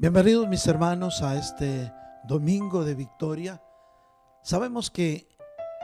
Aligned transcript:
Bienvenidos 0.00 0.48
mis 0.48 0.66
hermanos 0.66 1.20
a 1.20 1.34
este 1.36 1.92
domingo 2.24 2.86
de 2.86 2.94
victoria. 2.94 3.62
Sabemos 4.40 4.90
que 4.90 5.28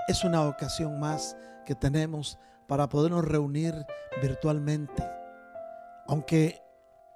es 0.09 0.25
una 0.25 0.49
ocasión 0.49 0.99
más 0.99 1.37
que 1.67 1.75
tenemos 1.75 2.39
para 2.67 2.89
podernos 2.89 3.27
reunir 3.27 3.75
virtualmente. 4.23 5.07
Aunque 6.07 6.63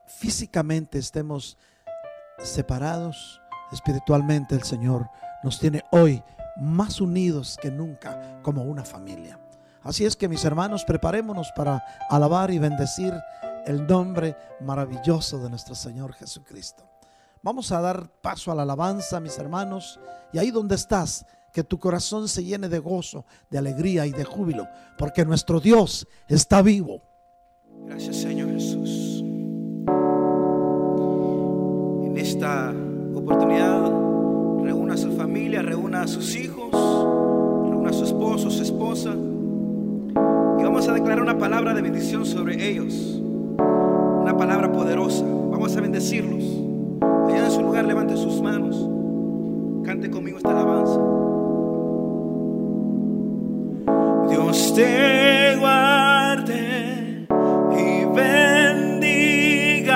físicamente 0.08 0.98
estemos 0.98 1.56
separados, 2.38 3.40
espiritualmente 3.72 4.54
el 4.54 4.64
Señor 4.64 5.08
nos 5.42 5.58
tiene 5.58 5.82
hoy 5.92 6.22
más 6.58 7.00
unidos 7.00 7.56
que 7.62 7.70
nunca 7.70 8.42
como 8.42 8.64
una 8.64 8.84
familia. 8.84 9.40
Así 9.82 10.04
es 10.04 10.16
que 10.16 10.28
mis 10.28 10.44
hermanos, 10.44 10.84
preparémonos 10.84 11.50
para 11.56 11.82
alabar 12.10 12.50
y 12.50 12.58
bendecir 12.58 13.14
el 13.64 13.86
nombre 13.86 14.36
maravilloso 14.60 15.38
de 15.38 15.48
nuestro 15.48 15.74
Señor 15.74 16.12
Jesucristo. 16.12 16.89
Vamos 17.42 17.72
a 17.72 17.80
dar 17.80 18.10
paso 18.20 18.52
a 18.52 18.54
la 18.54 18.62
alabanza, 18.62 19.18
mis 19.18 19.38
hermanos, 19.38 19.98
y 20.30 20.38
ahí 20.38 20.50
donde 20.50 20.74
estás, 20.74 21.24
que 21.54 21.64
tu 21.64 21.78
corazón 21.78 22.28
se 22.28 22.44
llene 22.44 22.68
de 22.68 22.78
gozo, 22.78 23.24
de 23.48 23.56
alegría 23.56 24.06
y 24.06 24.12
de 24.12 24.24
júbilo, 24.24 24.68
porque 24.98 25.24
nuestro 25.24 25.58
Dios 25.58 26.06
está 26.28 26.60
vivo. 26.60 27.00
Gracias 27.86 28.16
Señor 28.16 28.50
Jesús. 28.52 29.24
En 32.04 32.14
esta 32.18 32.74
oportunidad, 33.14 33.90
reúna 34.62 34.94
a 34.94 34.98
su 34.98 35.10
familia, 35.16 35.62
reúna 35.62 36.02
a 36.02 36.08
sus 36.08 36.36
hijos, 36.36 36.70
reúna 36.72 37.88
a 37.88 37.94
su 37.94 38.04
esposo, 38.04 38.50
su 38.50 38.62
esposa, 38.62 39.14
y 39.14 40.62
vamos 40.62 40.86
a 40.88 40.92
declarar 40.92 41.22
una 41.22 41.38
palabra 41.38 41.72
de 41.72 41.80
bendición 41.80 42.26
sobre 42.26 42.68
ellos, 42.68 42.92
una 43.56 44.36
palabra 44.36 44.70
poderosa. 44.70 45.24
Vamos 45.24 45.74
a 45.74 45.80
bendecirlos. 45.80 46.69
En 47.50 47.56
su 47.56 47.62
lugar 47.62 47.84
levante 47.84 48.16
sus 48.16 48.40
manos. 48.40 48.88
Cante 49.84 50.08
conmigo 50.08 50.36
esta 50.36 50.50
alabanza. 50.50 51.00
Dios 54.30 54.72
te 54.72 55.56
guarde 55.58 57.26
y 57.76 58.04
bendiga, 58.14 59.90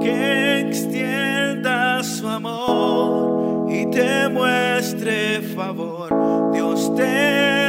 que 0.00 0.58
extienda 0.66 2.02
su 2.02 2.26
amor 2.26 3.70
y 3.70 3.88
te 3.92 4.28
muestre 4.28 5.40
favor. 5.54 6.50
Dios 6.52 6.92
te 6.96 7.61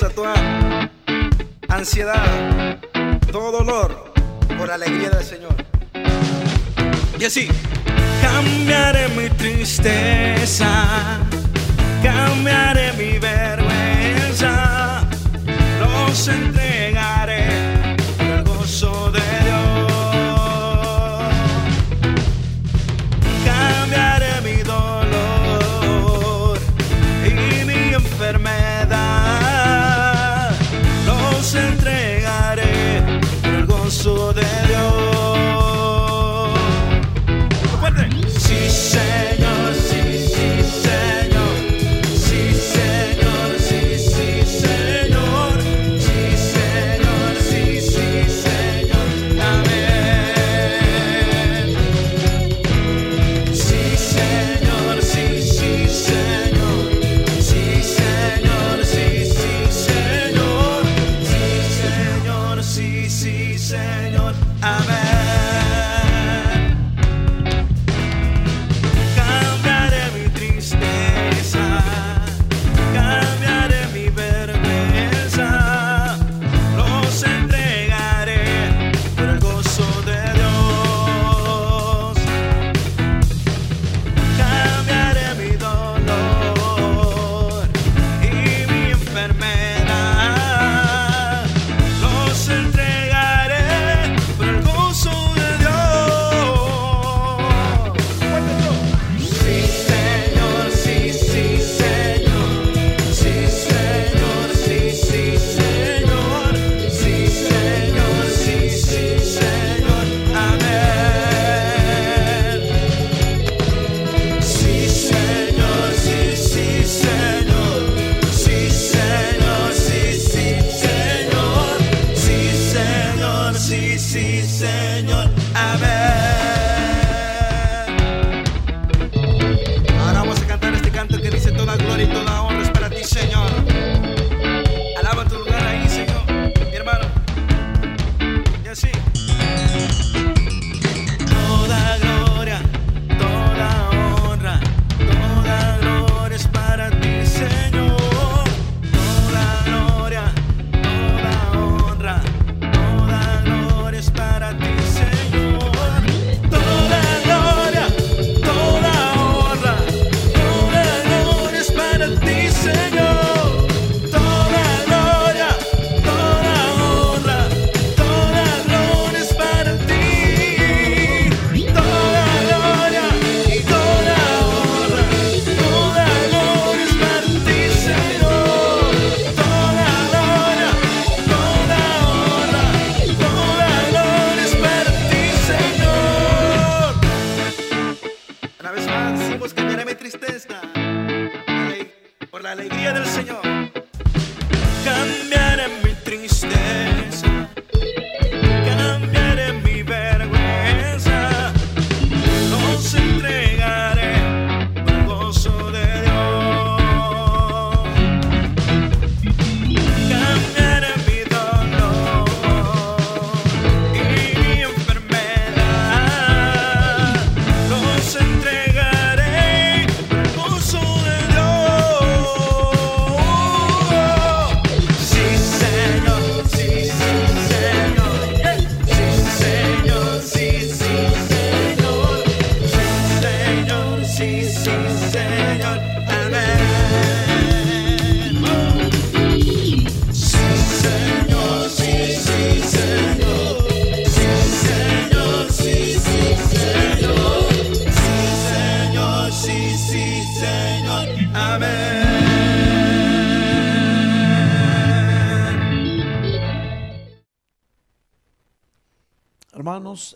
toda 0.00 0.41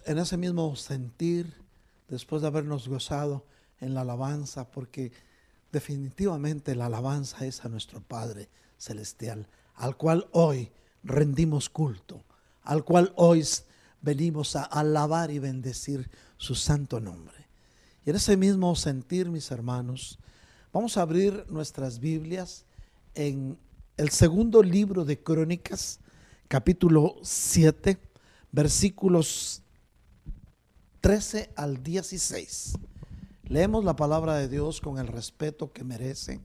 en 0.07 0.19
ese 0.19 0.37
mismo 0.37 0.75
sentir, 0.77 1.53
después 2.09 2.41
de 2.41 2.49
habernos 2.49 2.89
gozado 2.89 3.45
en 3.81 3.93
la 3.93 4.03
alabanza, 4.03 4.71
porque 4.71 5.13
definitivamente 5.73 6.77
la 6.77 6.87
alabanza 6.87 7.45
es 7.45 7.65
a 7.65 7.69
nuestro 7.69 8.01
Padre 8.01 8.49
Celestial, 8.79 9.49
al 9.75 9.97
cual 9.97 10.29
hoy 10.31 10.71
rendimos 11.03 11.69
culto, 11.69 12.23
al 12.63 12.85
cual 12.85 13.13
hoy 13.17 13.45
venimos 14.01 14.55
a 14.55 14.63
alabar 14.63 15.33
y 15.33 15.41
bendecir 15.41 16.09
su 16.37 16.55
santo 16.55 17.01
nombre. 17.01 17.47
Y 18.05 18.11
en 18.11 18.17
ese 18.17 18.37
mismo 18.37 18.77
sentir, 18.77 19.29
mis 19.29 19.51
hermanos, 19.51 20.21
vamos 20.73 20.97
a 20.97 21.03
abrir 21.03 21.45
nuestras 21.49 21.99
Biblias 21.99 22.65
en 23.17 23.59
el 23.97 24.11
segundo 24.11 24.63
libro 24.63 25.05
de 25.05 25.21
Crónicas, 25.21 25.99
capítulo 26.47 27.17
7, 27.23 27.99
versículos 28.53 29.63
13 31.07 31.53
al 31.55 31.85
16. 31.85 32.73
Leemos 33.45 33.85
la 33.85 33.95
palabra 33.95 34.35
de 34.35 34.49
Dios 34.49 34.81
con 34.81 34.99
el 34.99 35.07
respeto 35.07 35.71
que 35.73 35.85
merece. 35.85 36.41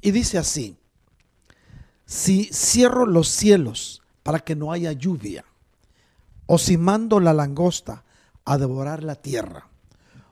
Y 0.00 0.12
dice 0.12 0.38
así, 0.38 0.76
si 2.06 2.44
cierro 2.52 3.04
los 3.04 3.26
cielos 3.26 4.00
para 4.22 4.38
que 4.38 4.54
no 4.54 4.70
haya 4.70 4.92
lluvia, 4.92 5.44
o 6.46 6.56
si 6.56 6.76
mando 6.76 7.18
la 7.18 7.32
langosta 7.32 8.04
a 8.44 8.58
devorar 8.58 9.02
la 9.02 9.16
tierra, 9.16 9.68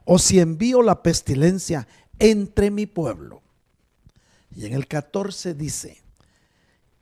o 0.04 0.21
si 0.21 0.38
envío 0.38 0.80
la 0.80 1.02
pestilencia 1.02 1.88
entre 2.21 2.71
mi 2.71 2.87
pueblo. 2.87 3.42
Y 4.54 4.66
en 4.66 4.73
el 4.73 4.87
14 4.87 5.54
dice, 5.54 6.00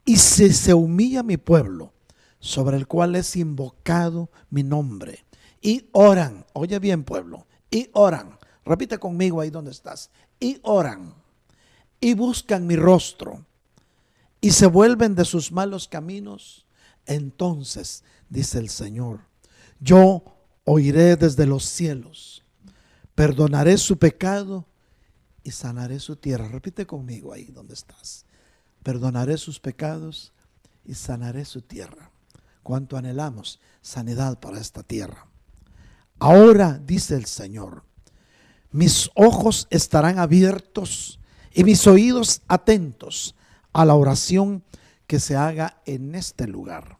y 0.05 0.17
si 0.17 0.51
se 0.53 0.73
humilla 0.73 1.21
mi 1.21 1.37
pueblo, 1.37 1.93
sobre 2.39 2.77
el 2.77 2.87
cual 2.87 3.15
es 3.15 3.35
invocado 3.35 4.31
mi 4.49 4.63
nombre, 4.63 5.24
y 5.65 5.89
oran, 5.93 6.45
oye 6.53 6.77
bien 6.77 7.03
pueblo, 7.03 7.47
y 7.71 7.89
oran, 7.93 8.37
repite 8.63 8.99
conmigo 8.99 9.41
ahí 9.41 9.49
donde 9.49 9.71
estás, 9.71 10.11
y 10.39 10.59
oran, 10.61 11.15
y 11.99 12.13
buscan 12.13 12.67
mi 12.67 12.75
rostro, 12.75 13.43
y 14.39 14.51
se 14.51 14.67
vuelven 14.67 15.15
de 15.15 15.25
sus 15.25 15.51
malos 15.51 15.87
caminos, 15.87 16.67
entonces, 17.07 18.03
dice 18.29 18.59
el 18.59 18.69
Señor, 18.69 19.21
yo 19.79 20.37
oiré 20.65 21.15
desde 21.15 21.47
los 21.47 21.65
cielos, 21.65 22.43
perdonaré 23.15 23.79
su 23.79 23.97
pecado 23.97 24.67
y 25.43 25.49
sanaré 25.49 25.99
su 25.99 26.15
tierra. 26.15 26.47
Repite 26.47 26.85
conmigo 26.85 27.33
ahí 27.33 27.45
donde 27.45 27.73
estás. 27.73 28.25
Perdonaré 28.83 29.37
sus 29.37 29.59
pecados 29.59 30.31
y 30.85 30.93
sanaré 30.93 31.43
su 31.43 31.63
tierra. 31.63 32.11
Cuánto 32.61 32.97
anhelamos 32.97 33.59
sanidad 33.81 34.39
para 34.39 34.59
esta 34.59 34.83
tierra. 34.83 35.27
Ahora, 36.19 36.79
dice 36.83 37.15
el 37.15 37.25
Señor, 37.25 37.83
mis 38.71 39.09
ojos 39.15 39.67
estarán 39.69 40.19
abiertos 40.19 41.19
y 41.53 41.63
mis 41.63 41.85
oídos 41.87 42.41
atentos 42.47 43.35
a 43.73 43.85
la 43.85 43.95
oración 43.95 44.63
que 45.07 45.19
se 45.19 45.35
haga 45.35 45.81
en 45.85 46.15
este 46.15 46.47
lugar. 46.47 46.97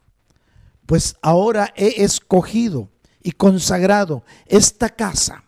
Pues 0.86 1.16
ahora 1.20 1.72
he 1.76 2.04
escogido 2.04 2.88
y 3.22 3.32
consagrado 3.32 4.22
esta 4.46 4.88
casa 4.88 5.44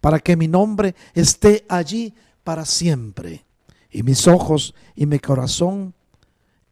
para 0.00 0.18
que 0.18 0.36
mi 0.36 0.48
nombre 0.48 0.94
esté 1.14 1.66
allí 1.68 2.14
para 2.44 2.64
siempre. 2.64 3.44
Y 3.90 4.02
mis 4.02 4.26
ojos 4.26 4.74
y 4.94 5.06
mi 5.06 5.18
corazón 5.18 5.94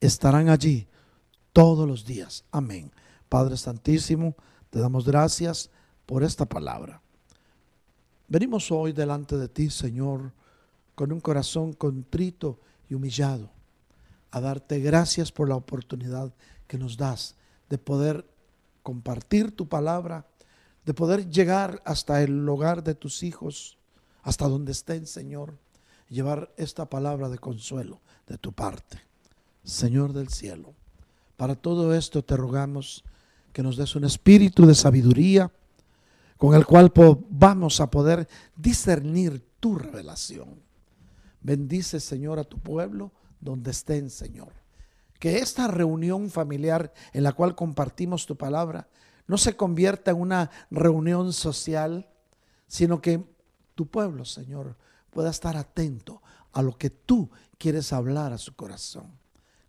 estarán 0.00 0.49
allí 0.49 0.87
todos 1.52 1.87
los 1.87 2.07
días. 2.07 2.45
Amén. 2.50 2.90
Padre 3.28 3.57
Santísimo, 3.57 4.35
te 4.71 4.78
damos 4.78 5.04
gracias 5.04 5.71
por 6.09 6.25
esta 6.25 6.47
palabra. 6.47 7.03
Venimos 8.29 8.73
hoy 8.73 8.93
delante 8.95 9.37
de 9.37 9.47
ti, 9.47 9.69
Señor, 9.69 10.33
con 10.95 11.12
un 11.12 11.21
corazón 11.21 11.75
contrito 11.75 12.59
y 12.88 12.95
humillado, 12.95 13.50
a 14.31 14.41
darte 14.41 14.81
gracias 14.81 15.31
por 15.31 15.50
la 15.50 15.57
oportunidad 15.57 16.33
que 16.67 16.79
nos 16.79 16.97
das 16.97 17.37
de 17.69 17.77
poder 17.77 18.27
compartir 18.83 19.55
tu 19.55 19.69
palabra, 19.69 20.25
de 20.87 20.95
poder 20.95 21.29
llegar 21.29 21.83
hasta 21.85 22.23
el 22.23 22.49
hogar 22.49 22.83
de 22.83 22.95
tus 22.95 23.23
hijos, 23.23 23.77
hasta 24.23 24.49
donde 24.49 24.73
estén, 24.73 25.07
Señor, 25.07 25.59
y 26.09 26.15
llevar 26.15 26.50
esta 26.57 26.88
palabra 26.88 27.29
de 27.29 27.38
consuelo 27.38 28.00
de 28.27 28.38
tu 28.38 28.55
parte. 28.55 28.99
Señor 29.62 30.15
del 30.15 30.31
cielo, 30.31 30.73
para 31.37 31.55
todo 31.55 31.93
esto 31.95 32.25
te 32.25 32.35
rogamos 32.35 33.05
que 33.53 33.62
nos 33.62 33.77
des 33.77 33.95
un 33.95 34.05
espíritu 34.05 34.65
de 34.65 34.75
sabiduría 34.75 35.53
con 36.38 36.54
el 36.54 36.64
cual 36.64 36.92
vamos 37.28 37.80
a 37.80 37.90
poder 37.90 38.28
discernir 38.57 39.45
tu 39.61 39.75
revelación. 39.75 40.62
Bendice, 41.40 42.00
Señor, 42.00 42.38
a 42.38 42.45
tu 42.45 42.59
pueblo 42.59 43.12
donde 43.40 43.73
estén, 43.73 44.09
Señor. 44.09 44.52
Que 45.18 45.38
esta 45.38 45.66
reunión 45.66 46.30
familiar 46.30 46.92
en 47.12 47.25
la 47.25 47.33
cual 47.33 47.57
compartimos 47.57 48.25
tu 48.25 48.37
palabra 48.37 48.88
no 49.26 49.37
se 49.37 49.57
convierta 49.57 50.12
en 50.12 50.21
una 50.21 50.50
reunión 50.71 51.33
social, 51.33 52.09
sino 52.66 53.02
que 53.02 53.25
tu 53.75 53.87
pueblo, 53.87 54.25
Señor, 54.25 54.76
pueda 55.11 55.30
estar 55.30 55.57
atento 55.57 56.23
a 56.52 56.62
lo 56.62 56.78
que 56.78 56.90
tú 56.90 57.30
quieres 57.59 57.92
hablar 57.92 58.33
a 58.33 58.38
su 58.38 58.54
corazón. 58.54 59.18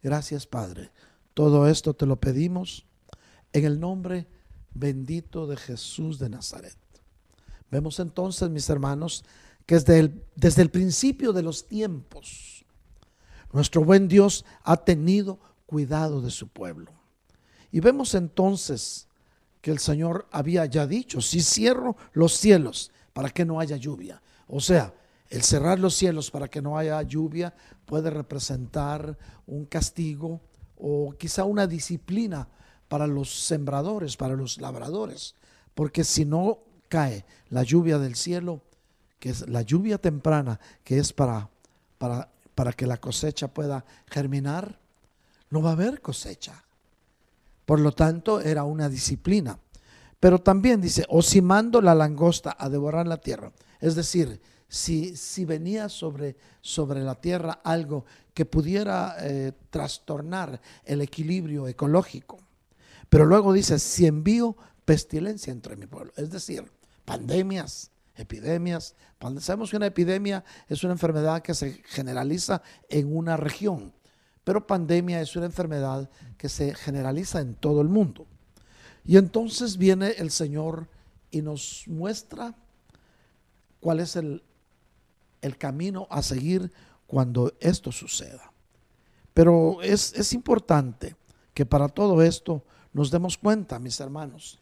Gracias, 0.01 0.45
Padre. 0.45 0.91
Todo 1.33 1.67
esto 1.67 1.93
te 1.93 2.05
lo 2.05 2.19
pedimos 2.19 2.85
en 3.53 3.65
el 3.65 3.79
nombre 3.79 4.27
bendito 4.79 5.45
de 5.45 5.57
Jesús 5.57 6.19
de 6.19 6.29
Nazaret. 6.29 6.77
Vemos 7.69 7.99
entonces, 7.99 8.49
mis 8.49 8.69
hermanos, 8.69 9.25
que 9.65 9.75
desde 9.75 9.99
el, 9.99 10.23
desde 10.35 10.61
el 10.61 10.71
principio 10.71 11.33
de 11.33 11.43
los 11.43 11.67
tiempos, 11.67 12.65
nuestro 13.51 13.83
buen 13.83 14.07
Dios 14.07 14.45
ha 14.63 14.77
tenido 14.77 15.39
cuidado 15.65 16.21
de 16.21 16.31
su 16.31 16.47
pueblo. 16.47 16.91
Y 17.71 17.81
vemos 17.81 18.15
entonces 18.15 19.07
que 19.61 19.71
el 19.71 19.79
Señor 19.79 20.27
había 20.31 20.65
ya 20.65 20.87
dicho, 20.87 21.21
si 21.21 21.41
cierro 21.41 21.97
los 22.13 22.33
cielos 22.33 22.91
para 23.13 23.29
que 23.29 23.45
no 23.45 23.59
haya 23.59 23.75
lluvia. 23.75 24.21
O 24.47 24.59
sea, 24.59 24.93
el 25.29 25.43
cerrar 25.43 25.77
los 25.77 25.93
cielos 25.93 26.31
para 26.31 26.47
que 26.47 26.61
no 26.61 26.77
haya 26.77 27.01
lluvia 27.03 27.53
puede 27.85 28.09
representar 28.09 29.17
un 29.45 29.65
castigo 29.65 30.41
o 30.77 31.13
quizá 31.17 31.43
una 31.43 31.67
disciplina 31.67 32.47
para 32.89 33.07
los 33.07 33.29
sembradores, 33.45 34.17
para 34.17 34.33
los 34.33 34.59
labradores. 34.59 35.35
Porque 35.73 36.03
si 36.03 36.25
no 36.25 36.59
cae 36.89 37.25
la 37.49 37.63
lluvia 37.63 37.99
del 37.99 38.15
cielo, 38.15 38.61
que 39.19 39.29
es 39.29 39.47
la 39.47 39.61
lluvia 39.61 39.97
temprana, 39.97 40.59
que 40.83 40.97
es 40.97 41.13
para, 41.13 41.49
para, 41.97 42.29
para 42.55 42.73
que 42.73 42.87
la 42.87 42.97
cosecha 42.97 43.47
pueda 43.47 43.85
germinar, 44.07 44.79
no 45.49 45.61
va 45.61 45.69
a 45.69 45.73
haber 45.73 46.01
cosecha. 46.01 46.65
Por 47.65 47.79
lo 47.79 47.91
tanto, 47.91 48.41
era 48.41 48.63
una 48.63 48.89
disciplina. 48.89 49.59
Pero 50.19 50.39
también 50.39 50.81
dice, 50.81 51.05
o 51.07 51.21
si 51.21 51.41
mando 51.41 51.81
la 51.81 51.95
langosta 51.95 52.55
a 52.59 52.67
devorar 52.67 53.07
la 53.07 53.17
tierra. 53.17 53.53
Es 53.79 53.95
decir, 53.95 54.41
si, 54.67 55.15
si 55.15 55.45
venía 55.45 55.89
sobre, 55.89 56.35
sobre 56.61 57.01
la 57.01 57.15
tierra 57.15 57.61
algo 57.63 58.05
que 58.33 58.45
pudiera 58.45 59.15
eh, 59.19 59.53
trastornar 59.69 60.59
el 60.85 61.01
equilibrio 61.01 61.67
ecológico. 61.67 62.37
Pero 63.09 63.25
luego 63.25 63.53
dice, 63.53 63.79
si 63.79 64.05
envío 64.05 64.55
pestilencia 64.85 65.51
entre 65.51 65.75
mi 65.75 65.87
pueblo, 65.87 66.13
es 66.15 66.29
decir, 66.29 66.71
pandemias, 67.05 67.91
epidemias. 68.19 68.95
Sabemos 69.39 69.71
que 69.71 69.77
una 69.77 69.87
epidemia 69.87 70.43
es 70.67 70.83
una 70.83 70.93
enfermedad 70.93 71.41
que 71.41 71.53
se 71.53 71.81
generaliza 71.85 72.61
en 72.89 73.15
una 73.15 73.37
región, 73.37 73.93
pero 74.43 74.67
pandemia 74.67 75.21
es 75.21 75.35
una 75.35 75.45
enfermedad 75.45 76.09
que 76.37 76.49
se 76.49 76.75
generaliza 76.75 77.39
en 77.39 77.55
todo 77.55 77.81
el 77.81 77.87
mundo. 77.87 78.27
Y 79.05 79.17
entonces 79.17 79.77
viene 79.77 80.09
el 80.17 80.31
Señor 80.31 80.87
y 81.31 81.41
nos 81.41 81.85
muestra 81.87 82.55
cuál 83.79 83.99
es 83.99 84.15
el, 84.15 84.43
el 85.41 85.57
camino 85.57 86.07
a 86.09 86.21
seguir 86.21 86.71
cuando 87.07 87.53
esto 87.59 87.91
suceda. 87.91 88.51
Pero 89.33 89.81
es, 89.81 90.13
es 90.13 90.33
importante 90.33 91.15
que 91.53 91.65
para 91.65 91.87
todo 91.87 92.21
esto 92.21 92.63
nos 92.93 93.11
demos 93.11 93.37
cuenta, 93.37 93.79
mis 93.79 93.99
hermanos, 93.99 94.59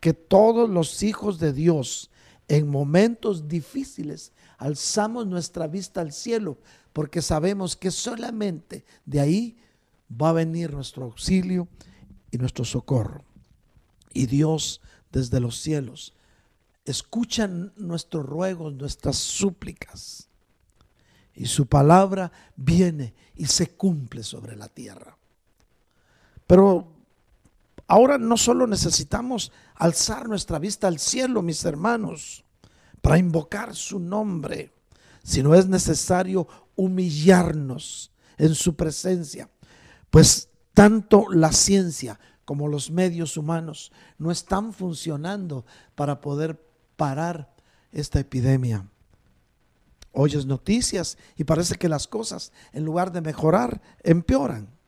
que 0.00 0.14
todos 0.14 0.68
los 0.68 1.02
hijos 1.02 1.38
de 1.38 1.52
Dios 1.52 2.10
en 2.48 2.68
momentos 2.68 3.48
difíciles 3.48 4.32
alzamos 4.58 5.26
nuestra 5.26 5.66
vista 5.66 6.00
al 6.00 6.12
cielo 6.12 6.58
porque 6.92 7.22
sabemos 7.22 7.76
que 7.76 7.90
solamente 7.90 8.84
de 9.06 9.20
ahí 9.20 9.58
va 10.10 10.30
a 10.30 10.34
venir 10.34 10.72
nuestro 10.72 11.04
auxilio 11.04 11.68
y 12.30 12.38
nuestro 12.38 12.64
socorro. 12.64 13.24
Y 14.12 14.26
Dios 14.26 14.80
desde 15.12 15.40
los 15.40 15.60
cielos 15.60 16.14
escucha 16.84 17.46
nuestros 17.46 18.26
ruegos, 18.26 18.74
nuestras 18.74 19.16
súplicas. 19.16 20.28
Y 21.34 21.46
su 21.46 21.66
palabra 21.66 22.32
viene 22.56 23.14
y 23.36 23.46
se 23.46 23.68
cumple 23.68 24.22
sobre 24.22 24.56
la 24.56 24.68
tierra. 24.68 25.16
Pero 26.46 26.92
Ahora 27.90 28.18
no 28.18 28.36
solo 28.36 28.68
necesitamos 28.68 29.50
alzar 29.74 30.28
nuestra 30.28 30.60
vista 30.60 30.86
al 30.86 31.00
cielo, 31.00 31.42
mis 31.42 31.64
hermanos, 31.64 32.44
para 33.02 33.18
invocar 33.18 33.74
su 33.74 33.98
nombre, 33.98 34.72
sino 35.24 35.56
es 35.56 35.66
necesario 35.66 36.46
humillarnos 36.76 38.12
en 38.38 38.54
su 38.54 38.76
presencia, 38.76 39.50
pues 40.08 40.50
tanto 40.72 41.26
la 41.32 41.50
ciencia 41.50 42.20
como 42.44 42.68
los 42.68 42.92
medios 42.92 43.36
humanos 43.36 43.90
no 44.18 44.30
están 44.30 44.72
funcionando 44.72 45.66
para 45.96 46.20
poder 46.20 46.64
parar 46.94 47.52
esta 47.90 48.20
epidemia. 48.20 48.88
Oyes 50.12 50.46
noticias 50.46 51.18
y 51.34 51.42
parece 51.42 51.74
que 51.74 51.88
las 51.88 52.06
cosas, 52.06 52.52
en 52.72 52.84
lugar 52.84 53.10
de 53.10 53.20
mejorar, 53.20 53.82
empeoran 54.04 54.78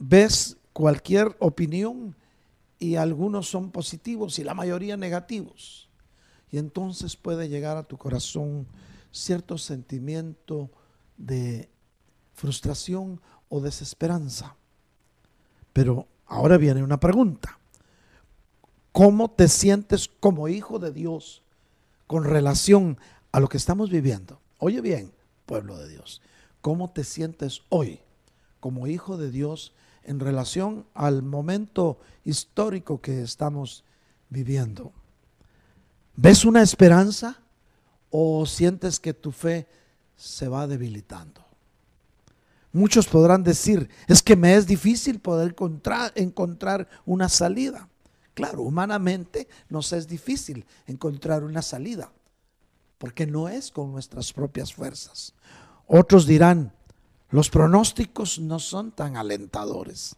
ves 0.00 0.56
cualquier 0.72 1.36
opinión 1.38 2.16
y 2.80 2.96
algunos 2.96 3.48
son 3.48 3.70
positivos 3.70 4.38
y 4.40 4.44
la 4.44 4.54
mayoría 4.54 4.96
negativos. 4.96 5.88
Y 6.50 6.58
entonces 6.58 7.14
puede 7.14 7.48
llegar 7.48 7.76
a 7.76 7.84
tu 7.84 7.96
corazón 7.96 8.66
cierto 9.12 9.58
sentimiento 9.58 10.70
de 11.16 11.68
frustración 12.32 13.20
o 13.48 13.60
desesperanza. 13.60 14.56
Pero 15.72 16.08
ahora 16.26 16.56
viene 16.56 16.82
una 16.82 16.98
pregunta. 16.98 17.58
¿Cómo 18.92 19.30
te 19.30 19.46
sientes 19.46 20.08
como 20.08 20.48
hijo 20.48 20.78
de 20.78 20.92
Dios 20.92 21.42
con 22.06 22.24
relación 22.24 22.98
a 23.30 23.38
lo 23.38 23.48
que 23.48 23.58
estamos 23.58 23.90
viviendo? 23.90 24.40
Oye 24.58 24.80
bien, 24.80 25.12
pueblo 25.46 25.76
de 25.76 25.88
Dios, 25.88 26.22
¿cómo 26.60 26.90
te 26.90 27.04
sientes 27.04 27.62
hoy 27.68 28.00
como 28.58 28.86
hijo 28.86 29.16
de 29.16 29.30
Dios 29.30 29.72
en 30.04 30.20
relación 30.20 30.86
al 30.94 31.22
momento 31.22 31.98
histórico 32.24 33.00
que 33.00 33.22
estamos 33.22 33.84
viviendo. 34.28 34.92
¿Ves 36.16 36.44
una 36.44 36.62
esperanza 36.62 37.38
o 38.10 38.44
sientes 38.46 39.00
que 39.00 39.14
tu 39.14 39.32
fe 39.32 39.66
se 40.16 40.48
va 40.48 40.66
debilitando? 40.66 41.44
Muchos 42.72 43.08
podrán 43.08 43.42
decir, 43.42 43.88
es 44.06 44.22
que 44.22 44.36
me 44.36 44.54
es 44.54 44.66
difícil 44.66 45.18
poder 45.18 45.56
encontrar, 46.14 46.88
una 47.04 47.28
salida. 47.28 47.88
Claro, 48.34 48.62
humanamente 48.62 49.48
nos 49.68 49.92
es 49.92 50.06
difícil 50.06 50.64
encontrar 50.86 51.42
una 51.42 51.62
salida, 51.62 52.12
porque 52.98 53.26
no 53.26 53.48
es 53.48 53.72
con 53.72 53.90
nuestras 53.90 54.32
propias 54.32 54.72
fuerzas. 54.72 55.34
Otros 55.86 56.26
dirán, 56.26 56.72
los 57.30 57.50
pronósticos 57.50 58.38
no 58.38 58.58
son 58.58 58.92
tan 58.92 59.16
alentadores. 59.16 60.16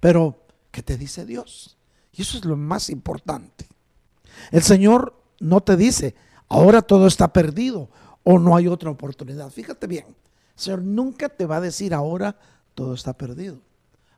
Pero, 0.00 0.46
¿qué 0.70 0.82
te 0.82 0.96
dice 0.96 1.24
Dios? 1.24 1.76
Y 2.12 2.22
eso 2.22 2.38
es 2.38 2.44
lo 2.44 2.56
más 2.56 2.90
importante. 2.90 3.68
El 4.50 4.62
Señor 4.62 5.14
no 5.40 5.60
te 5.60 5.76
dice, 5.76 6.14
ahora 6.48 6.82
todo 6.82 7.06
está 7.06 7.32
perdido 7.32 7.88
o 8.24 8.38
no 8.38 8.56
hay 8.56 8.68
otra 8.68 8.90
oportunidad. 8.90 9.50
Fíjate 9.50 9.86
bien, 9.86 10.06
el 10.06 10.60
Señor 10.60 10.82
nunca 10.82 11.28
te 11.28 11.46
va 11.46 11.56
a 11.56 11.60
decir 11.60 11.94
ahora 11.94 12.36
todo 12.74 12.94
está 12.94 13.12
perdido. 13.12 13.60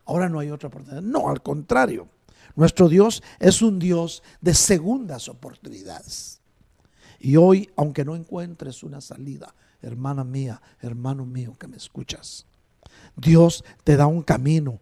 Ahora 0.07 0.29
no 0.29 0.39
hay 0.39 0.51
otra 0.51 0.69
oportunidad. 0.69 1.03
No, 1.03 1.29
al 1.29 1.43
contrario. 1.43 2.09
Nuestro 2.57 2.89
Dios 2.89 3.23
es 3.41 3.63
un 3.63 3.79
Dios 3.79 4.23
de 4.41 4.55
segundas 4.55 5.29
oportunidades. 5.29 6.41
Y 7.19 7.37
hoy, 7.37 7.71
aunque 7.77 8.05
no 8.05 8.15
encuentres 8.15 8.83
una 8.83 9.01
salida, 9.01 9.55
hermana 9.87 10.25
mía, 10.25 10.61
hermano 10.81 11.25
mío 11.25 11.57
que 11.59 11.69
me 11.69 11.77
escuchas. 11.77 12.47
Dios 13.17 13.65
te 13.85 13.97
da 13.97 14.07
un 14.07 14.23
camino. 14.23 14.81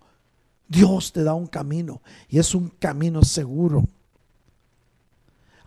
Dios 0.68 1.12
te 1.12 1.22
da 1.22 1.34
un 1.34 1.46
camino 1.46 2.00
y 2.28 2.38
es 2.38 2.54
un 2.54 2.70
camino 2.70 3.22
seguro. 3.22 3.84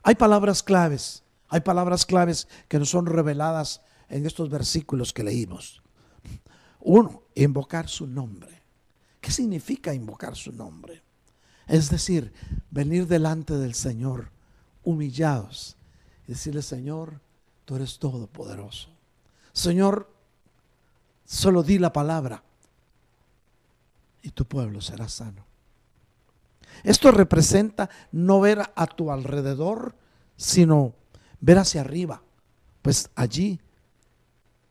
Hay 0.01 0.15
palabras 0.15 0.63
claves, 0.63 1.23
hay 1.47 1.61
palabras 1.61 2.05
claves 2.05 2.47
que 2.67 2.79
nos 2.79 2.89
son 2.89 3.05
reveladas 3.05 3.81
en 4.09 4.25
estos 4.25 4.49
versículos 4.49 5.13
que 5.13 5.23
leímos. 5.23 5.81
Uno, 6.79 7.23
invocar 7.35 7.87
su 7.87 8.07
nombre. 8.07 8.61
¿Qué 9.21 9.31
significa 9.31 9.93
invocar 9.93 10.35
su 10.35 10.51
nombre? 10.51 11.03
Es 11.67 11.89
decir, 11.89 12.33
venir 12.69 13.07
delante 13.07 13.55
del 13.55 13.73
Señor 13.73 14.31
humillados 14.83 15.77
y 16.27 16.31
decirle, 16.31 16.61
Señor, 16.61 17.21
tú 17.65 17.75
eres 17.75 17.97
todopoderoso. 17.99 18.94
Señor, 19.55 20.11
solo 21.23 21.63
di 21.63 21.79
la 21.79 21.93
palabra 21.93 22.43
y 24.21 24.31
tu 24.31 24.43
pueblo 24.43 24.81
será 24.81 25.07
sano. 25.07 25.45
Esto 26.83 27.09
representa 27.09 27.89
no 28.11 28.41
ver 28.41 28.61
a 28.75 28.85
tu 28.85 29.11
alrededor, 29.11 29.95
sino 30.35 30.93
ver 31.39 31.57
hacia 31.57 31.81
arriba, 31.81 32.21
pues 32.81 33.09
allí 33.15 33.61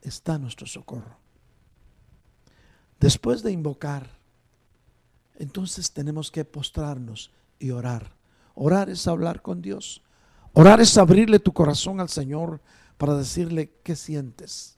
está 0.02 0.36
nuestro 0.36 0.66
socorro. 0.66 1.16
Después 3.00 3.42
de 3.42 3.52
invocar, 3.52 4.10
entonces 5.36 5.92
tenemos 5.92 6.30
que 6.30 6.44
postrarnos 6.44 7.32
y 7.58 7.70
orar. 7.70 8.14
Orar 8.54 8.90
es 8.90 9.08
hablar 9.08 9.40
con 9.40 9.62
Dios. 9.62 10.02
Orar 10.52 10.82
es 10.82 10.98
abrirle 10.98 11.38
tu 11.38 11.54
corazón 11.54 12.00
al 12.00 12.10
Señor 12.10 12.60
para 12.96 13.14
decirle 13.14 13.72
qué 13.82 13.96
sientes, 13.96 14.73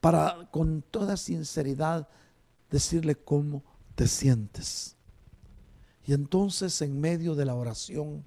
para 0.00 0.48
con 0.50 0.82
toda 0.82 1.16
sinceridad 1.16 2.08
decirle 2.70 3.16
cómo 3.16 3.62
te 3.94 4.06
sientes. 4.06 4.96
Y 6.06 6.12
entonces 6.12 6.80
en 6.82 7.00
medio 7.00 7.34
de 7.34 7.44
la 7.44 7.54
oración 7.54 8.24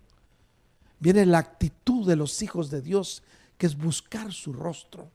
viene 0.99 1.25
la 1.25 1.39
actitud 1.39 2.07
de 2.07 2.15
los 2.15 2.41
hijos 2.41 2.69
de 2.69 2.81
Dios, 2.81 3.23
que 3.57 3.65
es 3.65 3.77
buscar 3.77 4.31
su 4.31 4.53
rostro, 4.53 5.09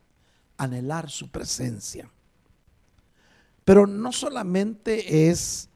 anhelar 0.57 1.11
su 1.11 1.31
presencia. 1.31 2.11
Pero 3.64 3.87
no 3.87 4.12
solamente 4.12 5.29
es 5.29 5.69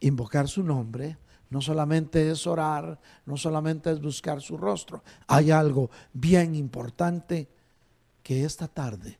invocar 0.00 0.48
su 0.48 0.62
nombre, 0.62 1.16
no 1.48 1.60
solamente 1.60 2.30
es 2.30 2.46
orar, 2.46 3.00
no 3.26 3.36
solamente 3.36 3.90
es 3.90 4.00
buscar 4.00 4.40
su 4.40 4.56
rostro. 4.56 5.02
Hay 5.26 5.50
algo 5.50 5.90
bien 6.12 6.54
importante 6.54 7.48
que 8.22 8.44
esta 8.44 8.68
tarde 8.68 9.18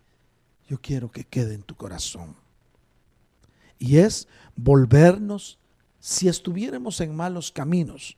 yo 0.70 0.80
quiero 0.80 1.10
que 1.10 1.24
quede 1.24 1.54
en 1.54 1.62
tu 1.62 1.74
corazón. 1.74 2.36
Y 3.76 3.96
es 3.96 4.28
volvernos, 4.54 5.58
si 5.98 6.28
estuviéramos 6.28 7.00
en 7.00 7.14
malos 7.16 7.50
caminos, 7.50 8.16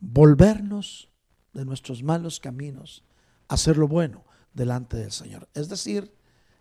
volvernos 0.00 1.10
de 1.52 1.66
nuestros 1.66 2.02
malos 2.02 2.40
caminos, 2.40 3.04
hacer 3.46 3.76
lo 3.76 3.86
bueno 3.86 4.24
delante 4.54 4.96
del 4.96 5.12
Señor. 5.12 5.46
Es 5.54 5.68
decir, 5.68 6.10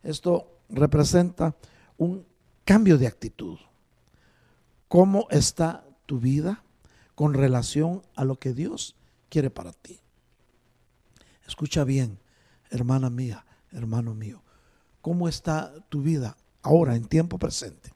esto 0.03 0.59
representa 0.67 1.55
un 1.97 2.27
cambio 2.65 2.97
de 2.97 3.07
actitud. 3.07 3.57
¿Cómo 4.89 5.27
está 5.31 5.85
tu 6.05 6.19
vida 6.19 6.61
con 7.15 7.33
relación 7.33 8.01
a 8.15 8.25
lo 8.25 8.39
que 8.39 8.53
Dios 8.53 8.95
quiere 9.29 9.49
para 9.49 9.73
ti. 9.73 9.99
Escucha 11.45 11.83
bien, 11.83 12.19
hermana 12.69 13.09
mía, 13.09 13.45
hermano 13.71 14.13
mío. 14.15 14.41
¿Cómo 15.09 15.27
está 15.27 15.73
tu 15.89 16.03
vida 16.03 16.37
ahora, 16.61 16.95
en 16.95 17.03
tiempo 17.03 17.39
presente? 17.39 17.95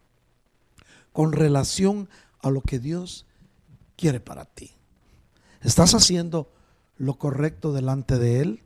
Con 1.12 1.32
relación 1.32 2.10
a 2.42 2.50
lo 2.50 2.62
que 2.62 2.80
Dios 2.80 3.28
quiere 3.96 4.20
para 4.20 4.46
ti. 4.46 4.72
¿Estás 5.62 5.94
haciendo 5.94 6.52
lo 6.98 7.20
correcto 7.20 7.72
delante 7.72 8.18
de 8.18 8.42
Él? 8.42 8.64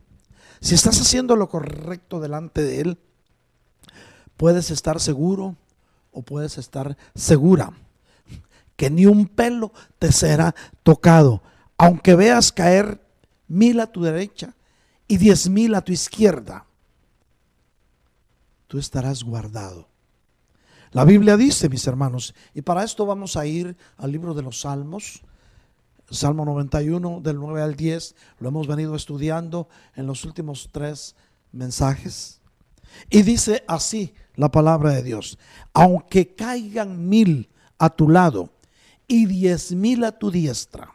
Si 0.62 0.74
estás 0.74 0.98
haciendo 0.98 1.36
lo 1.36 1.50
correcto 1.50 2.20
delante 2.20 2.62
de 2.62 2.80
Él, 2.80 2.98
puedes 4.38 4.70
estar 4.70 4.98
seguro 4.98 5.54
o 6.10 6.22
puedes 6.22 6.56
estar 6.56 6.96
segura 7.14 7.74
que 8.76 8.88
ni 8.88 9.04
un 9.04 9.26
pelo 9.26 9.74
te 9.98 10.10
será 10.10 10.54
tocado, 10.82 11.42
aunque 11.76 12.14
veas 12.14 12.50
caer 12.50 12.98
mil 13.46 13.78
a 13.80 13.92
tu 13.92 14.02
derecha 14.02 14.54
y 15.06 15.18
diez 15.18 15.50
mil 15.50 15.74
a 15.74 15.82
tu 15.82 15.92
izquierda, 15.92 16.64
tú 18.68 18.78
estarás 18.78 19.24
guardado. 19.24 19.88
La 20.92 21.04
Biblia 21.04 21.36
dice, 21.36 21.68
mis 21.68 21.86
hermanos, 21.86 22.34
y 22.54 22.62
para 22.62 22.84
esto 22.84 23.04
vamos 23.04 23.36
a 23.36 23.44
ir 23.44 23.76
al 23.96 24.12
libro 24.12 24.32
de 24.32 24.42
los 24.42 24.60
Salmos, 24.60 25.22
Salmo 26.10 26.44
91 26.46 27.20
del 27.20 27.36
9 27.36 27.60
al 27.60 27.76
10, 27.76 28.14
lo 28.38 28.48
hemos 28.48 28.66
venido 28.66 28.94
estudiando 28.94 29.68
en 29.94 30.06
los 30.06 30.24
últimos 30.24 30.70
tres 30.72 31.14
mensajes. 31.52 32.40
Y 33.10 33.22
dice 33.22 33.64
así 33.68 34.14
la 34.34 34.50
palabra 34.50 34.92
de 34.92 35.02
Dios, 35.02 35.38
aunque 35.74 36.34
caigan 36.34 37.08
mil 37.08 37.50
a 37.78 37.90
tu 37.90 38.08
lado 38.08 38.50
y 39.06 39.26
diez 39.26 39.72
mil 39.72 40.04
a 40.04 40.12
tu 40.12 40.30
diestra, 40.30 40.90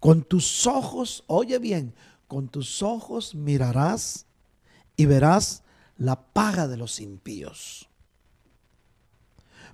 con 0.00 0.22
tus 0.22 0.66
ojos, 0.66 1.24
oye 1.26 1.58
bien, 1.58 1.94
con 2.26 2.48
tus 2.48 2.82
ojos 2.82 3.34
mirarás 3.34 4.24
y 4.96 5.04
verás 5.04 5.61
la 6.02 6.20
paga 6.20 6.66
de 6.66 6.76
los 6.76 7.00
impíos. 7.00 7.88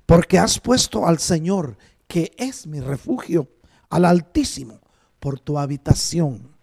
Porque 0.05 0.39
has 0.39 0.61
puesto 0.61 1.07
al 1.07 1.19
Señor, 1.19 1.79
que 2.07 2.33
es 2.37 2.67
mi 2.67 2.81
refugio, 2.81 3.49
al 3.89 4.05
Altísimo, 4.05 4.81
por 5.21 5.41
tu 5.41 5.59
habitación. 5.59 6.55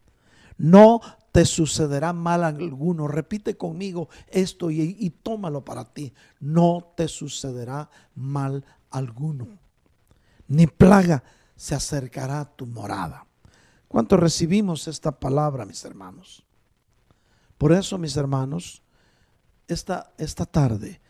No 0.58 1.02
te 1.32 1.46
sucederá 1.46 2.14
mal 2.14 2.44
alguno. 2.44 3.08
Repite 3.08 3.58
conmigo 3.58 4.08
esto 4.28 4.70
y, 4.70 4.96
y, 5.00 5.10
tómalo 5.10 5.66
para 5.66 5.84
ti. 5.86 6.14
No 6.40 6.94
te 6.96 7.08
sucederá 7.08 7.90
mal 8.14 8.64
alguno. 8.92 9.48
Ni 10.48 10.68
plaga 10.68 11.24
se 11.56 11.74
acercará 11.74 12.42
a 12.42 12.56
tu 12.56 12.68
morada. 12.68 13.26
¿Cuánto 13.88 14.16
recibimos 14.16 14.88
esta 14.88 15.20
palabra, 15.20 15.66
mis 15.66 15.84
hermanos? 15.86 16.46
Por 17.58 17.72
eso, 17.72 17.98
mis 17.98 18.16
hermanos, 18.16 18.82
esta, 19.68 20.14
esta 20.18 20.46
tarde 20.46 21.02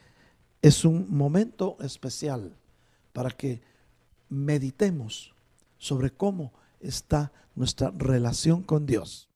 es 0.62 0.86
un 0.86 1.16
momento 1.16 1.78
especial 1.82 2.56
para 3.14 3.32
que 3.32 3.62
meditemos 4.30 5.34
sobre 5.78 6.12
cómo 6.12 6.54
está 6.80 7.32
nuestra 7.56 7.92
relación 7.96 8.64
con 8.64 8.86
Dios. 8.86 9.30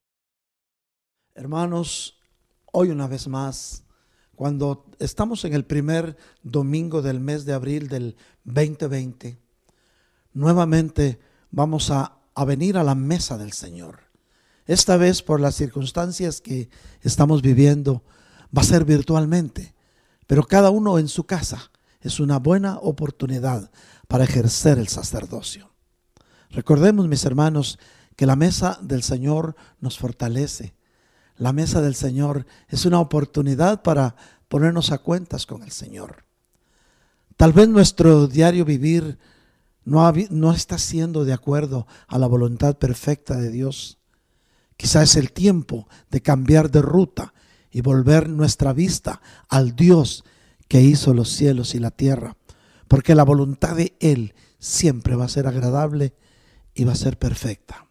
Hermanos, 1.36 2.20
hoy 2.72 2.90
una 2.90 3.08
vez 3.08 3.28
más, 3.28 3.84
cuando 4.36 4.86
estamos 5.00 5.46
en 5.46 5.54
el 5.54 5.66
primer 5.66 6.18
domingo 6.44 7.02
del 7.02 7.20
mes 7.20 7.46
de 7.46 7.54
abril 7.54 7.88
del 7.88 8.16
2020, 8.46 9.38
nuevamente 10.34 11.20
vamos 11.52 11.92
a 11.92 12.20
a 12.40 12.46
venir 12.46 12.78
a 12.78 12.86
la 12.86 12.96
mesa 12.96 13.38
del 13.38 13.52
Señor. 13.52 14.00
Esta 14.66 14.96
vez 14.96 15.22
por 15.22 15.42
las 15.42 15.56
circunstancias 15.56 16.40
que 16.40 16.70
estamos 17.02 17.42
viviendo 17.42 18.02
va 18.56 18.62
a 18.62 18.66
ser 18.66 18.86
virtualmente, 18.86 19.74
pero 20.28 20.44
cada 20.44 20.70
uno 20.70 21.00
en 21.00 21.08
su 21.08 21.26
casa 21.26 21.72
es 22.02 22.20
una 22.20 22.40
buena 22.40 22.78
oportunidad 22.80 23.72
para 24.08 24.24
ejercer 24.24 24.78
el 24.78 24.88
sacerdocio. 24.88 25.72
Recordemos, 26.52 27.08
mis 27.08 27.26
hermanos, 27.26 27.78
que 28.16 28.26
la 28.26 28.36
mesa 28.36 28.80
del 28.82 29.04
Señor 29.04 29.56
nos 29.80 29.98
fortalece. 29.98 30.76
La 31.38 31.54
mesa 31.54 31.82
del 31.82 31.96
Señor 31.96 32.46
es 32.68 32.86
una 32.86 33.00
oportunidad 33.00 33.82
para 33.82 34.16
ponernos 34.48 34.92
a 34.92 34.98
cuentas 34.98 35.46
con 35.46 35.64
el 35.64 35.72
Señor. 35.72 36.26
Tal 37.38 37.54
vez 37.54 37.70
nuestro 37.70 38.28
diario 38.28 38.66
vivir 38.66 39.18
no, 39.86 40.52
está 40.52 40.78
siendo 40.78 41.24
de 41.24 41.34
acuerdo 41.34 41.88
a 42.08 42.18
la 42.18 42.28
voluntad 42.28 42.78
perfecta 42.78 43.38
de 43.38 43.50
Dios. 43.50 43.98
Quizá 44.76 45.04
es 45.04 45.16
el 45.16 45.32
tiempo 45.32 45.88
de 46.10 46.22
cambiar 46.22 46.70
de 46.70 46.82
ruta 46.82 47.34
y 47.72 47.82
volver 47.82 48.30
nuestra 48.30 48.74
vista 48.74 49.22
al 49.48 49.76
Dios 49.76 50.24
que 50.68 50.82
hizo 50.82 51.14
los 51.14 51.30
cielos 51.30 51.76
y 51.76 51.80
la 51.80 51.92
tierra, 51.92 52.38
porque 52.88 53.16
la 53.16 53.24
voluntad 53.24 53.76
de 53.76 53.96
Él 54.00 54.34
siempre 54.60 55.16
va 55.16 55.26
a 55.26 55.30
ser 55.30 55.48
agradable 55.48 56.14
y 56.74 56.84
va 56.84 56.94
a 56.94 56.96
ser 56.96 57.18
perfecta. 57.18 57.88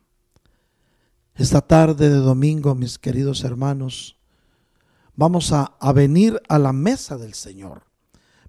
Esta 1.35 1.61
tarde 1.61 2.09
de 2.09 2.17
domingo, 2.17 2.75
mis 2.75 2.99
queridos 2.99 3.45
hermanos, 3.45 4.19
vamos 5.15 5.53
a, 5.53 5.77
venir 5.93 6.41
a 6.49 6.59
la 6.59 6.73
mesa 6.73 7.17
del 7.17 7.35
Señor. 7.35 7.83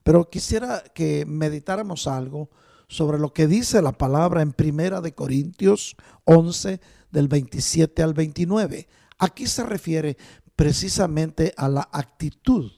Pero 0.04 0.30
quisiera 0.30 0.84
que 0.94 1.26
meditáramos 1.28 2.08
algo 2.08 2.50
sobre 2.88 3.20
lo 3.20 3.34
que 3.34 3.48
dice 3.48 3.82
la 3.82 3.92
palabra 3.92 4.42
en 4.42 4.54
Primera 4.54 5.02
de 5.02 5.13
Corintios 5.13 5.96
11 6.26 6.80
del 7.12 7.28
27 7.28 8.02
al 8.02 8.13
29. 8.13 8.88
Aquí 9.18 9.48
se 9.48 9.63
refiere 9.63 10.18
precisamente 10.60 11.54
a 11.56 11.69
la 11.69 11.88
actitud 11.89 12.69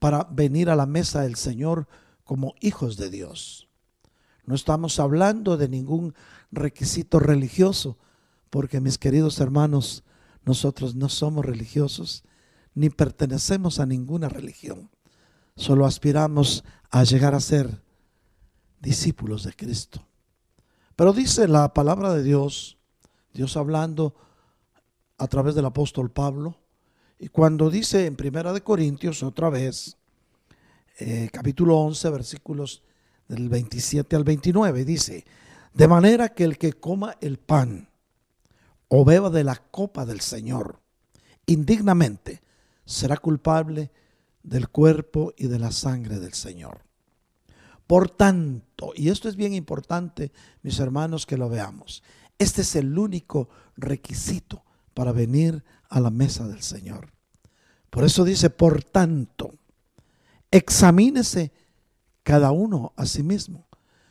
para 0.00 0.24
venir 0.24 0.68
a 0.68 0.74
la 0.74 0.86
mesa 0.86 1.20
del 1.20 1.36
Señor 1.36 1.86
como 2.24 2.56
hijos 2.60 2.96
de 2.96 3.10
Dios. 3.10 3.68
No 4.44 4.56
estamos 4.56 4.98
hablando 4.98 5.56
de 5.56 5.68
ningún 5.68 6.16
requisito 6.50 7.20
religioso, 7.20 7.96
porque 8.50 8.80
mis 8.80 8.98
queridos 8.98 9.38
hermanos, 9.38 10.02
nosotros 10.44 10.96
no 10.96 11.08
somos 11.08 11.44
religiosos 11.44 12.24
ni 12.74 12.90
pertenecemos 12.90 13.78
a 13.78 13.86
ninguna 13.86 14.28
religión. 14.28 14.90
Solo 15.54 15.86
aspiramos 15.86 16.64
a 16.90 17.04
llegar 17.04 17.36
a 17.36 17.40
ser 17.40 17.84
discípulos 18.80 19.44
de 19.44 19.52
Cristo. 19.52 20.08
Pero 20.96 21.12
dice 21.12 21.46
la 21.46 21.72
palabra 21.72 22.12
de 22.12 22.24
Dios, 22.24 22.78
Dios 23.32 23.56
hablando 23.56 24.16
a 25.18 25.28
través 25.28 25.54
del 25.54 25.66
apóstol 25.66 26.10
Pablo, 26.10 26.63
y 27.24 27.28
cuando 27.28 27.70
dice 27.70 28.04
en 28.04 28.16
Primera 28.16 28.52
de 28.52 28.60
Corintios 28.60 29.22
otra 29.22 29.48
vez, 29.48 29.96
eh, 30.98 31.30
capítulo 31.32 31.78
11, 31.78 32.10
versículos 32.10 32.82
del 33.28 33.48
27 33.48 34.14
al 34.14 34.24
29, 34.24 34.84
dice, 34.84 35.24
de 35.72 35.88
manera 35.88 36.34
que 36.34 36.44
el 36.44 36.58
que 36.58 36.74
coma 36.74 37.16
el 37.22 37.38
pan 37.38 37.88
o 38.88 39.06
beba 39.06 39.30
de 39.30 39.42
la 39.42 39.56
copa 39.56 40.04
del 40.04 40.20
Señor 40.20 40.80
indignamente 41.46 42.42
será 42.84 43.16
culpable 43.16 43.90
del 44.42 44.68
cuerpo 44.68 45.32
y 45.34 45.46
de 45.46 45.58
la 45.58 45.72
sangre 45.72 46.18
del 46.18 46.34
Señor. 46.34 46.82
Por 47.86 48.10
tanto, 48.10 48.92
y 48.94 49.08
esto 49.08 49.30
es 49.30 49.36
bien 49.36 49.54
importante, 49.54 50.30
mis 50.60 50.78
hermanos, 50.78 51.24
que 51.24 51.38
lo 51.38 51.48
veamos, 51.48 52.02
este 52.38 52.60
es 52.60 52.76
el 52.76 52.98
único 52.98 53.48
requisito 53.78 54.62
para 54.92 55.12
venir 55.12 55.64
a 55.88 56.00
la 56.00 56.10
mesa 56.10 56.46
del 56.46 56.60
Señor. 56.60 57.13
Por 57.94 58.02
eso 58.02 58.24
dice, 58.24 58.50
por 58.50 58.82
tanto, 58.82 59.54
examínese 60.50 61.52
cada 62.24 62.50
uno 62.50 62.92
a 62.96 63.06
sí 63.06 63.22
mismo. 63.22 63.68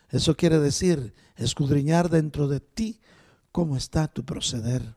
Eso 0.08 0.38
quiere 0.38 0.58
decir 0.58 1.12
escudriñar 1.36 2.08
dentro 2.08 2.48
de 2.48 2.60
ti 2.60 3.02
cómo 3.52 3.76
está 3.76 4.08
tu 4.08 4.24
proceder. 4.24 4.96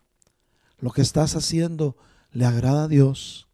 Lo 0.79 0.91
que 0.91 1.01
estás 1.01 1.35
haciendo 1.35 1.97
le 2.31 2.45
agrada 2.45 2.85
a 2.85 2.87
Dios. 2.87 3.49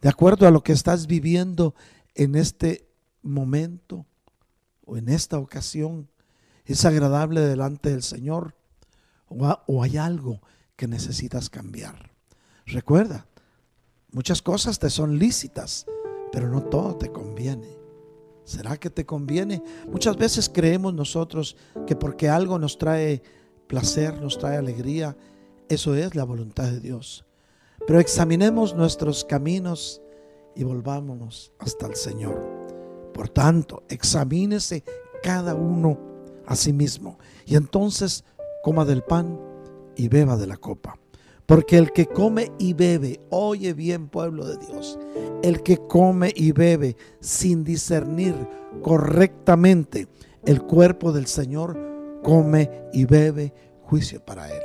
De 0.00 0.08
acuerdo 0.08 0.48
a 0.48 0.50
lo 0.50 0.62
que 0.62 0.72
estás 0.72 1.06
viviendo 1.06 1.74
en 2.14 2.34
este 2.34 2.88
momento, 3.20 4.06
o 4.86 4.96
en 4.96 5.10
esta 5.10 5.38
ocasión 5.38 6.08
es 6.64 6.86
agradable 6.86 7.42
delante 7.42 7.90
del 7.90 8.02
Señor 8.02 8.56
o, 9.26 9.82
hay 9.82 9.98
algo 9.98 10.40
que 10.76 10.88
necesitas 10.88 11.50
cambiar. 11.50 12.12
Recuerda, 12.64 13.26
muchas 14.12 14.42
cosas 14.42 14.78
te 14.78 14.90
son 14.90 15.18
lícitas, 15.18 15.86
pero 16.30 16.48
no 16.48 16.62
todo 16.62 16.96
te 16.96 17.10
conviene. 17.10 17.76
¿Será 18.44 18.76
que 18.76 18.90
te 18.90 19.06
conviene? 19.06 19.62
Muchas 19.88 20.16
veces 20.16 20.50
creemos 20.52 20.94
nosotros 20.94 21.56
que 21.86 21.96
porque 21.96 22.28
algo 22.28 22.58
nos 22.58 22.78
trae 22.78 23.22
placer, 23.66 24.20
nos 24.20 24.38
trae 24.38 24.56
alegría, 24.56 25.16
eso 25.68 25.94
es 25.94 26.14
la 26.14 26.24
voluntad 26.24 26.64
de 26.64 26.80
Dios. 26.80 27.24
Pero 27.86 28.00
examinemos 28.00 28.74
nuestros 28.74 29.24
caminos 29.24 30.02
y 30.54 30.64
volvámonos 30.64 31.52
hasta 31.58 31.86
el 31.86 31.96
Señor. 31.96 32.40
Por 33.14 33.28
tanto, 33.28 33.82
examínese 33.88 34.84
cada 35.22 35.54
uno 35.54 35.98
a 36.46 36.56
sí 36.56 36.72
mismo 36.72 37.18
y 37.46 37.56
entonces 37.56 38.24
coma 38.62 38.84
del 38.84 39.02
pan 39.02 39.38
y 39.96 40.08
beba 40.08 40.36
de 40.36 40.46
la 40.46 40.56
copa. 40.56 40.98
Porque 41.46 41.76
el 41.76 41.92
que 41.92 42.06
come 42.06 42.52
y 42.58 42.72
bebe, 42.72 43.20
oye 43.30 43.74
bien 43.74 44.08
pueblo 44.08 44.46
de 44.46 44.56
Dios, 44.58 44.98
el 45.42 45.62
que 45.62 45.76
come 45.76 46.32
y 46.34 46.52
bebe 46.52 46.96
sin 47.20 47.64
discernir 47.64 48.34
correctamente 48.80 50.08
el 50.44 50.62
cuerpo 50.62 51.12
del 51.12 51.26
Señor, 51.26 51.78
come 52.22 52.70
y 52.92 53.04
bebe 53.04 53.52
juicio 53.82 54.24
para 54.24 54.48
él. 54.50 54.62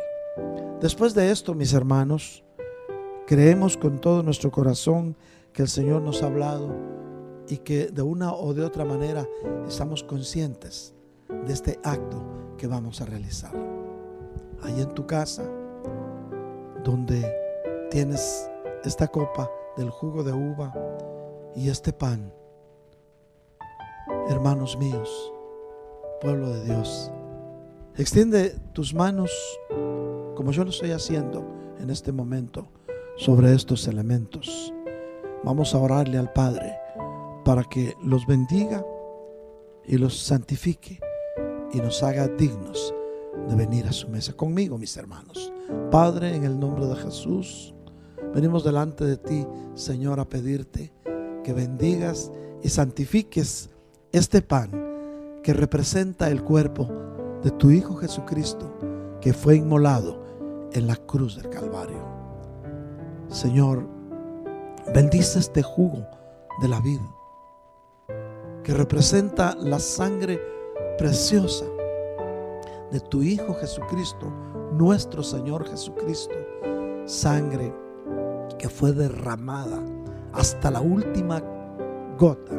Después 0.82 1.14
de 1.14 1.32
esto, 1.32 1.56
mis 1.56 1.74
hermanos, 1.74 2.44
creemos 3.26 3.76
con 3.76 4.00
todo 4.00 4.24
nuestro 4.24 4.52
corazón 4.52 5.18
que 5.54 5.64
el 5.64 5.68
Señor 5.68 6.02
nos 6.04 6.22
ha 6.22 6.28
hablado 6.28 6.76
y 7.50 7.58
que 7.58 7.88
de 7.88 8.02
una 8.02 8.34
o 8.34 8.54
de 8.54 8.64
otra 8.64 8.86
manera 8.86 9.28
estamos 9.68 10.04
conscientes 10.04 10.94
de 11.46 11.54
este 11.54 11.80
acto 11.84 12.24
que 12.58 12.68
vamos 12.68 13.02
a 13.02 13.06
realizar. 13.06 13.52
Ahí 14.62 14.82
en 14.82 14.94
tu 14.94 15.06
casa, 15.06 15.44
donde 16.88 17.36
tienes 17.92 18.50
esta 18.86 19.10
copa 19.10 19.52
del 19.76 19.90
jugo 19.90 20.24
de 20.24 20.32
uva 20.32 20.74
y 21.54 21.70
este 21.70 21.92
pan, 21.92 22.34
hermanos 24.30 24.78
míos, 24.78 25.34
pueblo 26.22 26.50
de 26.50 26.64
Dios, 26.64 27.12
extiende 27.98 28.56
tus 28.72 28.94
manos 28.94 29.30
como 30.34 30.54
yo 30.54 30.64
lo 30.64 30.70
estoy 30.70 30.92
haciendo 30.92 31.44
en 31.78 31.90
este 31.90 32.14
momento 32.14 32.70
sobre 33.18 33.54
estos 33.54 33.86
elementos. 33.90 34.74
Vamos 35.44 35.76
a 35.76 35.80
orarle 35.80 36.18
al 36.18 36.32
Padre 36.32 36.74
para 37.44 37.66
que 37.66 37.96
los 38.02 38.26
bendiga 38.26 38.86
y 39.84 39.98
los 39.98 40.18
santifique 40.18 41.02
y 41.74 41.80
nos 41.80 42.02
haga 42.02 42.30
dignos 42.30 42.94
de 43.48 43.56
venir 43.56 43.86
a 43.88 43.92
su 43.92 44.08
mesa 44.10 44.34
conmigo, 44.34 44.78
mis 44.78 44.96
hermanos. 44.98 45.52
Padre, 45.92 46.36
en 46.36 46.44
el 46.44 46.60
nombre 46.60 46.86
de 46.86 46.96
Jesús, 46.96 47.74
venimos 48.34 48.64
delante 48.64 49.06
de 49.06 49.18
ti, 49.18 49.46
Señor, 49.76 50.20
a 50.20 50.28
pedirte 50.28 50.94
que 51.44 51.54
bendigas 51.54 52.32
y 52.64 52.70
santifiques 52.70 53.70
este 54.12 54.42
pan 54.42 54.72
que 55.44 55.54
representa 55.54 56.30
el 56.30 56.44
cuerpo 56.44 56.90
de 57.44 57.52
tu 57.52 57.72
Hijo 57.72 57.96
Jesucristo, 57.96 58.74
que 59.22 59.34
fue 59.34 59.56
inmolado 59.56 60.22
en 60.74 60.88
la 60.88 60.96
cruz 60.96 61.38
del 61.42 61.50
Calvario. 61.50 62.06
Señor, 63.30 63.88
bendice 64.94 65.40
este 65.40 65.64
jugo 65.64 66.06
de 66.62 66.68
la 66.68 66.80
vida, 66.82 67.16
que 68.64 68.74
representa 68.74 69.56
la 69.56 69.80
sangre 69.80 70.42
preciosa 70.98 71.66
de 72.92 73.00
tu 73.00 73.22
Hijo 73.22 73.54
Jesucristo, 73.56 74.32
nuestro 74.74 75.24
Señor 75.24 75.68
Jesucristo, 75.68 76.36
sangre 77.06 77.74
que 78.58 78.70
fue 78.70 78.92
derramada 78.92 79.82
hasta 80.34 80.72
la 80.72 80.82
última 80.82 81.42
gota 82.18 82.56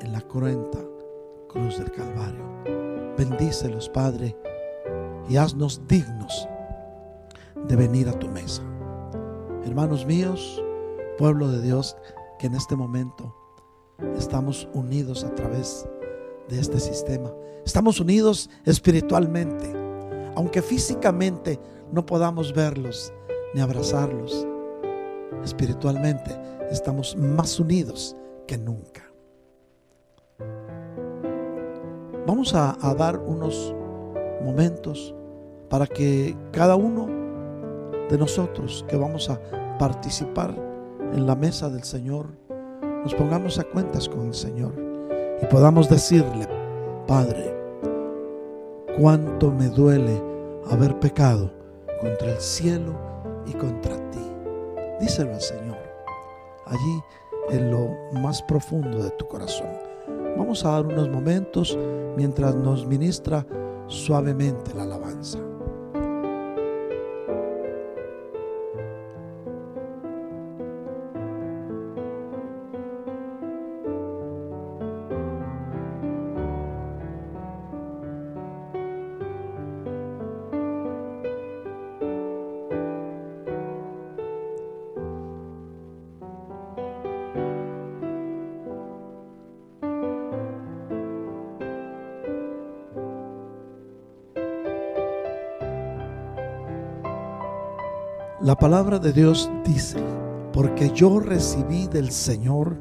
en 0.00 0.12
la 0.12 0.20
cruenta 0.22 0.78
cruz 1.48 1.78
del 1.78 1.90
Calvario. 1.90 2.44
Bendícelos, 3.16 3.88
Padre, 3.88 4.36
y 5.28 5.36
haznos 5.36 5.86
dignos 5.86 6.48
de 7.68 7.76
venir 7.76 8.08
a 8.08 8.18
tu 8.18 8.28
mesa. 8.28 8.62
Hermanos 9.64 10.04
míos, 10.04 10.62
pueblo 11.16 11.48
de 11.48 11.62
Dios, 11.62 11.96
que 12.38 12.46
en 12.46 12.54
este 12.54 12.76
momento 12.76 13.34
estamos 14.18 14.68
unidos 14.74 15.24
a 15.24 15.34
través 15.34 15.88
de 16.48 16.60
este 16.60 16.80
sistema. 16.80 17.32
Estamos 17.64 18.00
unidos 18.00 18.50
espiritualmente, 18.64 19.72
aunque 20.36 20.62
físicamente 20.62 21.58
no 21.92 22.04
podamos 22.04 22.52
verlos 22.52 23.12
ni 23.54 23.60
abrazarlos. 23.60 24.46
Espiritualmente 25.42 26.38
estamos 26.70 27.16
más 27.16 27.58
unidos 27.58 28.16
que 28.46 28.58
nunca. 28.58 29.02
Vamos 32.26 32.54
a, 32.54 32.76
dar 32.96 33.18
unos 33.18 33.74
momentos 34.42 35.14
para 35.68 35.86
que 35.86 36.36
cada 36.52 36.74
uno 36.74 37.06
de 38.08 38.18
nosotros 38.18 38.84
que 38.88 38.96
vamos 38.96 39.30
a 39.30 39.40
participar 39.78 40.54
en 41.12 41.26
la 41.26 41.36
mesa 41.36 41.68
del 41.68 41.84
Señor, 41.84 42.28
nos 43.02 43.14
pongamos 43.14 43.58
a 43.58 43.64
cuentas 43.64 44.08
con 44.08 44.26
el 44.26 44.34
Señor 44.34 44.83
y 45.44 45.46
podamos 45.46 45.90
decirle, 45.90 46.48
Padre, 47.06 47.54
cuánto 48.98 49.50
me 49.50 49.68
duele 49.68 50.22
haber 50.70 50.98
pecado 51.00 51.50
contra 52.00 52.32
el 52.32 52.40
cielo 52.40 52.94
y 53.46 53.52
contra 53.52 53.94
ti. 54.10 54.20
Díselo 55.00 55.34
al 55.34 55.40
Señor, 55.42 55.76
allí 56.66 57.00
en 57.50 57.70
lo 57.70 57.90
más 58.22 58.42
profundo 58.42 59.02
de 59.02 59.10
tu 59.10 59.28
corazón. 59.28 59.68
Vamos 60.38 60.64
a 60.64 60.70
dar 60.70 60.86
unos 60.86 61.10
momentos 61.10 61.78
mientras 62.16 62.54
nos 62.54 62.86
ministra 62.86 63.46
suavemente 63.86 64.72
la 64.74 64.84
alabanza. 64.84 65.38
La 98.54 98.60
palabra 98.60 99.00
de 99.00 99.12
Dios 99.12 99.50
dice, 99.64 99.98
porque 100.52 100.88
yo 100.90 101.18
recibí 101.18 101.88
del 101.88 102.12
Señor 102.12 102.76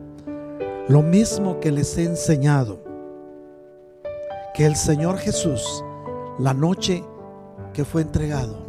lo 0.88 1.02
mismo 1.02 1.60
que 1.60 1.72
les 1.72 1.98
he 1.98 2.04
enseñado, 2.04 2.84
que 4.54 4.68
el 4.68 4.76
Señor 4.76 5.18
Jesús, 5.18 5.84
la 6.38 6.54
noche 6.54 7.04
que 7.74 7.86
fue 7.86 8.04
entregado, 8.04 8.68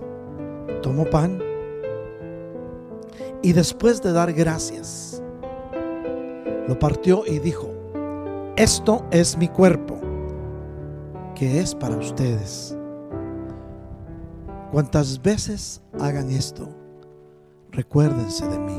tomó 0.80 1.04
pan 1.04 1.42
y 3.42 3.52
después 3.52 4.00
de 4.00 4.10
dar 4.14 4.32
gracias, 4.32 5.22
lo 6.66 6.78
partió 6.78 7.24
y 7.26 7.38
dijo, 7.38 7.68
esto 8.56 9.04
es 9.10 9.36
mi 9.36 9.48
cuerpo, 9.48 9.98
que 11.34 11.60
es 11.60 11.74
para 11.74 11.98
ustedes. 11.98 12.74
Cuantas 14.72 15.20
veces 15.20 15.82
hagan 16.00 16.30
esto, 16.30 16.66
recuérdense 17.74 18.46
de 18.48 18.58
mí. 18.58 18.76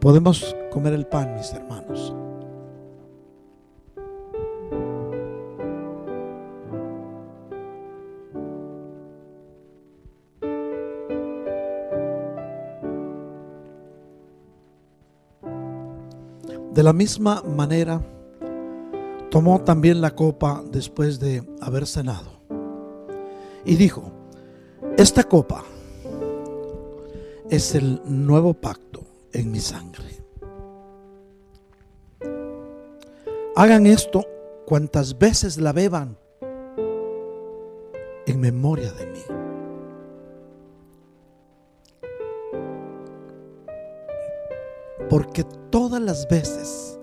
Podemos 0.00 0.56
comer 0.70 0.94
el 0.94 1.06
pan, 1.06 1.34
mis 1.34 1.52
hermanos. 1.52 2.14
De 16.72 16.84
la 16.84 16.92
misma 16.94 17.42
manera, 17.42 18.00
tomó 19.30 19.60
también 19.60 20.00
la 20.00 20.14
copa 20.14 20.62
después 20.70 21.20
de 21.20 21.46
haber 21.60 21.86
cenado 21.86 22.40
y 23.64 23.76
dijo, 23.76 24.10
esta 24.96 25.24
copa 25.24 25.64
es 27.50 27.74
el 27.74 28.00
nuevo 28.04 28.54
pacto 28.54 29.02
en 29.32 29.50
mi 29.50 29.58
sangre. 29.58 30.04
Hagan 33.56 33.86
esto 33.86 34.24
cuantas 34.66 35.18
veces 35.18 35.58
la 35.58 35.72
beban 35.72 36.16
en 38.26 38.40
memoria 38.40 38.92
de 38.92 39.06
mí. 39.06 39.22
Porque 45.08 45.42
todas 45.70 46.00
las 46.00 46.28
veces 46.28 47.00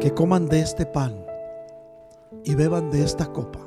que 0.00 0.14
coman 0.14 0.48
de 0.48 0.60
este 0.60 0.86
pan 0.86 1.26
y 2.44 2.54
beban 2.54 2.90
de 2.90 3.04
esta 3.04 3.26
copa, 3.26 3.60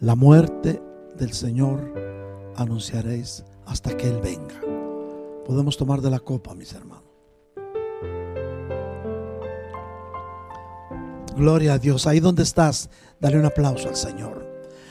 la 0.00 0.16
muerte 0.16 0.82
del 1.14 1.32
Señor 1.32 1.94
anunciaréis 2.56 3.44
hasta 3.66 3.96
que 3.96 4.08
Él 4.08 4.20
venga. 4.20 4.60
Podemos 5.44 5.76
tomar 5.76 6.00
de 6.00 6.10
la 6.10 6.20
copa, 6.20 6.54
mis 6.54 6.72
hermanos. 6.72 7.04
Gloria 11.36 11.74
a 11.74 11.78
Dios. 11.78 12.06
Ahí 12.06 12.20
donde 12.20 12.42
estás, 12.42 12.90
dale 13.20 13.38
un 13.38 13.46
aplauso 13.46 13.88
al 13.88 13.96
Señor. 13.96 14.46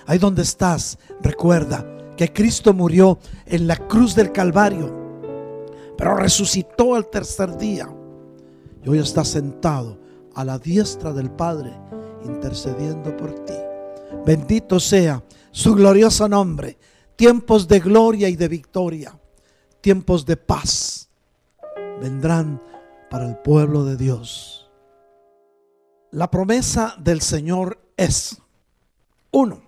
Ahí 0.05 0.17
donde 0.17 0.41
estás, 0.41 0.97
recuerda 1.21 1.85
que 2.17 2.33
Cristo 2.33 2.73
murió 2.73 3.19
en 3.45 3.67
la 3.67 3.75
cruz 3.75 4.15
del 4.15 4.31
Calvario, 4.31 4.93
pero 5.97 6.15
resucitó 6.15 6.95
al 6.95 7.09
tercer 7.09 7.57
día 7.57 7.87
y 8.83 8.89
hoy 8.89 8.99
está 8.99 9.23
sentado 9.23 9.99
a 10.33 10.43
la 10.43 10.57
diestra 10.57 11.13
del 11.13 11.29
Padre 11.29 11.71
intercediendo 12.25 13.15
por 13.15 13.33
ti. 13.45 13.53
Bendito 14.25 14.79
sea 14.79 15.23
su 15.51 15.75
glorioso 15.75 16.27
nombre. 16.27 16.77
Tiempos 17.19 17.67
de 17.67 17.81
gloria 17.81 18.29
y 18.29 18.37
de 18.37 18.47
victoria, 18.47 19.19
tiempos 19.81 20.25
de 20.25 20.37
paz 20.37 21.09
vendrán 21.99 22.63
para 23.09 23.27
el 23.27 23.35
pueblo 23.35 23.83
de 23.83 23.97
Dios. 23.97 24.69
La 26.11 26.31
promesa 26.31 26.95
del 26.97 27.19
Señor 27.19 27.81
es, 27.97 28.41
uno, 29.31 29.61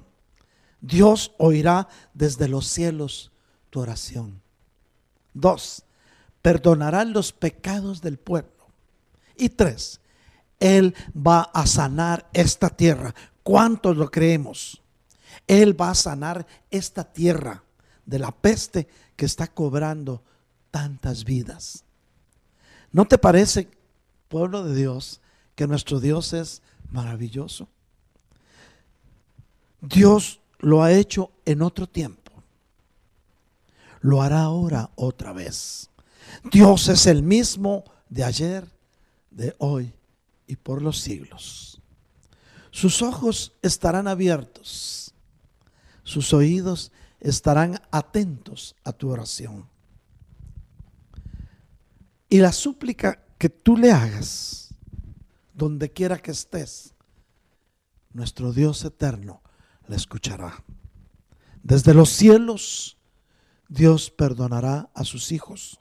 Dios 0.79 1.33
oirá 1.39 1.89
desde 2.13 2.47
los 2.47 2.67
cielos 2.67 3.33
tu 3.69 3.81
oración. 3.81 4.41
Dos, 5.33 5.83
perdonará 6.41 7.03
los 7.03 7.33
pecados 7.33 8.01
del 8.01 8.17
pueblo. 8.17 8.69
Y 9.35 9.49
tres, 9.49 9.99
Él 10.61 10.95
va 11.13 11.41
a 11.53 11.67
sanar 11.67 12.29
esta 12.31 12.69
tierra. 12.69 13.13
¿Cuántos 13.43 13.97
lo 13.97 14.09
creemos? 14.09 14.81
Él 15.47 15.79
va 15.79 15.91
a 15.91 15.95
sanar 15.95 16.45
esta 16.69 17.03
tierra 17.03 17.63
de 18.05 18.19
la 18.19 18.31
peste 18.31 18.87
que 19.15 19.25
está 19.25 19.47
cobrando 19.47 20.23
tantas 20.71 21.23
vidas. 21.23 21.83
¿No 22.91 23.05
te 23.05 23.17
parece, 23.17 23.69
pueblo 24.27 24.63
de 24.63 24.75
Dios, 24.75 25.21
que 25.55 25.67
nuestro 25.67 25.99
Dios 25.99 26.33
es 26.33 26.61
maravilloso? 26.89 27.67
Dios 29.81 30.41
lo 30.59 30.83
ha 30.83 30.91
hecho 30.91 31.31
en 31.45 31.61
otro 31.61 31.87
tiempo. 31.87 32.31
Lo 34.01 34.21
hará 34.21 34.41
ahora 34.41 34.89
otra 34.95 35.33
vez. 35.33 35.89
Dios 36.51 36.87
es 36.87 37.05
el 37.05 37.23
mismo 37.23 37.83
de 38.09 38.23
ayer, 38.23 38.67
de 39.29 39.55
hoy 39.59 39.93
y 40.47 40.55
por 40.55 40.81
los 40.81 40.99
siglos. 40.99 41.81
Sus 42.71 43.01
ojos 43.01 43.53
estarán 43.61 44.07
abiertos, 44.07 45.10
sus 46.11 46.33
oídos 46.33 46.91
estarán 47.21 47.81
atentos 47.89 48.75
a 48.83 48.91
tu 48.91 49.09
oración. 49.09 49.67
Y 52.29 52.39
la 52.39 52.51
súplica 52.51 53.23
que 53.37 53.49
tú 53.49 53.77
le 53.77 53.91
hagas, 53.91 54.75
donde 55.53 55.89
quiera 55.91 56.17
que 56.17 56.31
estés, 56.31 56.93
nuestro 58.11 58.51
Dios 58.51 58.83
eterno 58.83 59.41
la 59.87 59.95
escuchará. 59.95 60.63
Desde 61.63 61.93
los 61.93 62.09
cielos, 62.09 62.97
Dios 63.69 64.11
perdonará 64.11 64.89
a 64.93 65.05
sus 65.05 65.31
hijos. 65.31 65.79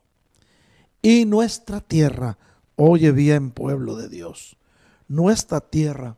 Y 1.03 1.25
nuestra 1.25 1.81
tierra, 1.81 2.39
oye 2.77 3.11
bien 3.11 3.51
pueblo 3.51 3.97
de 3.97 4.09
Dios, 4.09 4.57
nuestra 5.09 5.61
tierra 5.61 6.17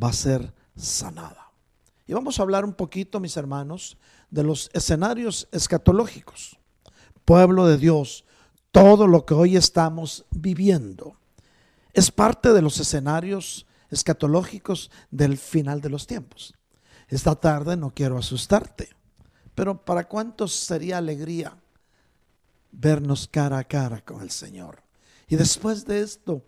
va 0.00 0.10
a 0.10 0.12
ser 0.12 0.54
sanada. 0.76 1.45
Y 2.06 2.14
vamos 2.14 2.38
a 2.38 2.42
hablar 2.42 2.64
un 2.64 2.74
poquito, 2.74 3.18
mis 3.18 3.36
hermanos, 3.36 3.98
de 4.30 4.44
los 4.44 4.70
escenarios 4.72 5.48
escatológicos. 5.50 6.58
Pueblo 7.24 7.66
de 7.66 7.78
Dios, 7.78 8.24
todo 8.70 9.08
lo 9.08 9.26
que 9.26 9.34
hoy 9.34 9.56
estamos 9.56 10.24
viviendo 10.30 11.16
es 11.92 12.12
parte 12.12 12.52
de 12.52 12.62
los 12.62 12.78
escenarios 12.78 13.66
escatológicos 13.90 14.90
del 15.10 15.36
final 15.36 15.80
de 15.80 15.88
los 15.88 16.06
tiempos. 16.06 16.54
Esta 17.08 17.34
tarde 17.34 17.76
no 17.76 17.92
quiero 17.92 18.18
asustarte, 18.18 18.90
pero 19.54 19.84
¿para 19.84 20.06
cuántos 20.06 20.52
sería 20.52 20.98
alegría 20.98 21.56
vernos 22.70 23.26
cara 23.26 23.58
a 23.58 23.64
cara 23.64 24.04
con 24.04 24.22
el 24.22 24.30
Señor? 24.30 24.82
Y 25.28 25.36
después 25.36 25.86
de 25.86 26.02
esto, 26.02 26.44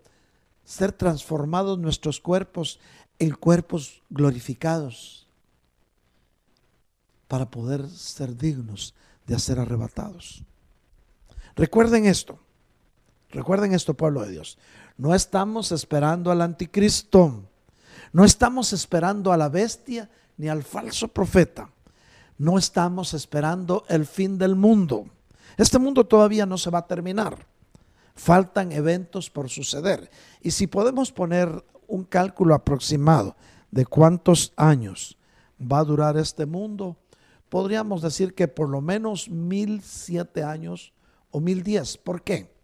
ser 0.65 0.93
transformados 0.93 1.79
nuestros 1.79 2.21
cuerpos 2.21 2.79
en 3.19 3.35
cuerpos 3.35 4.03
glorificados 4.11 5.28
para 7.29 7.51
poder 7.51 7.89
ser 7.89 8.37
dignos 8.37 8.95
de 9.27 9.39
ser 9.39 9.61
arrebatados. 9.61 10.43
Recuerden 11.55 12.07
esto, 12.07 12.39
recuerden 13.31 13.75
esto, 13.75 13.95
pueblo 13.95 14.23
de 14.23 14.33
Dios. 14.33 14.59
No 14.97 15.15
estamos 15.15 15.71
esperando 15.71 16.31
al 16.31 16.41
anticristo, 16.41 17.45
no 18.13 18.25
estamos 18.25 18.73
esperando 18.73 19.33
a 19.33 19.37
la 19.37 19.49
bestia 19.49 20.09
ni 20.39 20.49
al 20.49 20.63
falso 20.63 21.09
profeta. 21.09 21.71
No 22.39 22.57
estamos 22.57 23.15
esperando 23.15 23.85
el 23.89 24.07
fin 24.07 24.39
del 24.39 24.55
mundo. 24.55 25.07
Este 25.57 25.79
mundo 25.79 26.07
todavía 26.07 26.47
no 26.47 26.57
se 26.57 26.71
va 26.71 26.79
a 26.79 26.87
terminar. 26.87 27.47
Faltan 28.15 28.73
eventos 28.73 29.29
por 29.29 29.51
suceder. 29.51 30.11
Y 30.41 30.53
si 30.53 30.69
podemos 30.69 31.13
poner 31.13 31.65
un 31.89 32.05
cálculo 32.05 32.55
aproximado 32.55 33.37
de 33.71 33.85
cuántos 33.85 34.53
años 34.57 35.19
va 35.61 35.81
a 35.81 35.85
durar 35.85 36.17
este 36.17 36.47
mundo, 36.47 36.97
podríamos 37.49 38.03
decir 38.03 38.35
que 38.35 38.49
por 38.49 38.69
lo 38.69 38.81
menos 38.81 39.29
mil 39.29 39.83
siete 39.83 40.43
años 40.43 40.93
o 41.31 41.41
mil 41.41 41.63
diez. 41.63 41.97
¿Por 41.97 42.23
qué? 42.23 42.55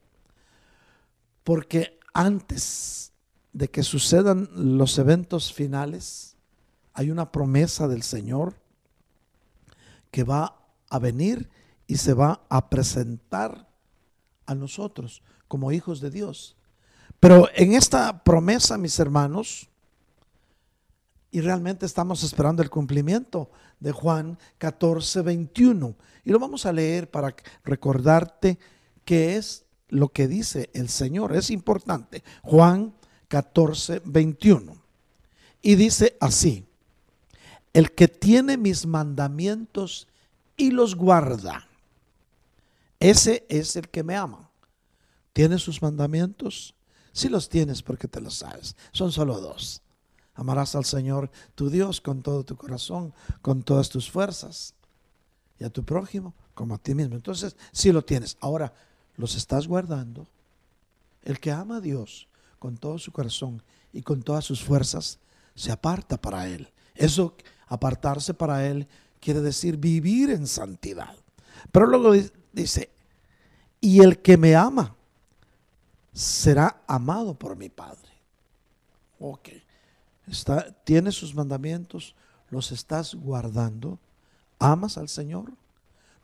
Porque 1.42 1.98
antes 2.12 3.12
de 3.52 3.68
que 3.68 3.82
sucedan 3.82 4.48
los 4.54 4.98
eventos 4.98 5.52
finales, 5.52 6.36
hay 6.92 7.10
una 7.10 7.30
promesa 7.30 7.88
del 7.88 8.02
Señor 8.02 8.54
que 10.10 10.24
va 10.24 10.60
a 10.88 10.98
venir 10.98 11.50
y 11.86 11.96
se 11.96 12.14
va 12.14 12.42
a 12.48 12.70
presentar 12.70 13.68
a 14.46 14.54
nosotros 14.54 15.22
como 15.48 15.72
hijos 15.72 16.00
de 16.00 16.10
Dios. 16.10 16.56
Pero 17.20 17.48
en 17.54 17.74
esta 17.74 18.22
promesa, 18.22 18.78
mis 18.78 18.98
hermanos, 18.98 19.68
y 21.34 21.40
realmente 21.40 21.84
estamos 21.84 22.22
esperando 22.22 22.62
el 22.62 22.70
cumplimiento 22.70 23.50
de 23.80 23.90
Juan 23.90 24.38
14, 24.58 25.22
21. 25.22 25.96
Y 26.24 26.30
lo 26.30 26.38
vamos 26.38 26.64
a 26.64 26.72
leer 26.72 27.10
para 27.10 27.34
recordarte 27.64 28.56
qué 29.04 29.34
es 29.34 29.64
lo 29.88 30.10
que 30.10 30.28
dice 30.28 30.70
el 30.74 30.88
Señor. 30.88 31.34
Es 31.34 31.50
importante. 31.50 32.22
Juan 32.44 32.94
14, 33.26 34.02
21. 34.04 34.76
Y 35.60 35.74
dice 35.74 36.16
así, 36.20 36.68
el 37.72 37.90
que 37.90 38.06
tiene 38.06 38.56
mis 38.56 38.86
mandamientos 38.86 40.06
y 40.56 40.70
los 40.70 40.94
guarda, 40.94 41.66
ese 43.00 43.44
es 43.48 43.74
el 43.74 43.88
que 43.88 44.04
me 44.04 44.14
ama. 44.14 44.52
¿Tienes 45.32 45.62
sus 45.62 45.82
mandamientos? 45.82 46.76
Si 47.10 47.28
los 47.28 47.48
tienes 47.48 47.82
porque 47.82 48.06
te 48.06 48.20
los 48.20 48.36
sabes. 48.36 48.76
Son 48.92 49.10
solo 49.10 49.40
dos. 49.40 49.80
Amarás 50.34 50.74
al 50.74 50.84
Señor 50.84 51.30
tu 51.54 51.70
Dios 51.70 52.00
con 52.00 52.22
todo 52.22 52.44
tu 52.44 52.56
corazón, 52.56 53.14
con 53.42 53.62
todas 53.62 53.88
tus 53.88 54.10
fuerzas. 54.10 54.74
Y 55.58 55.64
a 55.64 55.70
tu 55.70 55.84
prójimo 55.84 56.34
como 56.54 56.74
a 56.74 56.78
ti 56.78 56.94
mismo. 56.94 57.14
Entonces, 57.14 57.56
si 57.72 57.92
lo 57.92 58.04
tienes. 58.04 58.36
Ahora, 58.40 58.72
¿los 59.16 59.36
estás 59.36 59.68
guardando? 59.68 60.26
El 61.22 61.38
que 61.40 61.52
ama 61.52 61.76
a 61.76 61.80
Dios 61.80 62.28
con 62.58 62.76
todo 62.76 62.98
su 62.98 63.12
corazón 63.12 63.62
y 63.92 64.02
con 64.02 64.22
todas 64.22 64.44
sus 64.44 64.62
fuerzas, 64.62 65.20
se 65.54 65.70
aparta 65.70 66.20
para 66.20 66.48
Él. 66.48 66.68
Eso 66.94 67.36
Apartarse 67.66 68.34
para 68.34 68.66
Él 68.66 68.86
quiere 69.20 69.40
decir 69.40 69.76
vivir 69.76 70.30
en 70.30 70.46
santidad. 70.46 71.16
Pero 71.72 71.86
luego 71.86 72.12
dice, 72.52 72.90
y 73.80 74.00
el 74.00 74.20
que 74.20 74.36
me 74.36 74.54
ama 74.54 74.94
será 76.12 76.82
amado 76.86 77.34
por 77.34 77.56
mi 77.56 77.68
Padre. 77.68 78.10
Ok. 79.18 79.48
Está, 80.26 80.72
tiene 80.84 81.12
sus 81.12 81.34
mandamientos, 81.34 82.14
los 82.50 82.72
estás 82.72 83.14
guardando. 83.14 83.98
¿Amas 84.58 84.96
al 84.98 85.08
Señor? 85.08 85.52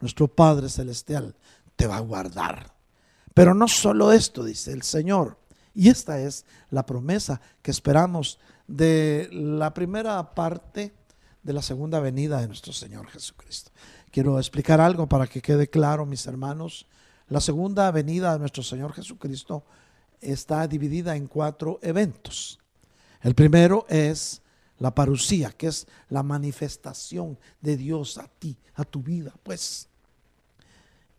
Nuestro 0.01 0.29
Padre 0.29 0.69
Celestial 0.69 1.35
te 1.77 1.87
va 1.87 1.97
a 1.97 2.01
guardar. 2.01 2.75
Pero 3.35 3.55
no 3.55 3.69
solo 3.69 4.13
esto, 4.13 4.45
dice 4.45 4.73
el 4.73 4.83
Señor. 4.83 5.39
Y 5.75 5.89
esta 5.89 6.21
es 6.21 6.45
la 6.71 6.85
promesa 6.85 7.41
que 7.63 7.71
esperamos 7.71 8.39
de 8.67 9.29
la 9.33 9.73
primera 9.73 10.35
parte 10.35 10.95
de 11.43 11.53
la 11.53 11.63
segunda 11.63 12.01
venida 12.01 12.41
de 12.41 12.49
nuestro 12.49 12.73
Señor 12.73 13.09
Jesucristo. 13.09 13.71
Quiero 14.11 14.39
explicar 14.39 14.81
algo 14.81 15.09
para 15.09 15.27
que 15.27 15.41
quede 15.41 15.69
claro, 15.69 16.07
mis 16.07 16.27
hermanos. 16.27 16.87
La 17.29 17.41
segunda 17.41 17.91
venida 17.91 18.33
de 18.33 18.41
nuestro 18.41 18.63
Señor 18.63 18.93
Jesucristo 18.93 19.65
está 20.21 20.67
dividida 20.67 21.17
en 21.17 21.29
cuatro 21.29 21.79
eventos. 21.83 22.59
El 23.21 23.35
primero 23.35 23.87
es 23.89 24.43
la 24.79 24.95
parucía, 24.95 25.51
que 25.51 25.67
es 25.67 25.87
la 26.09 26.23
manifestación 26.23 27.39
de 27.61 27.77
Dios 27.77 28.19
a 28.19 28.29
ti, 28.29 28.57
a 28.75 28.85
tu 28.85 29.03
vida, 29.03 29.35
pues. 29.43 29.89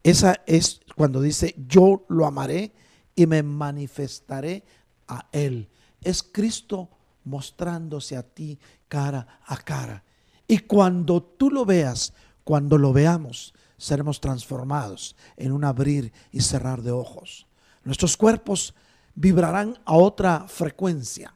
Esa 0.03 0.41
es 0.47 0.81
cuando 0.95 1.21
dice, 1.21 1.55
yo 1.67 2.05
lo 2.09 2.25
amaré 2.25 2.71
y 3.15 3.27
me 3.27 3.43
manifestaré 3.43 4.63
a 5.07 5.27
Él. 5.31 5.69
Es 6.01 6.23
Cristo 6.23 6.89
mostrándose 7.23 8.17
a 8.17 8.23
ti 8.23 8.57
cara 8.87 9.39
a 9.45 9.57
cara. 9.57 10.03
Y 10.47 10.57
cuando 10.59 11.21
tú 11.21 11.51
lo 11.51 11.65
veas 11.65 12.13
cuando 12.43 12.77
lo 12.77 12.91
veamos, 12.91 13.53
seremos 13.77 14.19
transformados 14.19 15.15
en 15.37 15.51
un 15.51 15.63
abrir 15.63 16.11
y 16.31 16.41
cerrar 16.41 16.81
de 16.81 16.91
ojos. 16.91 17.45
Nuestros 17.83 18.17
cuerpos 18.17 18.73
vibrarán 19.15 19.79
a 19.85 19.93
otra 19.93 20.47
frecuencia. 20.47 21.33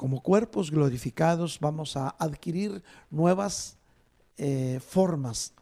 Como 0.00 0.22
cuerpos 0.22 0.70
glorificados 0.70 1.58
vamos 1.60 1.94
a 1.94 2.08
adquirir 2.18 2.82
nuevas 3.10 3.76
eh, 4.38 4.80
formas 4.80 5.52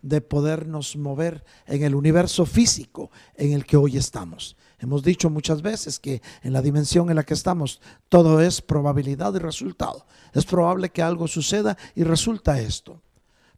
de 0.00 0.20
podernos 0.20 0.94
mover 0.94 1.44
en 1.66 1.82
el 1.82 1.96
universo 1.96 2.46
físico 2.46 3.10
en 3.34 3.50
el 3.50 3.66
que 3.66 3.76
hoy 3.76 3.96
estamos. 3.96 4.56
Hemos 4.78 5.02
dicho 5.02 5.28
muchas 5.28 5.60
veces 5.60 5.98
que 5.98 6.22
en 6.44 6.52
la 6.52 6.62
dimensión 6.62 7.10
en 7.10 7.16
la 7.16 7.24
que 7.24 7.34
estamos 7.34 7.80
todo 8.08 8.40
es 8.40 8.62
probabilidad 8.62 9.34
y 9.34 9.38
resultado. 9.38 10.06
Es 10.34 10.44
probable 10.44 10.90
que 10.90 11.02
algo 11.02 11.26
suceda 11.26 11.76
y 11.96 12.04
resulta 12.04 12.60
esto. 12.60 13.02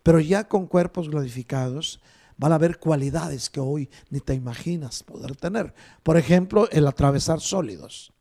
Pero 0.02 0.18
ya 0.18 0.48
con 0.48 0.66
cuerpos 0.66 1.10
glorificados 1.10 2.00
van 2.38 2.52
a 2.52 2.54
haber 2.54 2.78
cualidades 2.78 3.50
que 3.50 3.60
hoy 3.60 3.90
ni 4.08 4.20
te 4.20 4.32
imaginas 4.32 5.02
poder 5.02 5.36
tener. 5.36 5.74
Por 6.02 6.16
ejemplo, 6.16 6.70
el 6.70 6.86
atravesar 6.86 7.42
sólidos. 7.42 8.11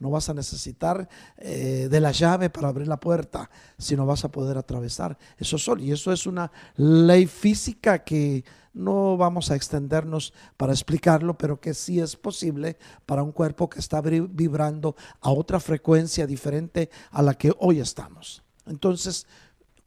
No 0.00 0.10
vas 0.10 0.28
a 0.28 0.34
necesitar 0.34 1.08
eh, 1.36 1.86
de 1.90 2.00
la 2.00 2.10
llave 2.10 2.50
para 2.50 2.68
abrir 2.68 2.88
la 2.88 2.98
puerta, 2.98 3.50
sino 3.78 4.06
vas 4.06 4.24
a 4.24 4.32
poder 4.32 4.58
atravesar 4.58 5.16
eso 5.38 5.58
solo. 5.58 5.82
Y 5.82 5.92
eso 5.92 6.10
es 6.10 6.26
una 6.26 6.50
ley 6.76 7.26
física 7.26 8.02
que 8.02 8.44
no 8.72 9.16
vamos 9.16 9.50
a 9.50 9.56
extendernos 9.56 10.32
para 10.56 10.72
explicarlo, 10.72 11.36
pero 11.36 11.60
que 11.60 11.74
sí 11.74 12.00
es 12.00 12.16
posible 12.16 12.78
para 13.04 13.22
un 13.22 13.32
cuerpo 13.32 13.68
que 13.68 13.78
está 13.78 14.00
vibrando 14.00 14.96
a 15.20 15.30
otra 15.30 15.60
frecuencia 15.60 16.26
diferente 16.26 16.88
a 17.10 17.20
la 17.22 17.34
que 17.34 17.52
hoy 17.58 17.80
estamos. 17.80 18.42
Entonces, 18.66 19.26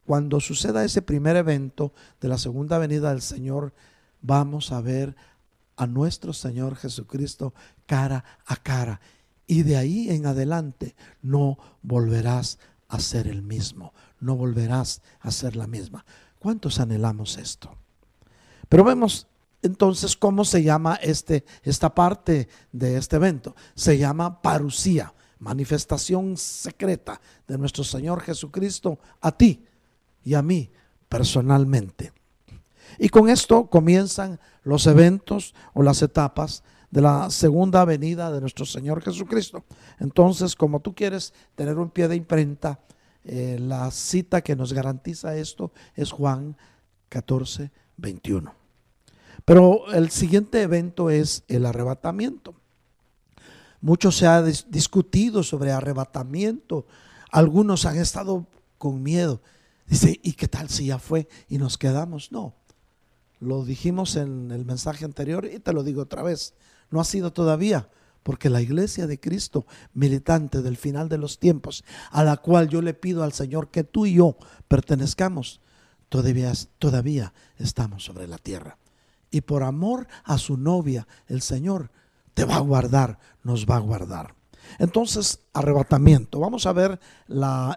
cuando 0.05 0.39
suceda 0.39 0.85
ese 0.85 1.01
primer 1.01 1.37
evento 1.37 1.93
de 2.21 2.27
la 2.27 2.37
segunda 2.37 2.77
venida 2.77 3.09
del 3.09 3.21
Señor, 3.21 3.73
vamos 4.21 4.71
a 4.71 4.81
ver 4.81 5.15
a 5.75 5.87
nuestro 5.87 6.33
Señor 6.33 6.75
Jesucristo 6.75 7.53
cara 7.87 8.23
a 8.45 8.57
cara 8.57 9.01
y 9.47 9.63
de 9.63 9.77
ahí 9.77 10.09
en 10.09 10.25
adelante 10.25 10.95
no 11.21 11.57
volverás 11.81 12.59
a 12.87 12.99
ser 12.99 13.27
el 13.27 13.41
mismo, 13.41 13.93
no 14.19 14.35
volverás 14.35 15.01
a 15.19 15.31
ser 15.31 15.55
la 15.55 15.67
misma. 15.67 16.05
¿Cuántos 16.39 16.79
anhelamos 16.79 17.37
esto? 17.37 17.77
Pero 18.69 18.83
vemos 18.83 19.27
entonces 19.61 20.15
cómo 20.15 20.45
se 20.45 20.61
llama 20.61 20.95
este, 21.01 21.45
esta 21.63 21.93
parte 21.93 22.47
de 22.71 22.97
este 22.97 23.15
evento. 23.15 23.55
Se 23.75 23.97
llama 23.97 24.41
parusía, 24.41 25.13
manifestación 25.39 26.37
secreta 26.37 27.19
de 27.47 27.57
nuestro 27.57 27.83
Señor 27.83 28.21
Jesucristo 28.21 28.99
a 29.21 29.31
ti 29.31 29.65
y 30.23 30.33
a 30.33 30.41
mí 30.41 30.69
personalmente. 31.09 32.13
Y 32.99 33.09
con 33.09 33.29
esto 33.29 33.67
comienzan 33.67 34.39
los 34.63 34.85
eventos 34.87 35.53
o 35.73 35.81
las 35.81 36.01
etapas 36.01 36.63
de 36.93 37.01
la 37.01 37.31
segunda 37.31 37.83
venida 37.85 38.31
de 38.31 38.39
nuestro 38.39 38.67
Señor 38.67 39.01
Jesucristo. 39.01 39.63
Entonces, 39.99 40.55
como 40.55 40.79
tú 40.79 40.93
quieres 40.93 41.33
tener 41.55 41.79
un 41.79 41.89
pie 41.89 42.07
de 42.07 42.15
imprenta, 42.15 42.81
eh, 43.23 43.57
la 43.59 43.89
cita 43.89 44.41
que 44.41 44.55
nos 44.55 44.73
garantiza 44.73 45.35
esto 45.35 45.71
es 45.95 46.11
Juan 46.11 46.55
14, 47.09 47.71
21. 47.97 48.53
Pero 49.43 49.91
el 49.91 50.11
siguiente 50.11 50.61
evento 50.61 51.09
es 51.09 51.43
el 51.47 51.65
arrebatamiento. 51.65 52.53
Mucho 53.81 54.11
se 54.11 54.27
ha 54.27 54.43
discutido 54.43 55.41
sobre 55.41 55.71
arrebatamiento. 55.71 56.85
Algunos 57.31 57.87
han 57.87 57.97
estado 57.97 58.45
con 58.77 59.01
miedo. 59.01 59.41
Dice, 59.87 60.19
¿y 60.21 60.33
qué 60.33 60.47
tal 60.47 60.69
si 60.69 60.85
ya 60.85 60.99
fue 60.99 61.27
y 61.49 61.57
nos 61.57 61.79
quedamos? 61.79 62.31
No. 62.31 62.53
Lo 63.39 63.65
dijimos 63.65 64.15
en 64.15 64.51
el 64.51 64.63
mensaje 64.63 65.05
anterior 65.05 65.49
y 65.51 65.57
te 65.57 65.73
lo 65.73 65.81
digo 65.81 66.03
otra 66.03 66.21
vez. 66.21 66.53
No 66.93 67.01
ha 67.01 67.05
sido 67.05 67.33
todavía, 67.33 67.89
porque 68.21 68.51
la 68.51 68.61
iglesia 68.61 69.07
de 69.07 69.19
Cristo, 69.19 69.65
militante 69.95 70.61
del 70.61 70.77
final 70.77 71.09
de 71.09 71.17
los 71.17 71.39
tiempos, 71.39 71.83
a 72.11 72.23
la 72.23 72.37
cual 72.37 72.69
yo 72.69 72.83
le 72.83 72.93
pido 72.93 73.23
al 73.23 73.33
Señor 73.33 73.71
que 73.71 73.83
tú 73.83 74.05
y 74.05 74.13
yo 74.13 74.37
pertenezcamos, 74.67 75.59
todavía, 76.07 76.53
todavía 76.77 77.33
estamos 77.57 78.03
sobre 78.03 78.27
la 78.27 78.37
tierra. 78.37 78.77
Y 79.31 79.41
por 79.41 79.63
amor 79.63 80.07
a 80.23 80.37
su 80.37 80.55
novia, 80.55 81.07
el 81.25 81.41
Señor 81.41 81.89
te 82.35 82.45
va 82.45 82.57
a 82.57 82.59
guardar, 82.59 83.17
nos 83.41 83.65
va 83.65 83.77
a 83.77 83.79
guardar. 83.79 84.35
Entonces, 84.79 85.39
arrebatamiento. 85.53 86.39
Vamos 86.39 86.65
a 86.65 86.73
ver 86.73 86.99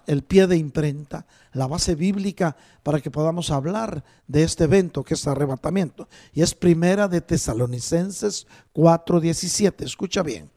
el 0.07 0.22
pie 0.22 0.47
de 0.47 0.57
imprenta, 0.57 1.26
la 1.53 1.66
base 1.66 1.95
bíblica 1.95 2.57
para 2.82 3.01
que 3.01 3.11
podamos 3.11 3.51
hablar 3.51 4.05
de 4.26 4.43
este 4.43 4.64
evento 4.64 5.05
que 5.05 5.14
es 5.14 5.26
arrebatamiento. 5.26 6.09
Y 6.32 6.43
es 6.43 6.55
primera 6.55 7.09
de 7.09 7.20
Tesalonicenses 7.20 8.47
4.17. 8.74 9.84
Escucha 9.84 10.22
bien. 10.22 10.51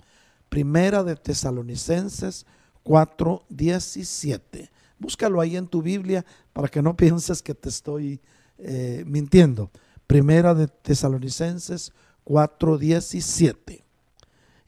Primera 0.49 1.03
de 1.03 1.15
Tesalonicenses 1.15 2.45
4.17. 2.83 4.69
Búscalo 4.97 5.39
ahí 5.39 5.55
en 5.55 5.67
tu 5.67 5.81
Biblia 5.81 6.25
para 6.53 6.67
que 6.67 6.81
no 6.81 6.95
pienses 6.97 7.41
que 7.41 7.55
te 7.55 7.69
estoy 7.69 8.19
eh, 8.57 9.03
mintiendo. 9.05 9.71
Primera 10.07 10.53
de 10.53 10.67
Tesalonicenses 10.67 11.93
4.17. 12.25 13.83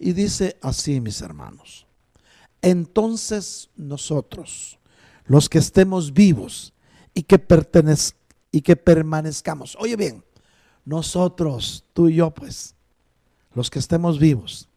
Y 0.03 0.13
dice 0.13 0.57
así, 0.63 0.99
mis 0.99 1.21
hermanos. 1.21 1.85
Entonces 2.63 3.69
nosotros, 3.75 4.79
los 5.25 5.47
que 5.47 5.59
estemos 5.59 6.11
vivos 6.11 6.73
y 7.13 7.21
que, 7.21 7.37
pertenez 7.37 8.15
y 8.51 8.61
que 8.61 8.75
permanezcamos, 8.75 9.77
oye 9.79 9.95
bien, 9.95 10.25
nosotros, 10.85 11.85
tú 11.93 12.09
y 12.09 12.15
yo, 12.15 12.31
pues, 12.31 12.73
los 13.53 13.69
que 13.69 13.77
estemos 13.77 14.17
vivos 14.17 14.69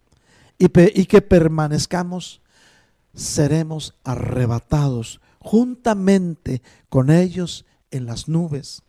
y, 0.58 0.66
y 1.00 1.06
que 1.06 1.22
permanezcamos, 1.22 2.42
seremos 3.14 3.94
arrebatados 4.04 5.22
juntamente 5.38 6.60
con 6.90 7.10
ellos 7.10 7.64
en 7.90 8.04
las 8.04 8.28
nubes 8.28 8.82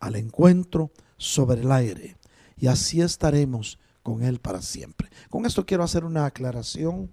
al 0.00 0.16
encuentro 0.16 0.90
sobre 1.16 1.62
el 1.62 1.72
aire. 1.72 2.18
Y 2.58 2.66
así 2.66 3.00
estaremos 3.00 3.78
con 4.02 4.22
Él 4.22 4.40
para 4.40 4.62
siempre. 4.62 5.08
Con 5.30 5.46
esto 5.46 5.64
quiero 5.64 5.84
hacer 5.84 6.04
una 6.04 6.26
aclaración, 6.26 7.10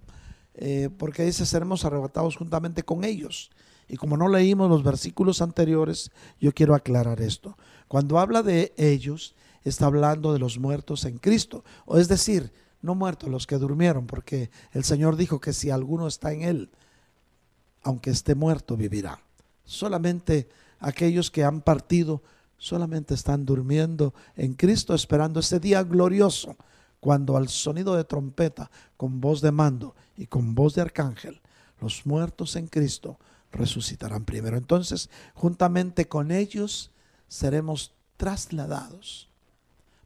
eh, 0.54 0.90
porque 0.98 1.24
dice, 1.24 1.46
seremos 1.46 1.84
arrebatados 1.84 2.36
juntamente 2.36 2.82
con 2.82 3.04
ellos. 3.04 3.50
Y 3.88 3.96
como 3.96 4.16
no 4.16 4.28
leímos 4.28 4.68
los 4.68 4.82
versículos 4.82 5.42
anteriores, 5.42 6.10
yo 6.40 6.52
quiero 6.52 6.74
aclarar 6.74 7.20
esto. 7.20 7.56
Cuando 7.88 8.18
habla 8.18 8.42
de 8.42 8.72
ellos, 8.76 9.34
está 9.64 9.86
hablando 9.86 10.32
de 10.32 10.38
los 10.38 10.58
muertos 10.58 11.04
en 11.04 11.18
Cristo. 11.18 11.64
O 11.86 11.98
es 11.98 12.08
decir, 12.08 12.52
no 12.82 12.94
muertos 12.94 13.28
los 13.28 13.46
que 13.46 13.58
durmieron, 13.58 14.06
porque 14.06 14.50
el 14.72 14.84
Señor 14.84 15.16
dijo 15.16 15.40
que 15.40 15.52
si 15.52 15.70
alguno 15.70 16.06
está 16.06 16.32
en 16.32 16.42
Él, 16.42 16.70
aunque 17.82 18.10
esté 18.10 18.34
muerto, 18.34 18.76
vivirá. 18.76 19.20
Solamente 19.64 20.48
aquellos 20.78 21.30
que 21.30 21.44
han 21.44 21.60
partido 21.60 22.22
solamente 22.58 23.14
están 23.14 23.44
durmiendo 23.44 24.14
en 24.36 24.54
Cristo, 24.54 24.94
esperando 24.94 25.40
ese 25.40 25.60
día 25.60 25.82
glorioso 25.82 26.56
cuando 27.00 27.36
al 27.36 27.48
sonido 27.48 27.96
de 27.96 28.04
trompeta, 28.04 28.70
con 28.96 29.20
voz 29.20 29.40
de 29.40 29.50
mando 29.50 29.96
y 30.16 30.26
con 30.26 30.54
voz 30.54 30.74
de 30.74 30.82
arcángel, 30.82 31.40
los 31.80 32.04
muertos 32.06 32.56
en 32.56 32.66
Cristo 32.66 33.18
resucitarán 33.50 34.24
primero. 34.24 34.56
Entonces, 34.56 35.08
juntamente 35.34 36.06
con 36.08 36.30
ellos 36.30 36.90
seremos 37.26 37.94
trasladados 38.16 39.28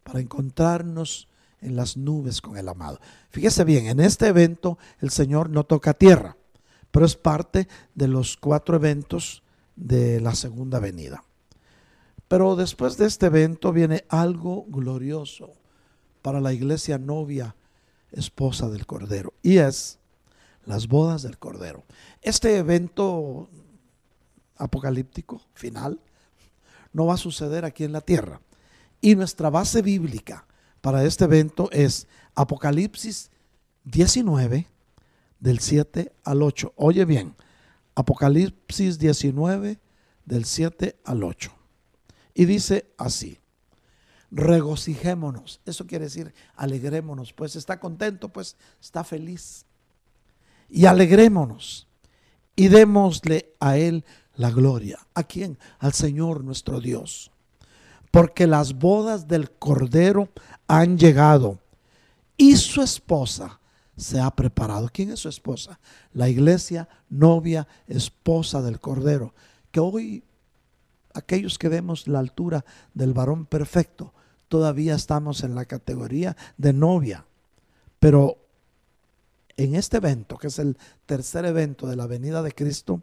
para 0.05 0.20
encontrarnos 0.20 1.28
en 1.61 1.76
las 1.76 1.97
nubes 1.97 2.40
con 2.40 2.57
el 2.57 2.68
amado. 2.68 3.01
Fíjese 3.30 3.64
bien, 3.64 3.86
en 3.86 4.01
este 4.01 4.28
evento 4.28 4.78
el 5.01 5.11
Señor 5.11 5.51
no 5.51 5.64
toca 5.64 5.95
tierra, 5.95 6.36
pero 6.90 7.07
es 7.07 7.16
parte 7.16 7.66
de 7.95 8.07
los 8.07 8.36
cuatro 8.36 8.76
eventos 8.76 9.42
de 9.74 10.20
la 10.20 10.34
segunda 10.34 10.78
venida. 10.78 11.24
Pero 12.28 12.55
después 12.55 12.97
de 12.97 13.07
este 13.07 13.26
evento 13.26 13.72
viene 13.72 14.05
algo 14.09 14.64
glorioso 14.68 15.53
para 16.25 16.41
la 16.41 16.55
iglesia 16.55 16.97
novia, 16.97 17.55
esposa 18.11 18.70
del 18.70 18.87
Cordero. 18.87 19.35
Y 19.43 19.59
es 19.59 19.99
las 20.64 20.89
bodas 20.89 21.20
del 21.20 21.37
Cordero. 21.37 21.85
Este 22.22 22.57
evento 22.57 23.51
apocalíptico 24.57 25.43
final 25.53 26.01
no 26.95 27.05
va 27.05 27.14
a 27.14 27.18
suceder 27.18 27.66
aquí 27.66 27.85
en 27.85 27.93
la 27.93 28.01
tierra. 28.01 28.41
Y 29.03 29.16
nuestra 29.16 29.51
base 29.51 29.83
bíblica 29.83 30.47
para 30.81 31.05
este 31.05 31.25
evento 31.25 31.68
es 31.72 32.09
Apocalipsis 32.35 33.31
19 33.85 34.66
del 35.41 35.59
7 35.59 36.11
al 36.25 36.43
8. 36.43 36.72
Oye 36.77 37.05
bien, 37.05 37.35
Apocalipsis 37.95 38.99
19 38.99 39.79
del 40.25 40.47
7 40.47 40.97
al 41.05 41.22
8. 41.22 41.53
Y 42.33 42.47
dice 42.47 42.87
así, 42.97 43.41
regocijémonos. 44.35 45.61
Eso 45.64 45.87
quiere 45.87 46.07
decir 46.07 46.35
alegrémonos. 46.57 47.32
Pues 47.32 47.57
está 47.57 47.78
contento, 47.78 48.28
pues 48.28 48.57
está 48.80 49.05
feliz. 49.05 49.64
Y 50.68 50.87
alegrémonos. 50.87 51.87
Y 52.57 52.68
démosle 52.68 53.55
a 53.61 53.78
Él 53.78 54.05
la 54.35 54.51
gloria. 54.51 54.99
¿A 55.14 55.22
quién? 55.22 55.59
Al 55.78 55.93
Señor 55.93 56.45
nuestro 56.45 56.80
Dios. 56.80 57.30
Porque 58.11 58.47
las 58.47 58.74
bodas 58.74 59.28
del 59.28 59.51
Cordero 59.51 60.28
han 60.66 60.99
llegado 60.99 61.61
y 62.37 62.57
su 62.57 62.82
esposa 62.82 63.61
se 63.97 64.20
ha 64.20 64.30
preparado. 64.30 64.89
¿Quién 64.93 65.11
es 65.11 65.20
su 65.20 65.28
esposa? 65.28 65.78
La 66.12 66.28
iglesia, 66.28 66.89
novia, 67.09 67.66
esposa 67.87 68.62
del 68.62 68.80
Cordero. 68.80 69.35
Que 69.70 69.80
hoy 69.80 70.24
aquellos 71.12 71.59
que 71.59 71.68
vemos 71.68 72.09
la 72.09 72.18
altura 72.18 72.64
del 72.93 73.14
varón 73.14 73.47
perfecto, 73.47 74.12
todavía 74.49 74.95
estamos 74.95 75.42
en 75.42 75.55
la 75.55 75.64
categoría 75.64 76.36
de 76.57 76.72
novia. 76.72 77.26
Pero 77.99 78.38
en 79.57 79.74
este 79.74 79.99
evento, 79.99 80.36
que 80.36 80.49
es 80.49 80.59
el 80.59 80.76
tercer 81.07 81.45
evento 81.45 81.86
de 81.86 81.97
la 81.97 82.07
venida 82.07 82.42
de 82.42 82.53
Cristo, 82.53 83.03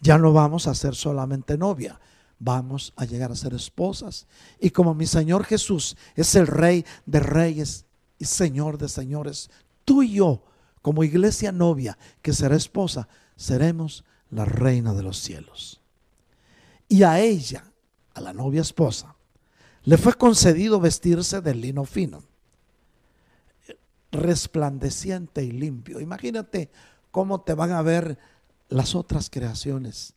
ya 0.00 0.18
no 0.18 0.32
vamos 0.32 0.66
a 0.66 0.74
ser 0.74 0.94
solamente 0.94 1.56
novia, 1.56 2.00
vamos 2.38 2.92
a 2.96 3.04
llegar 3.04 3.32
a 3.32 3.36
ser 3.36 3.54
esposas. 3.54 4.26
Y 4.60 4.70
como 4.70 4.94
mi 4.94 5.06
Señor 5.06 5.44
Jesús 5.44 5.96
es 6.14 6.34
el 6.34 6.46
Rey 6.46 6.84
de 7.06 7.20
Reyes 7.20 7.86
y 8.18 8.24
Señor 8.24 8.78
de 8.78 8.88
Señores, 8.88 9.50
tú 9.84 10.02
y 10.02 10.14
yo, 10.14 10.42
como 10.82 11.04
iglesia 11.04 11.52
novia 11.52 11.96
que 12.20 12.32
será 12.32 12.56
esposa, 12.56 13.08
seremos 13.36 14.04
la 14.30 14.44
reina 14.44 14.92
de 14.94 15.02
los 15.02 15.18
cielos. 15.18 15.80
Y 16.88 17.02
a 17.02 17.20
ella, 17.20 17.64
a 18.14 18.20
la 18.20 18.32
novia 18.32 18.60
esposa, 18.60 19.13
le 19.84 19.98
fue 19.98 20.14
concedido 20.14 20.80
vestirse 20.80 21.40
de 21.40 21.54
lino 21.54 21.84
fino, 21.84 22.22
resplandeciente 24.10 25.44
y 25.44 25.52
limpio. 25.52 26.00
Imagínate 26.00 26.70
cómo 27.10 27.42
te 27.42 27.54
van 27.54 27.72
a 27.72 27.82
ver 27.82 28.18
las 28.68 28.94
otras 28.94 29.28
creaciones 29.30 30.14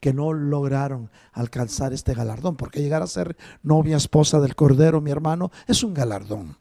que 0.00 0.12
no 0.12 0.32
lograron 0.32 1.10
alcanzar 1.32 1.92
este 1.92 2.14
galardón, 2.14 2.56
porque 2.56 2.80
llegar 2.80 3.02
a 3.02 3.06
ser 3.06 3.36
novia 3.62 3.96
esposa 3.96 4.38
del 4.40 4.54
Cordero, 4.54 5.00
mi 5.00 5.10
hermano, 5.10 5.50
es 5.66 5.82
un 5.82 5.94
galardón. 5.94 6.56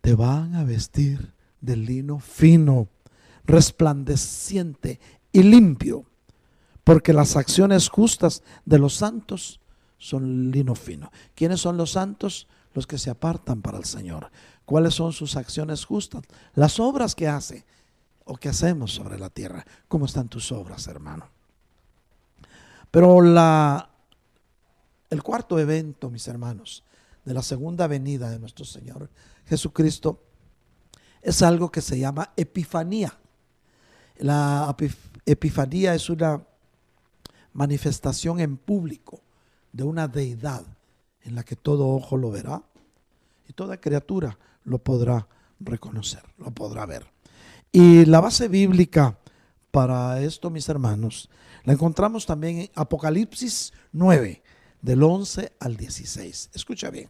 Te 0.00 0.14
van 0.14 0.54
a 0.56 0.64
vestir 0.64 1.32
de 1.60 1.76
lino 1.76 2.18
fino, 2.18 2.88
resplandeciente 3.44 5.00
y 5.32 5.44
limpio, 5.44 6.04
porque 6.84 7.12
las 7.12 7.36
acciones 7.36 7.88
justas 7.88 8.42
de 8.66 8.78
los 8.78 8.94
santos 8.94 9.60
son 10.02 10.50
lino 10.50 10.74
fino. 10.74 11.12
¿Quiénes 11.36 11.60
son 11.60 11.76
los 11.76 11.92
santos? 11.92 12.48
Los 12.74 12.88
que 12.88 12.98
se 12.98 13.08
apartan 13.08 13.62
para 13.62 13.78
el 13.78 13.84
Señor. 13.84 14.32
¿Cuáles 14.64 14.94
son 14.94 15.12
sus 15.12 15.36
acciones 15.36 15.84
justas? 15.84 16.24
Las 16.54 16.80
obras 16.80 17.14
que 17.14 17.28
hace 17.28 17.64
o 18.24 18.36
que 18.36 18.48
hacemos 18.48 18.92
sobre 18.92 19.16
la 19.16 19.30
tierra. 19.30 19.64
¿Cómo 19.86 20.06
están 20.06 20.28
tus 20.28 20.50
obras, 20.50 20.88
hermano? 20.88 21.28
Pero 22.90 23.20
el 25.08 25.22
cuarto 25.22 25.60
evento, 25.60 26.10
mis 26.10 26.26
hermanos, 26.26 26.82
de 27.24 27.34
la 27.34 27.42
segunda 27.42 27.86
venida 27.86 28.28
de 28.28 28.40
nuestro 28.40 28.64
Señor 28.64 29.08
Jesucristo 29.46 30.20
es 31.20 31.42
algo 31.42 31.70
que 31.70 31.80
se 31.80 31.96
llama 31.96 32.32
Epifanía. 32.36 33.16
La 34.16 34.74
Epifanía 35.24 35.94
es 35.94 36.10
una 36.10 36.44
manifestación 37.52 38.40
en 38.40 38.56
público 38.56 39.20
de 39.72 39.84
una 39.84 40.08
deidad 40.08 40.64
en 41.22 41.34
la 41.34 41.44
que 41.44 41.56
todo 41.56 41.88
ojo 41.88 42.16
lo 42.16 42.30
verá 42.30 42.62
y 43.48 43.52
toda 43.52 43.80
criatura 43.80 44.38
lo 44.64 44.78
podrá 44.78 45.26
reconocer, 45.60 46.22
lo 46.38 46.50
podrá 46.50 46.86
ver. 46.86 47.06
Y 47.70 48.04
la 48.04 48.20
base 48.20 48.48
bíblica 48.48 49.18
para 49.70 50.20
esto, 50.20 50.50
mis 50.50 50.68
hermanos, 50.68 51.30
la 51.64 51.72
encontramos 51.72 52.26
también 52.26 52.58
en 52.58 52.70
Apocalipsis 52.74 53.72
9, 53.92 54.42
del 54.82 55.02
11 55.02 55.52
al 55.58 55.76
16. 55.76 56.50
Escucha 56.52 56.90
bien, 56.90 57.08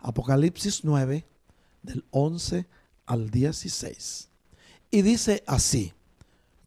Apocalipsis 0.00 0.84
9, 0.84 1.24
del 1.82 2.04
11 2.10 2.66
al 3.06 3.30
16. 3.30 4.28
Y 4.90 5.02
dice 5.02 5.42
así, 5.46 5.94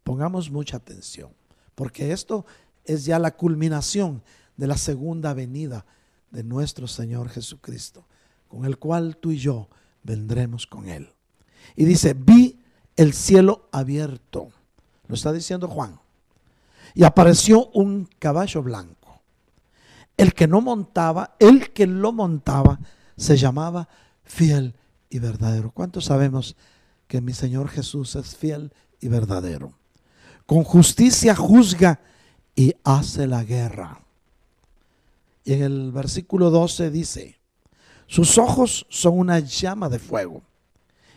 pongamos 0.04 0.50
mucha 0.50 0.78
atención, 0.78 1.32
porque 1.76 2.12
esto 2.12 2.46
es 2.86 3.06
ya 3.06 3.20
la 3.20 3.36
culminación 3.36 4.24
de 4.58 4.68
la 4.68 4.78
segunda 4.78 5.34
venida 5.34 5.86
de 6.32 6.44
nuestro 6.44 6.88
Señor 6.88 7.30
Jesucristo, 7.30 8.06
con 8.48 8.66
el 8.66 8.78
cual 8.78 9.18
tú 9.18 9.32
y 9.32 9.38
yo 9.38 9.70
vendremos 10.04 10.68
con 10.68 10.90
Él. 10.90 11.10
Y 11.76 11.86
dice, 11.86 12.14
vi 12.14 12.60
el 12.96 13.14
cielo 13.14 13.70
abierto. 13.72 14.50
Lo 15.08 15.16
está 15.16 15.32
diciendo 15.32 15.68
Juan. 15.68 16.00
Y 16.94 17.04
apareció 17.04 17.68
un 17.68 18.10
caballo 18.20 18.64
blanco. 18.64 19.22
El 20.18 20.34
que 20.34 20.48
no 20.48 20.62
montaba, 20.62 21.36
el 21.40 21.72
que 21.72 21.86
lo 21.86 22.12
montaba, 22.12 22.80
se 23.16 23.38
llamaba 23.38 23.88
fiel 24.24 24.74
y 25.10 25.20
verdadero. 25.20 25.72
¿Cuántos 25.72 26.06
sabemos 26.06 26.56
que 27.08 27.22
mi 27.22 27.34
Señor 27.34 27.70
Jesús 27.70 28.16
es 28.16 28.36
fiel 28.36 28.74
y 29.00 29.08
verdadero? 29.08 29.74
Con 30.46 30.64
justicia 30.64 31.36
juzga 31.36 32.00
y 32.56 32.74
hace 32.84 33.28
la 33.28 33.44
guerra. 33.44 34.07
Y 35.48 35.54
en 35.54 35.62
el 35.62 35.94
versículo 35.94 36.50
12 36.50 36.92
dice, 36.92 37.40
sus 38.06 38.38
ojos 38.38 38.86
son 38.90 39.18
una 39.18 39.40
llama 39.40 39.88
de 39.88 39.98
fuego 39.98 40.42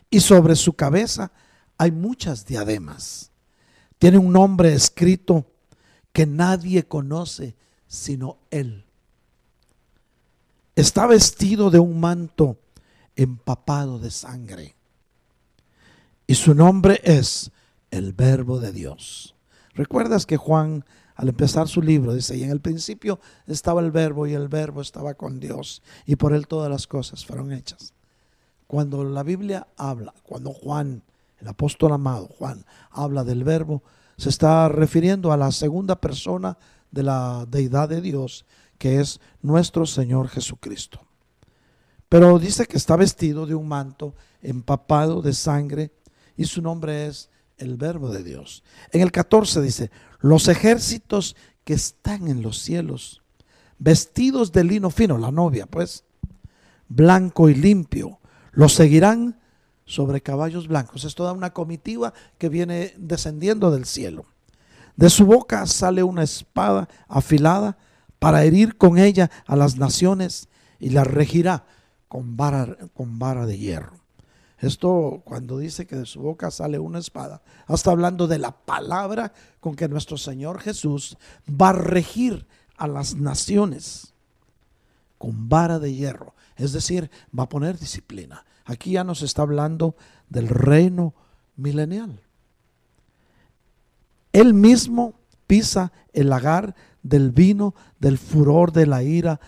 y 0.08 0.20
sobre 0.20 0.54
su 0.54 0.74
cabeza 0.74 1.32
hay 1.76 1.90
muchas 1.90 2.46
diademas. 2.46 3.32
Tiene 3.98 4.18
un 4.18 4.32
nombre 4.32 4.72
escrito 4.72 5.46
que 6.12 6.26
nadie 6.26 6.86
conoce 6.86 7.56
sino 7.88 8.38
Él. 8.52 8.84
Está 10.76 11.08
vestido 11.08 11.68
de 11.72 11.80
un 11.80 11.98
manto 11.98 12.56
empapado 13.16 13.98
de 13.98 14.12
sangre. 14.12 14.76
Y 16.28 16.36
su 16.36 16.54
nombre 16.54 17.00
es 17.02 17.50
el 17.90 18.12
Verbo 18.12 18.60
de 18.60 18.70
Dios. 18.70 19.34
¿Recuerdas 19.74 20.24
que 20.24 20.36
Juan 20.36 20.84
al 21.20 21.28
empezar 21.28 21.68
su 21.68 21.82
libro 21.82 22.14
dice, 22.14 22.34
y 22.34 22.44
en 22.44 22.50
el 22.50 22.62
principio 22.62 23.20
estaba 23.46 23.82
el 23.82 23.90
verbo 23.90 24.26
y 24.26 24.32
el 24.32 24.48
verbo 24.48 24.80
estaba 24.80 25.12
con 25.12 25.38
Dios 25.38 25.82
y 26.06 26.16
por 26.16 26.32
él 26.32 26.46
todas 26.46 26.70
las 26.70 26.86
cosas 26.86 27.26
fueron 27.26 27.52
hechas? 27.52 27.92
Cuando 28.66 29.04
la 29.04 29.22
Biblia 29.22 29.68
habla, 29.76 30.14
cuando 30.22 30.54
Juan 30.54 31.02
el 31.38 31.48
apóstol 31.48 31.92
amado 31.92 32.26
Juan 32.38 32.64
habla 32.90 33.22
del 33.22 33.44
verbo, 33.44 33.82
se 34.16 34.30
está 34.30 34.66
refiriendo 34.70 35.30
a 35.30 35.36
la 35.36 35.52
segunda 35.52 36.00
persona 36.00 36.56
de 36.90 37.02
la 37.02 37.44
deidad 37.46 37.90
de 37.90 38.00
Dios, 38.00 38.46
que 38.78 38.98
es 38.98 39.20
nuestro 39.42 39.84
Señor 39.84 40.28
Jesucristo. 40.28 41.02
Pero 42.08 42.38
dice 42.38 42.64
que 42.64 42.78
está 42.78 42.96
vestido 42.96 43.44
de 43.44 43.54
un 43.54 43.68
manto 43.68 44.14
empapado 44.40 45.20
de 45.20 45.34
sangre 45.34 45.92
y 46.34 46.46
su 46.46 46.62
nombre 46.62 47.08
es 47.08 47.28
el 47.58 47.76
verbo 47.76 48.08
de 48.08 48.24
Dios. 48.24 48.64
En 48.90 49.02
el 49.02 49.12
14 49.12 49.60
dice, 49.60 49.90
los 50.20 50.48
ejércitos 50.48 51.36
que 51.64 51.74
están 51.74 52.28
en 52.28 52.42
los 52.42 52.58
cielos, 52.58 53.22
vestidos 53.78 54.52
de 54.52 54.64
lino 54.64 54.90
fino, 54.90 55.18
la 55.18 55.30
novia 55.30 55.66
pues, 55.66 56.04
blanco 56.88 57.48
y 57.48 57.54
limpio, 57.54 58.18
los 58.52 58.74
seguirán 58.74 59.40
sobre 59.84 60.20
caballos 60.20 60.68
blancos. 60.68 61.04
Es 61.04 61.14
toda 61.14 61.32
una 61.32 61.50
comitiva 61.50 62.12
que 62.38 62.48
viene 62.48 62.94
descendiendo 62.96 63.70
del 63.70 63.86
cielo. 63.86 64.26
De 64.96 65.10
su 65.10 65.24
boca 65.24 65.66
sale 65.66 66.02
una 66.02 66.22
espada 66.22 66.88
afilada 67.08 67.78
para 68.18 68.44
herir 68.44 68.76
con 68.76 68.98
ella 68.98 69.30
a 69.46 69.56
las 69.56 69.76
naciones 69.76 70.48
y 70.78 70.90
las 70.90 71.06
regirá 71.06 71.64
con 72.08 72.36
vara, 72.36 72.76
con 72.92 73.18
vara 73.18 73.46
de 73.46 73.58
hierro. 73.58 73.99
Esto 74.60 75.22
cuando 75.24 75.58
dice 75.58 75.86
que 75.86 75.96
de 75.96 76.04
su 76.04 76.20
boca 76.20 76.50
sale 76.50 76.78
una 76.78 76.98
espada, 76.98 77.40
está 77.66 77.92
hablando 77.92 78.26
de 78.26 78.38
la 78.38 78.52
palabra 78.52 79.32
con 79.58 79.74
que 79.74 79.88
nuestro 79.88 80.18
Señor 80.18 80.60
Jesús 80.60 81.16
va 81.48 81.70
a 81.70 81.74
regir 81.74 82.46
a 82.76 82.86
las 82.86 83.14
naciones 83.14 84.12
con 85.16 85.48
vara 85.48 85.78
de 85.78 85.94
hierro. 85.94 86.34
Es 86.56 86.72
decir, 86.72 87.10
va 87.36 87.44
a 87.44 87.48
poner 87.48 87.78
disciplina. 87.78 88.44
Aquí 88.66 88.92
ya 88.92 89.04
nos 89.04 89.22
está 89.22 89.42
hablando 89.42 89.96
del 90.28 90.48
reino 90.48 91.14
milenial. 91.56 92.20
Él 94.32 94.52
mismo 94.52 95.14
pisa 95.46 95.90
el 96.12 96.28
lagar 96.28 96.74
del 97.02 97.30
vino, 97.30 97.74
del 97.98 98.18
furor, 98.18 98.72
de 98.72 98.86
la 98.86 99.02
ira 99.02 99.40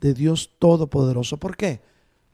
de 0.00 0.14
Dios 0.14 0.52
Todopoderoso. 0.58 1.36
¿Por 1.36 1.56
qué? 1.56 1.82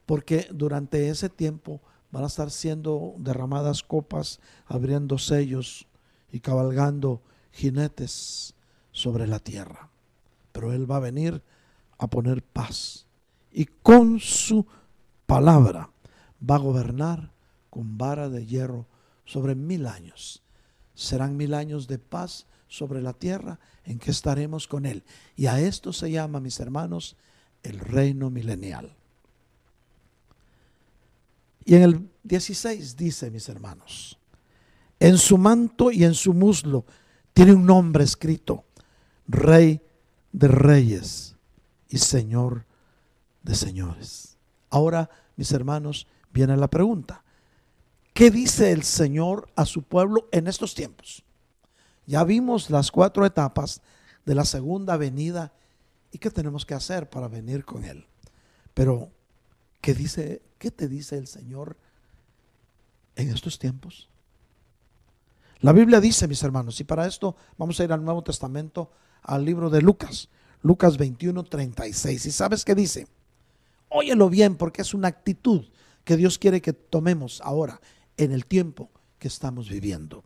Porque 0.07 0.47
durante 0.53 1.09
ese 1.09 1.29
tiempo 1.29 1.81
van 2.11 2.25
a 2.25 2.29
estar 2.29 2.51
siendo 2.51 3.15
derramadas 3.19 3.83
copas, 3.83 4.41
abriendo 4.67 5.19
sellos 5.19 5.87
y 6.33 6.41
cabalgando 6.41 7.23
jinetes 7.53 8.55
sobre 8.93 9.27
la 9.27 9.39
tierra. 9.39 9.91
Pero 10.53 10.73
Él 10.73 10.91
va 10.91 10.97
a 10.97 11.01
venir 11.01 11.43
a 11.99 12.07
poner 12.09 12.43
paz. 12.43 13.07
Y 13.53 13.67
con 13.67 14.21
su 14.21 14.67
palabra 15.27 15.91
va 16.49 16.57
a 16.57 16.59
gobernar 16.59 17.33
con 17.71 17.99
vara 17.99 18.29
de 18.29 18.47
hierro 18.47 18.87
sobre 19.25 19.55
mil 19.55 19.87
años. 19.87 20.43
Serán 20.95 21.37
mil 21.37 21.55
años 21.55 21.87
de 21.87 21.99
paz 21.99 22.47
sobre 22.67 23.03
la 23.03 23.13
tierra 23.13 23.59
en 23.85 23.99
que 23.99 24.11
estaremos 24.11 24.67
con 24.67 24.87
Él. 24.87 25.05
Y 25.37 25.47
a 25.47 25.61
esto 25.61 25.93
se 25.93 26.11
llama, 26.11 26.41
mis 26.41 26.61
hermanos, 26.61 27.17
el 27.63 27.79
reino 27.79 28.31
milenial. 28.31 28.98
Y 31.69 31.75
en 31.75 31.83
el 31.83 32.11
16 32.23 32.97
dice, 32.97 33.31
mis 33.31 33.47
hermanos, 33.51 34.19
en 34.99 35.19
su 35.19 35.37
manto 35.37 35.93
y 35.93 36.03
en 36.03 36.15
su 36.15 36.33
muslo 36.33 36.87
tiene 37.35 37.53
un 37.53 37.67
nombre 37.67 38.05
escrito, 38.05 38.65
Rey 39.27 39.83
de 40.33 40.49
Reyes 40.49 41.37
y 41.91 41.99
Señor 41.99 42.65
de 43.43 43.55
Señores. 43.55 44.39
Ahora, 44.71 45.11
mis 45.37 45.53
hermanos, 45.53 46.07
viene 46.33 46.57
la 46.57 46.69
pregunta. 46.69 47.23
¿Qué 48.15 48.31
dice 48.31 48.73
el 48.73 48.83
Señor 48.83 49.51
a 49.55 49.67
su 49.67 49.83
pueblo 49.83 50.27
en 50.33 50.47
estos 50.47 50.75
tiempos? 50.75 51.23
Ya 52.07 52.25
vimos 52.25 52.71
las 52.71 52.91
cuatro 52.91 53.27
etapas 53.27 53.83
de 54.25 54.35
la 54.35 54.47
segunda 54.47 54.97
venida 54.97 55.53
y 56.13 56.19
qué 56.19 56.31
tenemos 56.31 56.65
que 56.65 56.73
hacer 56.73 57.11
para 57.11 57.29
venir 57.29 57.67
con 57.67 57.85
Él. 57.85 58.07
Pero, 58.73 59.11
¿qué 59.83 59.93
dice, 59.93 60.41
qué 60.59 60.71
te 60.71 60.89
dice 60.89 61.17
el 61.17 61.27
Señor 61.27 61.77
en 63.17 63.31
estos 63.31 63.59
tiempos? 63.59 64.09
La 65.61 65.73
Biblia 65.73 66.01
dice, 66.01 66.29
mis 66.29 66.43
hermanos, 66.43 66.79
y 66.81 66.85
para 66.85 67.07
esto 67.07 67.37
vamos 67.57 67.81
a 67.81 67.85
ir 67.85 67.93
al 67.93 68.05
Nuevo 68.05 68.23
Testamento, 68.23 68.91
al 69.23 69.45
libro 69.45 69.71
de 69.71 69.83
Lucas, 69.83 70.29
Lucas 70.63 70.97
21, 70.97 71.43
36. 71.45 72.27
¿Y 72.27 72.31
sabes 72.31 72.65
qué 72.65 72.75
dice? 72.75 73.09
Óyelo 73.89 74.29
bien 74.29 74.57
porque 74.57 74.83
es 74.83 74.95
una 74.95 75.09
actitud 75.09 75.65
que 76.05 76.17
Dios 76.17 76.39
quiere 76.39 76.61
que 76.61 76.73
tomemos 76.73 77.41
ahora, 77.43 77.81
en 78.17 78.33
el 78.33 78.47
tiempo 78.47 78.91
que 79.19 79.29
estamos 79.29 79.69
viviendo. 79.69 80.25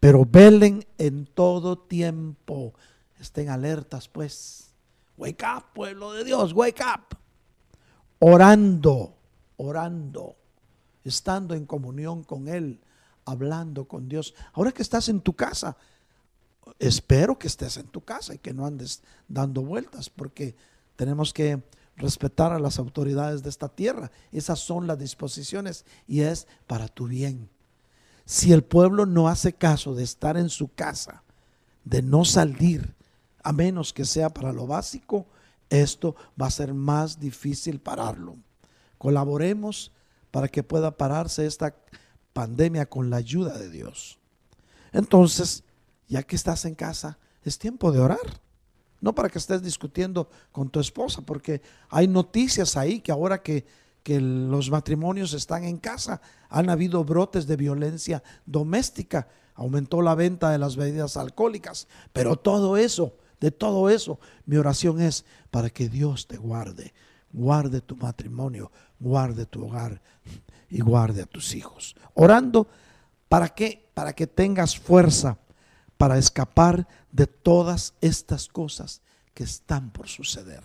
Pero 0.00 0.24
velen 0.24 0.86
en 0.98 1.26
todo 1.26 1.78
tiempo. 1.78 2.74
Estén 3.20 3.50
alertas, 3.50 4.08
pues. 4.08 4.70
Wake 5.16 5.44
up, 5.44 5.64
pueblo 5.74 6.12
de 6.12 6.24
Dios, 6.24 6.52
wake 6.54 6.82
up. 6.82 7.16
Orando, 8.18 9.14
orando, 9.60 10.36
estando 11.04 11.54
en 11.54 11.66
comunión 11.66 12.24
con 12.24 12.48
Él, 12.48 12.80
hablando 13.24 13.86
con 13.86 14.08
Dios. 14.08 14.34
Ahora 14.52 14.72
que 14.72 14.82
estás 14.82 15.08
en 15.08 15.20
tu 15.20 15.34
casa, 15.34 15.76
espero 16.78 17.38
que 17.38 17.46
estés 17.46 17.76
en 17.76 17.88
tu 17.88 18.02
casa 18.02 18.34
y 18.34 18.38
que 18.38 18.54
no 18.54 18.66
andes 18.66 19.02
dando 19.28 19.62
vueltas, 19.62 20.08
porque 20.08 20.56
tenemos 20.96 21.32
que 21.32 21.62
respetar 21.96 22.52
a 22.52 22.58
las 22.58 22.78
autoridades 22.78 23.42
de 23.42 23.50
esta 23.50 23.68
tierra. 23.68 24.10
Esas 24.32 24.58
son 24.60 24.86
las 24.86 24.98
disposiciones 24.98 25.84
y 26.06 26.22
es 26.22 26.46
para 26.66 26.88
tu 26.88 27.06
bien. 27.06 27.50
Si 28.24 28.52
el 28.52 28.64
pueblo 28.64 29.06
no 29.06 29.28
hace 29.28 29.52
caso 29.52 29.94
de 29.94 30.04
estar 30.04 30.36
en 30.36 30.48
su 30.48 30.72
casa, 30.72 31.22
de 31.84 32.00
no 32.00 32.24
salir, 32.24 32.94
a 33.42 33.52
menos 33.52 33.92
que 33.92 34.04
sea 34.04 34.30
para 34.30 34.52
lo 34.52 34.66
básico, 34.66 35.26
esto 35.68 36.16
va 36.40 36.46
a 36.46 36.50
ser 36.50 36.72
más 36.72 37.20
difícil 37.20 37.80
pararlo. 37.80 38.36
Colaboremos 39.00 39.92
para 40.30 40.46
que 40.46 40.62
pueda 40.62 40.98
pararse 40.98 41.46
esta 41.46 41.74
pandemia 42.34 42.84
con 42.84 43.08
la 43.08 43.16
ayuda 43.16 43.56
de 43.56 43.70
Dios. 43.70 44.18
Entonces, 44.92 45.64
ya 46.06 46.22
que 46.22 46.36
estás 46.36 46.66
en 46.66 46.74
casa, 46.74 47.18
es 47.42 47.58
tiempo 47.58 47.92
de 47.92 48.00
orar. 48.00 48.42
No 49.00 49.14
para 49.14 49.30
que 49.30 49.38
estés 49.38 49.62
discutiendo 49.62 50.28
con 50.52 50.68
tu 50.68 50.80
esposa, 50.80 51.22
porque 51.22 51.62
hay 51.88 52.08
noticias 52.08 52.76
ahí 52.76 53.00
que 53.00 53.10
ahora 53.10 53.42
que, 53.42 53.64
que 54.02 54.20
los 54.20 54.70
matrimonios 54.70 55.32
están 55.32 55.64
en 55.64 55.78
casa, 55.78 56.20
han 56.50 56.68
habido 56.68 57.02
brotes 57.02 57.46
de 57.46 57.56
violencia 57.56 58.22
doméstica, 58.44 59.28
aumentó 59.54 60.02
la 60.02 60.14
venta 60.14 60.50
de 60.50 60.58
las 60.58 60.76
bebidas 60.76 61.16
alcohólicas, 61.16 61.88
pero 62.12 62.36
todo 62.36 62.76
eso, 62.76 63.16
de 63.40 63.50
todo 63.50 63.88
eso, 63.88 64.20
mi 64.44 64.58
oración 64.58 65.00
es 65.00 65.24
para 65.50 65.70
que 65.70 65.88
Dios 65.88 66.26
te 66.26 66.36
guarde, 66.36 66.92
guarde 67.32 67.80
tu 67.80 67.96
matrimonio, 67.96 68.70
guarde 68.98 69.46
tu 69.46 69.64
hogar 69.64 70.00
y 70.68 70.80
guarde 70.80 71.22
a 71.22 71.26
tus 71.26 71.54
hijos. 71.54 71.96
Orando, 72.14 72.68
¿para 73.28 73.48
qué? 73.48 73.90
Para 73.94 74.12
que 74.12 74.26
tengas 74.26 74.78
fuerza 74.78 75.38
para 76.00 76.16
escapar 76.16 76.88
de 77.12 77.26
todas 77.26 77.92
estas 78.00 78.48
cosas 78.48 79.02
que 79.34 79.44
están 79.44 79.90
por 79.90 80.08
suceder. 80.08 80.64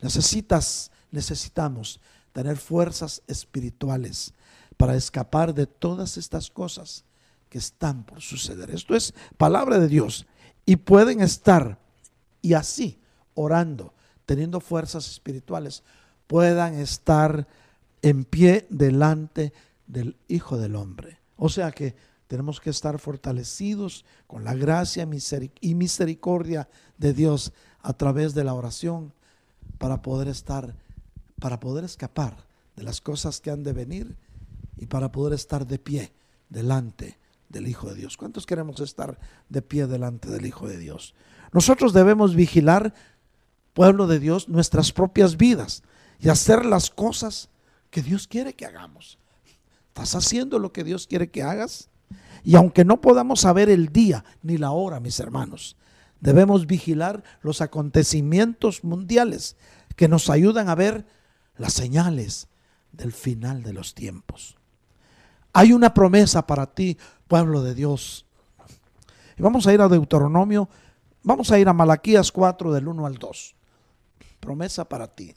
Necesitas, 0.00 0.92
necesitamos 1.10 2.00
tener 2.32 2.56
fuerzas 2.56 3.20
espirituales 3.26 4.32
para 4.76 4.94
escapar 4.94 5.54
de 5.54 5.66
todas 5.66 6.16
estas 6.16 6.50
cosas 6.50 7.04
que 7.48 7.58
están 7.58 8.04
por 8.04 8.20
suceder. 8.20 8.70
Esto 8.70 8.94
es 8.94 9.12
palabra 9.36 9.80
de 9.80 9.88
Dios. 9.88 10.24
Y 10.64 10.76
pueden 10.76 11.20
estar 11.20 11.80
y 12.40 12.54
así 12.54 13.00
orando, 13.34 13.92
teniendo 14.30 14.60
fuerzas 14.60 15.10
espirituales, 15.10 15.82
puedan 16.28 16.78
estar 16.78 17.48
en 18.00 18.22
pie 18.22 18.64
delante 18.70 19.52
del 19.88 20.16
Hijo 20.28 20.56
del 20.56 20.76
Hombre. 20.76 21.18
O 21.36 21.48
sea 21.48 21.72
que 21.72 21.96
tenemos 22.28 22.60
que 22.60 22.70
estar 22.70 23.00
fortalecidos 23.00 24.04
con 24.28 24.44
la 24.44 24.54
gracia 24.54 25.04
y 25.60 25.74
misericordia 25.74 26.68
de 26.96 27.12
Dios 27.12 27.52
a 27.80 27.92
través 27.92 28.32
de 28.32 28.44
la 28.44 28.54
oración 28.54 29.12
para 29.78 30.00
poder 30.00 30.28
estar, 30.28 30.76
para 31.40 31.58
poder 31.58 31.82
escapar 31.82 32.46
de 32.76 32.84
las 32.84 33.00
cosas 33.00 33.40
que 33.40 33.50
han 33.50 33.64
de 33.64 33.72
venir 33.72 34.16
y 34.76 34.86
para 34.86 35.10
poder 35.10 35.32
estar 35.32 35.66
de 35.66 35.80
pie 35.80 36.12
delante 36.50 37.18
del 37.48 37.66
Hijo 37.66 37.88
de 37.88 37.96
Dios. 37.96 38.16
¿Cuántos 38.16 38.46
queremos 38.46 38.78
estar 38.78 39.18
de 39.48 39.60
pie 39.60 39.88
delante 39.88 40.30
del 40.30 40.46
Hijo 40.46 40.68
de 40.68 40.78
Dios? 40.78 41.16
Nosotros 41.52 41.92
debemos 41.92 42.36
vigilar, 42.36 42.94
pueblo 43.72 44.06
de 44.06 44.18
Dios, 44.18 44.48
nuestras 44.48 44.92
propias 44.92 45.36
vidas 45.36 45.82
y 46.18 46.28
hacer 46.28 46.64
las 46.64 46.90
cosas 46.90 47.48
que 47.90 48.02
Dios 48.02 48.26
quiere 48.26 48.54
que 48.54 48.66
hagamos. 48.66 49.18
¿Estás 49.88 50.14
haciendo 50.14 50.58
lo 50.58 50.72
que 50.72 50.84
Dios 50.84 51.06
quiere 51.06 51.30
que 51.30 51.42
hagas? 51.42 51.88
Y 52.44 52.56
aunque 52.56 52.84
no 52.84 53.00
podamos 53.00 53.40
saber 53.40 53.68
el 53.68 53.88
día 53.88 54.24
ni 54.42 54.56
la 54.56 54.70
hora, 54.70 55.00
mis 55.00 55.20
hermanos, 55.20 55.76
debemos 56.20 56.66
vigilar 56.66 57.22
los 57.42 57.60
acontecimientos 57.60 58.84
mundiales 58.84 59.56
que 59.96 60.08
nos 60.08 60.30
ayudan 60.30 60.68
a 60.68 60.74
ver 60.74 61.06
las 61.56 61.72
señales 61.72 62.48
del 62.92 63.12
final 63.12 63.62
de 63.62 63.72
los 63.72 63.94
tiempos. 63.94 64.56
Hay 65.52 65.72
una 65.72 65.92
promesa 65.92 66.46
para 66.46 66.66
ti, 66.66 66.96
pueblo 67.26 67.62
de 67.62 67.74
Dios. 67.74 68.24
Y 69.36 69.42
vamos 69.42 69.66
a 69.66 69.74
ir 69.74 69.80
a 69.80 69.88
Deuteronomio, 69.88 70.68
vamos 71.22 71.50
a 71.50 71.58
ir 71.58 71.68
a 71.68 71.72
Malaquías 71.72 72.30
4 72.30 72.72
del 72.72 72.88
1 72.88 73.06
al 73.06 73.14
2. 73.16 73.54
Promesa 74.40 74.88
para 74.88 75.06
ti. 75.06 75.34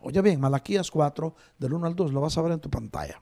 Oye 0.00 0.20
bien, 0.20 0.38
Malaquías 0.38 0.90
4 0.90 1.34
del 1.58 1.72
1 1.72 1.86
al 1.86 1.96
2, 1.96 2.12
lo 2.12 2.20
vas 2.20 2.36
a 2.38 2.42
ver 2.42 2.52
en 2.52 2.60
tu 2.60 2.70
pantalla. 2.70 3.20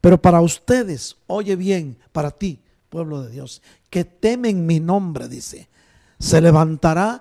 Pero 0.00 0.20
para 0.20 0.40
ustedes, 0.40 1.16
oye 1.26 1.56
bien, 1.56 1.98
para 2.12 2.30
ti, 2.30 2.60
pueblo 2.88 3.22
de 3.22 3.30
Dios, 3.30 3.62
que 3.90 4.04
temen 4.04 4.66
mi 4.66 4.80
nombre, 4.80 5.28
dice, 5.28 5.68
se 6.18 6.40
levantará 6.40 7.20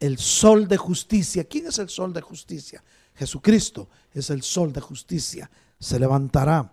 el 0.00 0.18
sol 0.18 0.68
de 0.68 0.76
justicia. 0.76 1.44
¿Quién 1.44 1.66
es 1.66 1.78
el 1.78 1.88
sol 1.88 2.12
de 2.12 2.20
justicia? 2.20 2.82
Jesucristo 3.14 3.88
es 4.12 4.30
el 4.30 4.42
sol 4.42 4.72
de 4.72 4.80
justicia. 4.80 5.50
Se 5.78 5.98
levantará. 5.98 6.72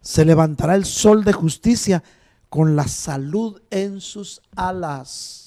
Se 0.00 0.24
levantará 0.24 0.74
el 0.74 0.84
sol 0.84 1.24
de 1.24 1.32
justicia 1.32 2.02
con 2.48 2.76
la 2.76 2.86
salud 2.88 3.60
en 3.70 4.00
sus 4.00 4.40
alas. 4.56 5.43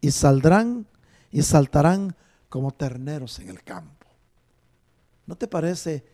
Y, 0.00 0.10
saldrán 0.10 0.86
y 1.30 1.42
saltarán 1.42 2.16
como 2.48 2.72
terneros 2.72 3.38
en 3.38 3.48
el 3.48 3.62
campo. 3.62 4.06
¿No 5.26 5.36
te 5.36 5.46
parece 5.46 6.04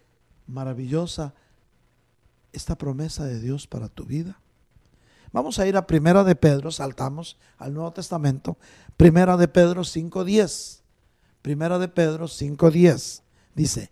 maravillosa 0.47 1.35
esta 2.53 2.77
promesa 2.77 3.25
de 3.25 3.41
Dios 3.41 3.67
para 3.67 3.89
tu 3.89 4.05
vida. 4.05 4.41
Vamos 5.33 5.59
a 5.59 5.67
ir 5.67 5.77
a 5.77 5.87
Primera 5.87 6.25
de 6.25 6.35
Pedro, 6.35 6.71
saltamos 6.73 7.39
al 7.57 7.73
Nuevo 7.73 7.93
Testamento, 7.93 8.59
Primera 8.97 9.37
de 9.37 9.47
Pedro 9.49 9.83
5.10. 9.83 10.81
Primera 11.43 11.79
de 11.79 11.89
Pedro 11.89 12.27
5.10 12.27 13.23
dice, 13.55 13.91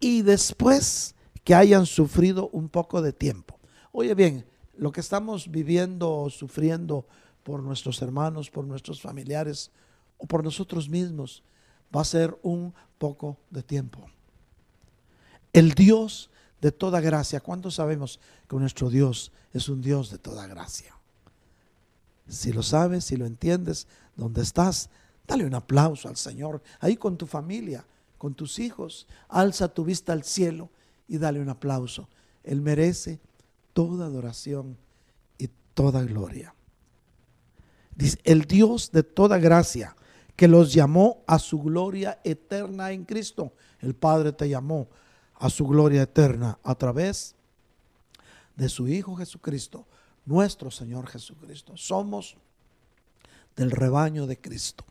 y 0.00 0.22
después 0.22 1.14
que 1.44 1.54
hayan 1.54 1.86
sufrido 1.86 2.48
un 2.48 2.68
poco 2.68 3.00
de 3.00 3.12
tiempo. 3.12 3.58
Oye 3.92 4.14
bien, 4.14 4.44
lo 4.76 4.92
que 4.92 5.00
estamos 5.00 5.50
viviendo 5.50 6.12
o 6.12 6.30
sufriendo 6.30 7.06
por 7.46 7.62
nuestros 7.62 8.02
hermanos, 8.02 8.50
por 8.50 8.64
nuestros 8.66 9.00
familiares 9.00 9.70
o 10.18 10.26
por 10.26 10.42
nosotros 10.42 10.88
mismos, 10.88 11.44
va 11.94 12.00
a 12.00 12.04
ser 12.04 12.36
un 12.42 12.74
poco 12.98 13.36
de 13.50 13.62
tiempo 13.62 14.10
el 15.56 15.72
Dios 15.72 16.28
de 16.60 16.70
toda 16.70 17.00
gracia. 17.00 17.40
¿Cuántos 17.40 17.76
sabemos 17.76 18.20
que 18.46 18.56
nuestro 18.56 18.90
Dios 18.90 19.32
es 19.54 19.70
un 19.70 19.80
Dios 19.80 20.10
de 20.10 20.18
toda 20.18 20.46
gracia? 20.46 20.94
Si 22.28 22.52
lo 22.52 22.62
sabes, 22.62 23.04
si 23.04 23.16
lo 23.16 23.24
entiendes, 23.24 23.86
donde 24.16 24.42
estás, 24.42 24.90
dale 25.26 25.46
un 25.46 25.54
aplauso 25.54 26.08
al 26.08 26.16
Señor, 26.16 26.62
ahí 26.80 26.96
con 26.96 27.16
tu 27.16 27.26
familia, 27.26 27.86
con 28.18 28.34
tus 28.34 28.58
hijos, 28.58 29.06
alza 29.28 29.68
tu 29.68 29.82
vista 29.82 30.12
al 30.12 30.24
cielo 30.24 30.68
y 31.08 31.16
dale 31.16 31.40
un 31.40 31.48
aplauso. 31.48 32.06
Él 32.44 32.60
merece 32.60 33.18
toda 33.72 34.06
adoración 34.06 34.76
y 35.38 35.48
toda 35.72 36.02
gloria. 36.02 36.55
Dice, 37.96 38.18
el 38.24 38.42
Dios 38.42 38.92
de 38.92 39.02
toda 39.02 39.38
gracia, 39.38 39.96
que 40.36 40.48
los 40.48 40.72
llamó 40.72 41.24
a 41.26 41.38
su 41.38 41.60
gloria 41.60 42.20
eterna 42.22 42.92
en 42.92 43.04
Cristo. 43.04 43.54
El 43.80 43.94
Padre 43.94 44.32
te 44.32 44.48
llamó 44.48 44.88
a 45.34 45.50
su 45.50 45.66
gloria 45.66 46.02
eterna 46.02 46.58
a 46.62 46.74
través 46.74 47.34
de 48.54 48.68
su 48.68 48.86
Hijo 48.86 49.16
Jesucristo, 49.16 49.86
nuestro 50.26 50.70
Señor 50.70 51.06
Jesucristo. 51.06 51.76
Somos 51.76 52.36
del 53.56 53.70
rebaño 53.70 54.26
de 54.26 54.38
Cristo. 54.38 54.84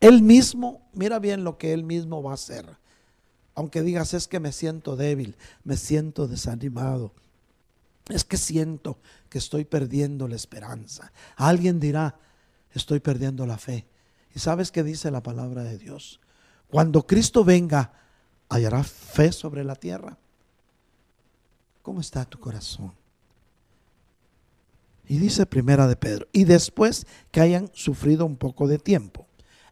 Él 0.00 0.22
mismo, 0.22 0.82
mira 0.92 1.18
bien 1.18 1.44
lo 1.44 1.58
que 1.58 1.72
Él 1.72 1.84
mismo 1.84 2.22
va 2.22 2.32
a 2.32 2.34
hacer. 2.34 2.64
Aunque 3.54 3.82
digas, 3.82 4.14
es 4.14 4.28
que 4.28 4.40
me 4.40 4.52
siento 4.52 4.96
débil, 4.96 5.36
me 5.64 5.76
siento 5.76 6.28
desanimado, 6.28 7.12
es 8.08 8.24
que 8.24 8.36
siento 8.36 8.98
que 9.28 9.38
estoy 9.38 9.64
perdiendo 9.64 10.28
la 10.28 10.36
esperanza. 10.36 11.12
Alguien 11.36 11.80
dirá, 11.80 12.18
estoy 12.72 13.00
perdiendo 13.00 13.46
la 13.46 13.58
fe. 13.58 13.86
¿Y 14.34 14.38
sabes 14.38 14.70
qué 14.70 14.82
dice 14.82 15.10
la 15.10 15.22
palabra 15.22 15.62
de 15.62 15.78
Dios? 15.78 16.20
Cuando 16.68 17.06
Cristo 17.06 17.44
venga, 17.44 17.92
hallará 18.48 18.82
fe 18.84 19.32
sobre 19.32 19.64
la 19.64 19.74
tierra. 19.74 20.18
¿Cómo 21.82 22.00
está 22.00 22.24
tu 22.24 22.38
corazón? 22.38 22.92
Y 25.06 25.18
dice 25.18 25.46
primera 25.46 25.86
de 25.86 25.96
Pedro, 25.96 26.26
y 26.32 26.44
después 26.44 27.06
que 27.30 27.40
hayan 27.40 27.70
sufrido 27.72 28.26
un 28.26 28.36
poco 28.36 28.68
de 28.68 28.78
tiempo, 28.78 29.26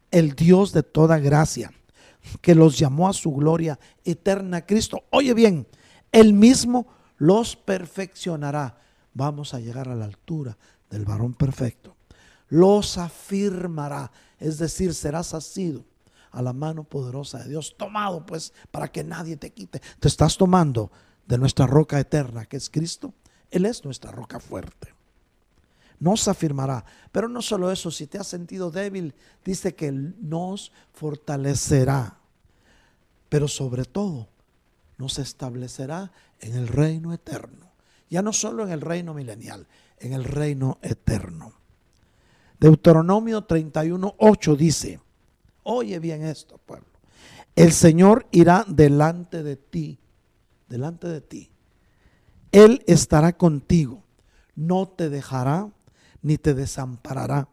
el 0.09 0.33
Dios 0.33 0.73
de 0.73 0.81
toda 0.81 1.19
gracia, 1.19 1.71
que 2.41 2.55
los 2.55 2.77
llamó 2.77 3.07
a 3.07 3.13
su 3.13 3.31
gloria 3.31 3.79
eterna, 4.03 4.65
Cristo, 4.65 5.03
oye 5.11 5.33
bien, 5.35 5.67
él 6.11 6.33
mismo 6.33 6.87
los 7.17 7.55
perfeccionará. 7.55 8.79
Vamos 9.13 9.53
a 9.53 9.59
llegar 9.59 9.89
a 9.89 9.95
la 9.95 10.05
altura 10.05 10.57
del 10.89 11.05
varón 11.05 11.33
perfecto. 11.33 11.95
Los 12.49 12.97
afirmará, 12.97 14.11
es 14.39 14.57
decir, 14.57 14.93
serás 14.93 15.33
asido 15.33 15.83
a 16.31 16.41
la 16.41 16.53
mano 16.53 16.83
poderosa 16.83 17.39
de 17.39 17.49
Dios, 17.49 17.75
tomado 17.77 18.25
pues 18.25 18.53
para 18.71 18.87
que 18.89 19.03
nadie 19.03 19.37
te 19.37 19.51
quite. 19.51 19.81
Te 19.99 20.07
estás 20.07 20.37
tomando 20.37 20.91
de 21.25 21.37
nuestra 21.37 21.67
roca 21.67 21.99
eterna, 21.99 22.45
que 22.45 22.57
es 22.57 22.69
Cristo. 22.69 23.13
Él 23.49 23.65
es 23.65 23.83
nuestra 23.83 24.11
roca 24.11 24.39
fuerte. 24.39 24.93
Nos 25.99 26.27
afirmará. 26.27 26.85
Pero 27.11 27.27
no 27.27 27.41
solo 27.41 27.71
eso, 27.71 27.89
si 27.91 28.07
te 28.07 28.17
has 28.17 28.27
sentido 28.27 28.69
débil, 28.69 29.15
dice 29.43 29.73
que 29.73 29.91
nos 29.91 30.71
fortalecerá. 30.93 32.19
Pero 33.29 33.47
sobre 33.47 33.83
todo, 33.85 34.29
nos 34.97 35.19
establecerá 35.19 36.11
en 36.39 36.55
el 36.55 36.67
reino 36.67 37.13
eterno. 37.13 37.71
Ya 38.09 38.21
no 38.21 38.33
solo 38.33 38.63
en 38.63 38.71
el 38.71 38.81
reino 38.81 39.13
milenial, 39.13 39.67
en 39.99 40.13
el 40.13 40.23
reino 40.23 40.79
eterno. 40.81 41.53
Deuteronomio 42.59 43.43
31, 43.43 44.15
8 44.17 44.55
dice, 44.55 44.99
oye 45.63 45.99
bien 45.99 46.23
esto, 46.23 46.57
pueblo, 46.57 46.87
el 47.55 47.71
Señor 47.71 48.27
irá 48.31 48.65
delante 48.67 49.43
de 49.43 49.57
ti, 49.57 49.99
delante 50.67 51.07
de 51.07 51.21
ti. 51.21 51.49
Él 52.51 52.83
estará 52.87 53.33
contigo, 53.33 54.03
no 54.55 54.87
te 54.87 55.09
dejará 55.09 55.69
ni 56.21 56.37
te 56.37 56.53
desamparará. 56.53 57.47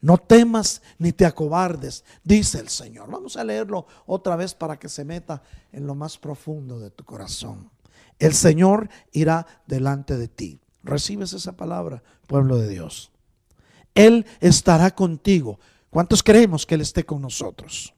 No 0.00 0.16
temas 0.16 0.80
ni 0.98 1.12
te 1.12 1.26
acobardes, 1.26 2.04
dice 2.24 2.58
el 2.58 2.68
Señor. 2.68 3.10
Vamos 3.10 3.36
a 3.36 3.44
leerlo 3.44 3.86
otra 4.06 4.36
vez 4.36 4.54
para 4.54 4.78
que 4.78 4.88
se 4.88 5.04
meta 5.04 5.42
en 5.72 5.86
lo 5.86 5.94
más 5.94 6.16
profundo 6.16 6.78
de 6.78 6.90
tu 6.90 7.04
corazón. 7.04 7.70
El 8.18 8.34
Señor 8.34 8.88
irá 9.12 9.46
delante 9.66 10.16
de 10.16 10.28
ti. 10.28 10.60
¿Recibes 10.82 11.34
esa 11.34 11.56
palabra, 11.56 12.02
pueblo 12.26 12.56
de 12.56 12.68
Dios? 12.68 13.12
Él 13.94 14.26
estará 14.40 14.94
contigo. 14.94 15.58
¿Cuántos 15.90 16.22
creemos 16.22 16.64
que 16.64 16.76
Él 16.76 16.80
esté 16.80 17.04
con 17.04 17.20
nosotros? 17.20 17.94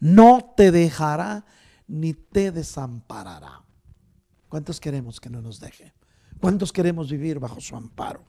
No 0.00 0.54
te 0.56 0.72
dejará 0.72 1.44
ni 1.86 2.14
te 2.14 2.50
desamparará. 2.50 3.62
¿Cuántos 4.48 4.80
queremos 4.80 5.20
que 5.20 5.30
no 5.30 5.40
nos 5.40 5.60
deje? 5.60 5.92
¿Cuántos 6.40 6.72
queremos 6.72 7.10
vivir 7.10 7.38
bajo 7.38 7.60
su 7.60 7.76
amparo? 7.76 8.24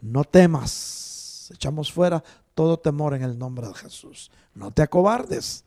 No 0.00 0.22
temas 0.22 1.07
echamos 1.50 1.92
fuera 1.92 2.22
todo 2.54 2.78
temor 2.78 3.14
en 3.14 3.22
el 3.22 3.38
nombre 3.38 3.68
de 3.68 3.74
Jesús. 3.74 4.30
No 4.54 4.70
te 4.70 4.82
acobardes, 4.82 5.64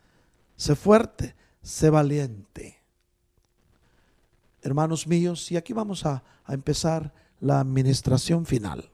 sé 0.56 0.76
fuerte, 0.76 1.36
sé 1.62 1.90
valiente. 1.90 2.80
Hermanos 4.62 5.08
míos, 5.08 5.52
y 5.52 5.58
aquí 5.58 5.74
vamos 5.74 6.06
a, 6.06 6.24
a 6.46 6.54
empezar 6.54 7.14
la 7.40 7.60
administración 7.60 8.46
final. 8.46 8.92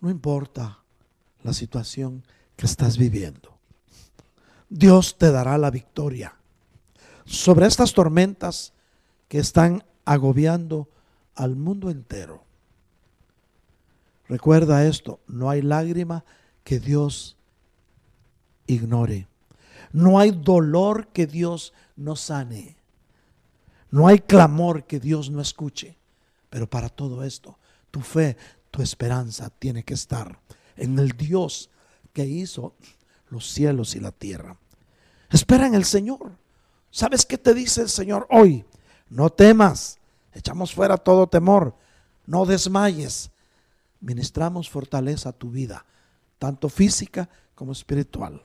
No 0.00 0.10
importa 0.10 0.80
la 1.42 1.52
situación 1.52 2.22
que 2.56 2.66
estás 2.66 2.98
viviendo. 2.98 3.56
Dios 4.68 5.16
te 5.16 5.30
dará 5.30 5.56
la 5.58 5.70
victoria 5.70 6.34
sobre 7.24 7.66
estas 7.66 7.92
tormentas 7.92 8.72
que 9.28 9.38
están 9.38 9.84
agobiando 10.04 10.88
al 11.34 11.56
mundo 11.56 11.90
entero. 11.90 12.45
Recuerda 14.28 14.86
esto, 14.86 15.20
no 15.28 15.50
hay 15.50 15.62
lágrima 15.62 16.24
que 16.64 16.80
Dios 16.80 17.36
ignore. 18.66 19.28
No 19.92 20.18
hay 20.18 20.32
dolor 20.32 21.08
que 21.08 21.26
Dios 21.26 21.72
no 21.94 22.16
sane. 22.16 22.76
No 23.90 24.08
hay 24.08 24.18
clamor 24.18 24.84
que 24.84 24.98
Dios 24.98 25.30
no 25.30 25.40
escuche. 25.40 25.96
Pero 26.50 26.68
para 26.68 26.88
todo 26.88 27.22
esto, 27.22 27.58
tu 27.90 28.00
fe, 28.00 28.36
tu 28.70 28.82
esperanza 28.82 29.50
tiene 29.50 29.84
que 29.84 29.94
estar 29.94 30.40
en 30.76 30.98
el 30.98 31.12
Dios 31.12 31.70
que 32.12 32.26
hizo 32.26 32.74
los 33.28 33.46
cielos 33.48 33.94
y 33.94 34.00
la 34.00 34.12
tierra. 34.12 34.58
Espera 35.30 35.66
en 35.66 35.74
el 35.74 35.84
Señor. 35.84 36.32
¿Sabes 36.90 37.24
qué 37.24 37.38
te 37.38 37.54
dice 37.54 37.82
el 37.82 37.88
Señor 37.88 38.26
hoy? 38.30 38.64
No 39.08 39.30
temas. 39.30 39.98
Echamos 40.32 40.74
fuera 40.74 40.96
todo 40.96 41.26
temor. 41.28 41.76
No 42.26 42.44
desmayes 42.44 43.30
ministramos 44.06 44.70
fortaleza 44.70 45.30
a 45.30 45.32
tu 45.32 45.50
vida, 45.50 45.84
tanto 46.38 46.68
física 46.68 47.28
como 47.56 47.72
espiritual. 47.72 48.40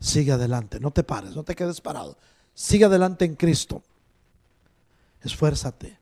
Sigue 0.00 0.32
adelante, 0.32 0.80
no 0.80 0.90
te 0.90 1.04
pares, 1.04 1.36
no 1.36 1.44
te 1.44 1.54
quedes 1.54 1.80
parado. 1.80 2.18
Sigue 2.54 2.84
adelante 2.84 3.24
en 3.24 3.36
Cristo. 3.36 3.84
Esfuérzate. 5.22 5.96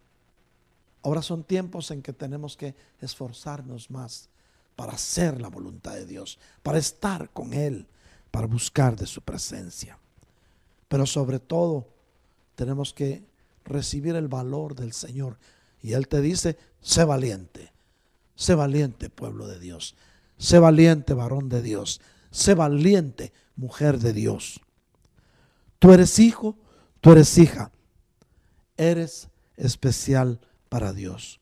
Ahora 1.02 1.20
son 1.20 1.44
tiempos 1.44 1.90
en 1.90 2.00
que 2.00 2.14
tenemos 2.14 2.57
que 2.57 2.74
esforzarnos 3.00 3.90
más 3.90 4.30
para 4.74 4.94
hacer 4.94 5.38
la 5.40 5.48
voluntad 5.48 5.92
de 5.92 6.07
Dios, 6.07 6.38
para 6.62 6.78
estar 6.78 7.30
con 7.30 7.52
Él, 7.52 7.86
para 8.30 8.46
buscar 8.46 8.96
de 8.96 9.07
su 9.07 9.20
presencia. 9.20 9.98
Pero 10.88 11.04
sobre 11.04 11.40
todo 11.40 11.88
tenemos 12.54 12.94
que 12.94 13.22
recibir 13.64 14.16
el 14.16 14.28
valor 14.28 14.74
del 14.74 14.94
Señor. 14.94 15.38
Y 15.82 15.92
Él 15.92 16.09
te 16.09 16.22
dice, 16.22 16.57
sé 16.80 17.04
valiente. 17.04 17.75
Sé 18.37 18.55
valiente, 18.55 19.11
pueblo 19.11 19.49
de 19.49 19.59
Dios. 19.59 19.97
Sé 20.37 20.59
valiente, 20.59 21.14
varón 21.14 21.49
de 21.49 21.62
Dios. 21.62 22.01
Sé 22.30 22.55
valiente, 22.55 23.32
mujer 23.57 23.99
de 23.99 24.12
Dios. 24.12 24.61
Tú 25.78 25.93
eres 25.93 26.18
hijo, 26.18 26.57
tú 27.01 27.12
eres 27.12 27.37
hija. 27.39 27.72
Eres 28.76 29.30
especial 29.57 30.39
para 30.68 30.93
Dios. 30.93 31.41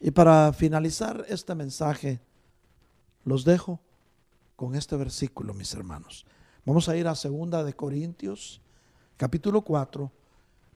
Y 0.00 0.10
para 0.10 0.52
finalizar 0.52 1.24
este 1.28 1.54
mensaje, 1.54 2.20
los 3.24 3.44
dejo 3.44 3.80
con 4.56 4.74
este 4.74 4.96
versículo, 4.96 5.54
mis 5.54 5.72
hermanos. 5.74 6.26
Vamos 6.66 6.88
a 6.90 6.96
ir 6.96 7.08
a 7.08 7.14
segunda 7.14 7.64
de 7.64 7.72
Corintios, 7.74 8.60
capítulo 9.16 9.62
4, 9.62 10.12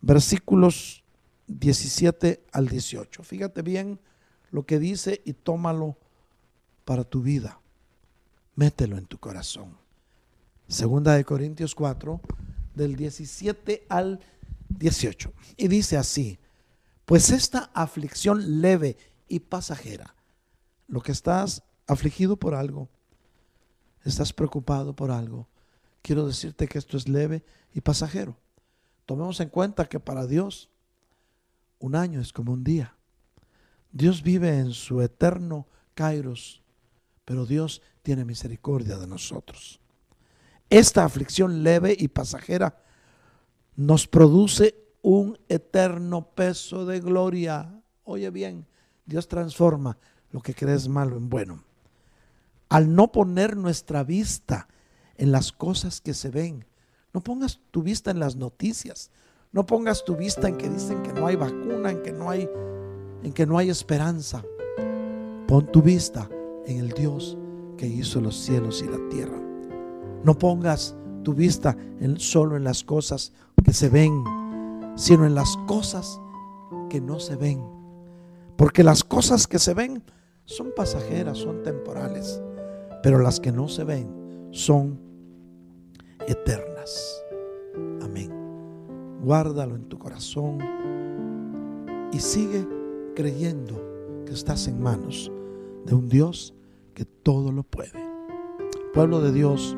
versículos 0.01 1.05
17 1.47 2.47
al 2.53 2.69
18. 2.69 3.23
Fíjate 3.23 3.61
bien 3.61 4.01
lo 4.55 4.65
que 4.65 4.79
dice 4.79 5.21
y 5.25 5.33
tómalo 5.33 5.97
para 6.85 7.03
tu 7.03 7.23
vida. 7.23 7.61
Mételo 8.55 8.97
en 8.97 9.07
tu 9.07 9.19
corazón. 9.19 9.77
Segunda 10.69 11.15
de 11.15 11.25
Corintios 11.25 11.75
4, 11.75 12.21
del 12.73 12.95
17 12.95 13.85
al 13.89 14.21
18. 14.69 15.33
Y 15.57 15.67
dice 15.67 15.97
así, 15.97 16.39
pues 17.05 17.31
esta 17.31 17.73
aflicción 17.75 18.63
leve 18.63 18.97
y 19.27 19.41
pasajera, 19.41 20.15
lo 20.87 21.01
que 21.01 21.11
estás 21.11 21.65
afligido 21.89 22.37
por 22.37 22.55
algo, 22.55 22.89
estás 24.05 24.33
preocupado 24.33 24.95
por 24.95 25.11
algo, 25.11 25.49
quiero 26.01 26.29
decirte 26.29 26.69
que 26.69 26.79
esto 26.79 26.97
es 26.97 27.09
leve 27.09 27.43
y 27.73 27.81
pasajero. 27.81 28.37
Tomemos 29.05 29.41
en 29.41 29.49
cuenta 29.49 29.89
que 29.89 29.99
para 29.99 30.29
Dios 30.29 30.71
un 31.81 31.97
año 31.97 32.21
es 32.21 32.33
como 32.33 32.53
un 32.53 32.63
día. 32.63 32.95
Dios 33.95 34.25
vive 34.25 34.59
en 34.59 34.73
su 34.73 35.03
eterno 35.03 35.69
Kairos, 35.95 36.65
pero 37.25 37.47
Dios 37.47 37.81
tiene 38.03 38.25
misericordia 38.25 38.99
de 38.99 39.07
nosotros. 39.07 39.81
Esta 40.69 41.05
aflicción 41.05 41.63
leve 41.63 41.97
y 41.97 42.09
pasajera 42.09 42.83
nos 43.77 44.09
produce 44.09 44.75
un 45.01 45.39
eterno 45.49 46.35
peso 46.35 46.85
de 46.87 46.99
gloria. 46.99 47.81
Oye 48.03 48.31
bien, 48.31 48.67
Dios 49.07 49.29
transforma 49.29 49.97
lo 50.33 50.41
que 50.41 50.57
crees 50.57 50.89
malo 50.89 51.17
en 51.17 51.29
bueno. 51.29 51.63
Al 52.71 52.97
no 52.97 53.13
poner 53.13 53.57
nuestra 53.57 54.03
vista 54.03 54.67
en 55.15 55.31
las 55.31 55.53
cosas 55.53 56.01
que 56.01 56.15
se 56.15 56.31
ven, 56.31 56.67
no 57.13 57.21
pongas 57.21 57.61
tu 57.71 57.85
vista 57.85 58.11
en 58.11 58.19
las 58.19 58.35
noticias, 58.35 59.13
no 59.53 59.65
pongas 59.67 60.05
tu 60.05 60.17
vista 60.17 60.49
en 60.49 60.59
que 60.59 60.69
dicen 60.69 61.01
que 61.05 61.13
no 61.13 61.29
hay 61.29 61.37
vacuna, 61.37 61.93
en 61.93 62.03
que 62.03 62.11
no 62.11 62.29
hay 62.29 62.49
en 63.25 63.33
que 63.33 63.47
no 63.47 63.59
hay 63.59 63.71
esperanza. 63.71 64.45
Pon 65.49 65.67
tu 65.73 65.83
vista 65.83 66.29
en 66.67 66.79
el 66.79 66.91
Dios 66.91 67.37
que 67.77 67.87
hizo 67.87 68.21
los 68.21 68.37
cielos 68.37 68.83
y 68.83 68.89
la 68.89 69.09
tierra. 69.11 69.41
No 70.23 70.39
pongas 70.39 70.97
tu 71.23 71.35
vista 71.35 71.77
en, 72.01 72.21
solo 72.21 72.57
en 72.57 72.65
las 72.65 72.85
cosas 72.85 73.33
que 73.65 73.73
se 73.73 73.89
ven, 73.89 74.23
sino 74.95 75.27
en 75.27 75.35
las 75.35 75.57
cosas 75.67 76.21
que 76.89 77.01
no 77.01 77.19
se 77.19 77.37
ven. 77.37 77.63
Porque 78.57 78.85
las 78.85 79.03
cosas 79.03 79.47
que 79.47 79.59
se 79.59 79.75
ven 79.75 80.03
son 80.45 80.73
pasajeras, 80.77 81.39
son 81.39 81.63
temporales, 81.63 82.41
pero 83.03 83.19
las 83.19 83.41
que 83.41 83.53
no 83.53 83.69
se 83.69 83.85
ven 83.85 84.49
son 84.51 85.01
eternas. 86.29 87.23
Amén. 88.03 88.31
Guárdalo 89.23 89.75
en 89.75 89.89
tu 89.89 89.99
corazón 89.99 90.59
y 92.13 92.21
sigue 92.21 92.67
creyendo 93.15 93.81
que 94.27 94.33
estás 94.33 94.69
en 94.69 94.83
manos 94.83 95.31
de 95.87 95.95
un 95.95 96.09
Dios 96.09 96.55
que 96.95 97.05
todo 97.05 97.53
lo 97.53 97.63
puede. 97.63 98.05
Pueblo 98.93 99.21
de 99.21 99.33
Dios 99.33 99.77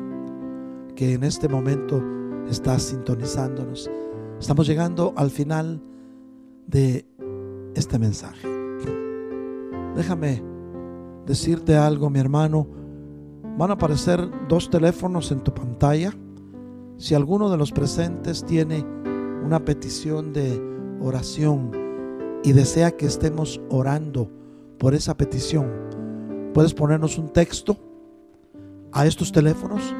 que 0.95 1.13
en 1.13 1.23
este 1.23 1.47
momento 1.47 2.03
está 2.49 2.79
sintonizándonos, 2.79 3.89
estamos 4.39 4.67
llegando 4.67 5.13
al 5.15 5.29
final 5.29 5.81
de 6.65 7.05
este 7.75 7.99
mensaje. 7.99 8.47
Déjame 9.95 10.43
decirte 11.25 11.75
algo, 11.75 12.09
mi 12.09 12.19
hermano. 12.19 12.67
Van 13.57 13.71
a 13.71 13.73
aparecer 13.73 14.19
dos 14.47 14.69
teléfonos 14.69 15.31
en 15.31 15.41
tu 15.41 15.53
pantalla. 15.53 16.13
Si 16.97 17.15
alguno 17.15 17.49
de 17.49 17.57
los 17.57 17.71
presentes 17.71 18.45
tiene 18.45 18.85
una 19.43 19.63
petición 19.63 20.33
de 20.33 20.61
oración 21.01 21.86
y 22.43 22.53
desea 22.53 22.91
que 22.91 23.05
estemos 23.05 23.61
orando 23.69 24.29
por 24.77 24.93
esa 24.93 25.17
petición, 25.17 25.71
puedes 26.53 26.73
ponernos 26.73 27.17
un 27.17 27.29
texto 27.29 27.77
a 28.91 29.05
estos 29.05 29.31
teléfonos. 29.31 29.95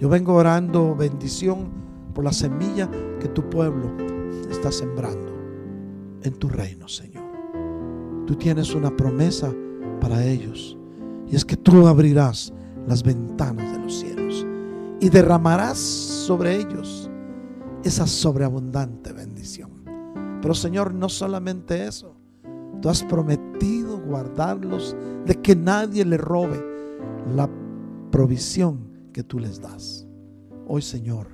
Yo 0.00 0.10
vengo 0.10 0.34
orando 0.34 0.94
bendición 0.94 1.68
por 2.14 2.24
la 2.24 2.32
semilla 2.32 2.90
que 3.18 3.28
tu 3.28 3.48
pueblo 3.48 3.90
está 4.50 4.70
sembrando 4.70 5.32
en 6.22 6.34
tu 6.34 6.48
reino, 6.48 6.86
Señor. 6.86 7.24
Tú 8.26 8.34
tienes 8.36 8.74
una 8.74 8.94
promesa 8.94 9.50
para 10.00 10.22
ellos 10.24 10.76
y 11.30 11.34
es 11.34 11.44
que 11.44 11.56
tú 11.56 11.86
abrirás 11.86 12.52
las 12.86 13.02
ventanas 13.02 13.72
de 13.72 13.78
los 13.78 13.98
cielos 13.98 14.46
y 15.00 15.08
derramarás 15.08 15.78
sobre 15.78 16.56
ellos 16.56 17.10
esa 17.82 18.06
sobreabundante 18.06 19.14
bendición. 19.14 19.70
Pero 20.42 20.54
Señor, 20.54 20.92
no 20.92 21.08
solamente 21.08 21.86
eso, 21.86 22.14
tú 22.82 22.90
has 22.90 23.02
prometido 23.02 23.98
guardarlos 23.98 24.94
de 25.24 25.36
que 25.36 25.56
nadie 25.56 26.04
le 26.04 26.18
robe 26.18 26.62
la 27.34 27.48
provisión 28.10 28.85
que 29.16 29.24
tú 29.24 29.38
les 29.38 29.62
das. 29.62 30.06
Hoy, 30.68 30.82
Señor, 30.82 31.28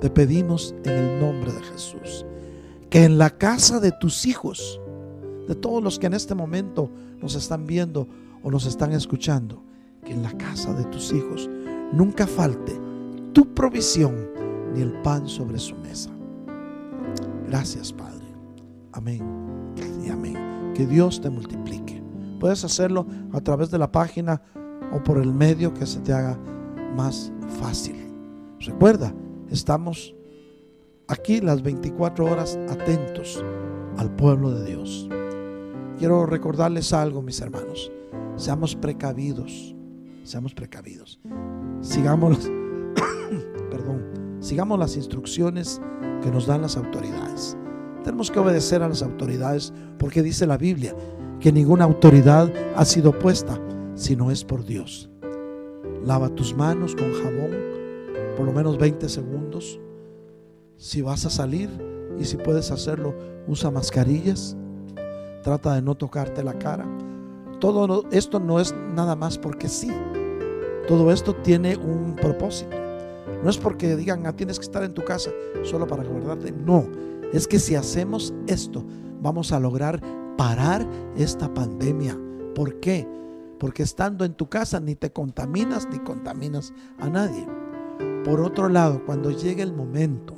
te 0.00 0.10
pedimos 0.10 0.74
en 0.82 0.90
el 0.90 1.20
nombre 1.20 1.52
de 1.52 1.62
Jesús 1.62 2.26
que 2.90 3.04
en 3.04 3.16
la 3.16 3.30
casa 3.30 3.78
de 3.78 3.92
tus 3.92 4.26
hijos, 4.26 4.80
de 5.46 5.54
todos 5.54 5.80
los 5.80 6.00
que 6.00 6.08
en 6.08 6.14
este 6.14 6.34
momento 6.34 6.90
nos 7.20 7.36
están 7.36 7.64
viendo 7.64 8.08
o 8.42 8.50
nos 8.50 8.66
están 8.66 8.90
escuchando, 8.90 9.62
que 10.04 10.12
en 10.12 10.24
la 10.24 10.32
casa 10.32 10.74
de 10.74 10.84
tus 10.86 11.12
hijos 11.12 11.48
nunca 11.92 12.26
falte 12.26 12.76
tu 13.32 13.54
provisión 13.54 14.28
ni 14.74 14.80
el 14.80 14.90
pan 15.02 15.28
sobre 15.28 15.60
su 15.60 15.76
mesa. 15.76 16.10
Gracias, 17.46 17.92
Padre. 17.92 18.26
Amén 18.90 19.22
y 20.04 20.10
amén. 20.10 20.72
Que 20.74 20.88
Dios 20.88 21.20
te 21.20 21.30
multiplique. 21.30 22.02
Puedes 22.40 22.64
hacerlo 22.64 23.06
a 23.32 23.40
través 23.40 23.70
de 23.70 23.78
la 23.78 23.92
página 23.92 24.42
o 24.92 25.00
por 25.04 25.18
el 25.18 25.32
medio 25.32 25.72
que 25.72 25.86
se 25.86 26.00
te 26.00 26.12
haga 26.12 26.36
más 26.96 27.32
fácil. 27.60 27.96
Recuerda, 28.60 29.14
estamos 29.50 30.14
aquí 31.08 31.40
las 31.40 31.62
24 31.62 32.24
horas 32.24 32.58
atentos 32.68 33.42
al 33.96 34.14
pueblo 34.14 34.50
de 34.50 34.64
Dios. 34.66 35.08
Quiero 35.98 36.26
recordarles 36.26 36.92
algo, 36.92 37.22
mis 37.22 37.40
hermanos. 37.40 37.90
Seamos 38.36 38.74
precavidos. 38.74 39.74
Seamos 40.24 40.54
precavidos. 40.54 41.20
Sigamos 41.80 42.50
perdón, 43.70 44.38
sigamos 44.40 44.78
las 44.78 44.96
instrucciones 44.96 45.80
que 46.22 46.30
nos 46.30 46.46
dan 46.46 46.62
las 46.62 46.76
autoridades. 46.76 47.56
Tenemos 48.04 48.30
que 48.30 48.38
obedecer 48.38 48.82
a 48.82 48.88
las 48.88 49.02
autoridades 49.02 49.72
porque 49.98 50.22
dice 50.22 50.46
la 50.46 50.56
Biblia 50.56 50.94
que 51.40 51.52
ninguna 51.52 51.84
autoridad 51.84 52.52
ha 52.76 52.84
sido 52.84 53.18
puesta 53.18 53.60
si 53.94 54.16
no 54.16 54.30
es 54.30 54.44
por 54.44 54.64
Dios. 54.64 55.11
Lava 56.04 56.28
tus 56.30 56.54
manos 56.54 56.94
con 56.94 57.12
jabón 57.12 57.72
por 58.36 58.46
lo 58.46 58.52
menos 58.52 58.78
20 58.78 59.08
segundos. 59.08 59.80
Si 60.76 61.02
vas 61.02 61.24
a 61.26 61.30
salir 61.30 61.70
y 62.18 62.24
si 62.24 62.36
puedes 62.36 62.70
hacerlo, 62.70 63.14
usa 63.46 63.70
mascarillas. 63.70 64.56
Trata 65.42 65.74
de 65.74 65.82
no 65.82 65.94
tocarte 65.94 66.42
la 66.42 66.58
cara. 66.58 66.86
Todo 67.60 68.04
esto 68.10 68.40
no 68.40 68.58
es 68.58 68.74
nada 68.94 69.14
más 69.14 69.38
porque 69.38 69.68
sí. 69.68 69.90
Todo 70.88 71.12
esto 71.12 71.34
tiene 71.36 71.76
un 71.76 72.16
propósito. 72.16 72.76
No 73.42 73.50
es 73.50 73.58
porque 73.58 73.96
digan, 73.96 74.26
ah, 74.26 74.34
tienes 74.34 74.58
que 74.58 74.64
estar 74.64 74.82
en 74.82 74.94
tu 74.94 75.04
casa 75.04 75.30
solo 75.62 75.86
para 75.86 76.04
guardarte. 76.04 76.52
No, 76.52 76.86
es 77.32 77.46
que 77.46 77.58
si 77.58 77.74
hacemos 77.74 78.34
esto, 78.46 78.84
vamos 79.20 79.52
a 79.52 79.60
lograr 79.60 80.00
parar 80.36 80.86
esta 81.16 81.52
pandemia. 81.52 82.18
¿Por 82.54 82.80
qué? 82.80 83.06
Porque 83.62 83.84
estando 83.84 84.24
en 84.24 84.34
tu 84.34 84.48
casa 84.48 84.80
ni 84.80 84.96
te 84.96 85.12
contaminas 85.12 85.86
ni 85.88 86.00
contaminas 86.00 86.72
a 86.98 87.08
nadie. 87.08 87.46
Por 88.24 88.40
otro 88.40 88.68
lado, 88.68 89.04
cuando 89.06 89.30
llegue 89.30 89.62
el 89.62 89.72
momento 89.72 90.34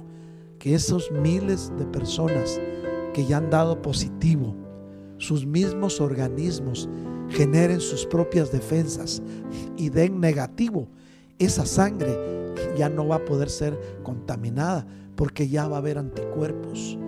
que 0.58 0.74
esos 0.74 1.10
miles 1.10 1.72
de 1.78 1.86
personas 1.86 2.60
que 3.14 3.24
ya 3.24 3.38
han 3.38 3.48
dado 3.48 3.80
positivo, 3.80 4.54
sus 5.16 5.46
mismos 5.46 6.02
organismos 6.02 6.86
generen 7.30 7.80
sus 7.80 8.04
propias 8.04 8.52
defensas 8.52 9.22
y 9.78 9.88
den 9.88 10.20
negativo, 10.20 10.86
esa 11.38 11.64
sangre 11.64 12.52
ya 12.76 12.90
no 12.90 13.08
va 13.08 13.16
a 13.16 13.24
poder 13.24 13.48
ser 13.48 13.80
contaminada 14.02 14.86
porque 15.16 15.48
ya 15.48 15.66
va 15.66 15.76
a 15.76 15.78
haber 15.78 15.96
anticuerpos. 15.96 16.98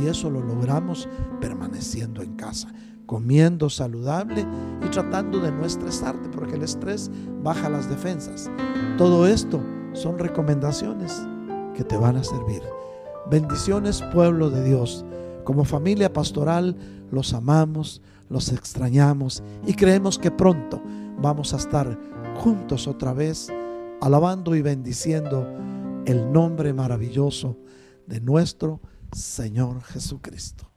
Y 0.00 0.06
eso 0.06 0.30
lo 0.30 0.40
logramos 0.40 1.06
permaneciendo 1.38 2.22
en 2.22 2.34
casa, 2.36 2.72
comiendo 3.06 3.70
saludable 3.70 4.44
y 4.84 4.88
tratando 4.90 5.38
de 5.40 5.52
no 5.52 5.64
estresarte, 5.64 6.28
porque 6.28 6.56
el 6.56 6.62
estrés 6.62 7.10
baja 7.42 7.68
las 7.68 7.88
defensas. 7.88 8.50
Todo 8.98 9.26
esto 9.26 9.60
son 9.92 10.18
recomendaciones 10.18 11.26
que 11.74 11.84
te 11.84 11.96
van 11.96 12.16
a 12.16 12.24
servir. 12.24 12.62
Bendiciones, 13.30 14.02
pueblo 14.12 14.50
de 14.50 14.64
Dios. 14.64 15.04
Como 15.44 15.64
familia 15.64 16.12
pastoral 16.12 16.76
los 17.10 17.32
amamos, 17.32 18.02
los 18.28 18.50
extrañamos 18.50 19.42
y 19.66 19.74
creemos 19.74 20.18
que 20.18 20.30
pronto 20.30 20.82
vamos 21.20 21.54
a 21.54 21.56
estar 21.56 21.98
juntos 22.36 22.86
otra 22.88 23.12
vez, 23.12 23.48
alabando 24.00 24.54
y 24.54 24.62
bendiciendo 24.62 25.46
el 26.04 26.32
nombre 26.32 26.72
maravilloso 26.72 27.56
de 28.06 28.20
nuestro 28.20 28.80
Señor 29.12 29.82
Jesucristo. 29.82 30.75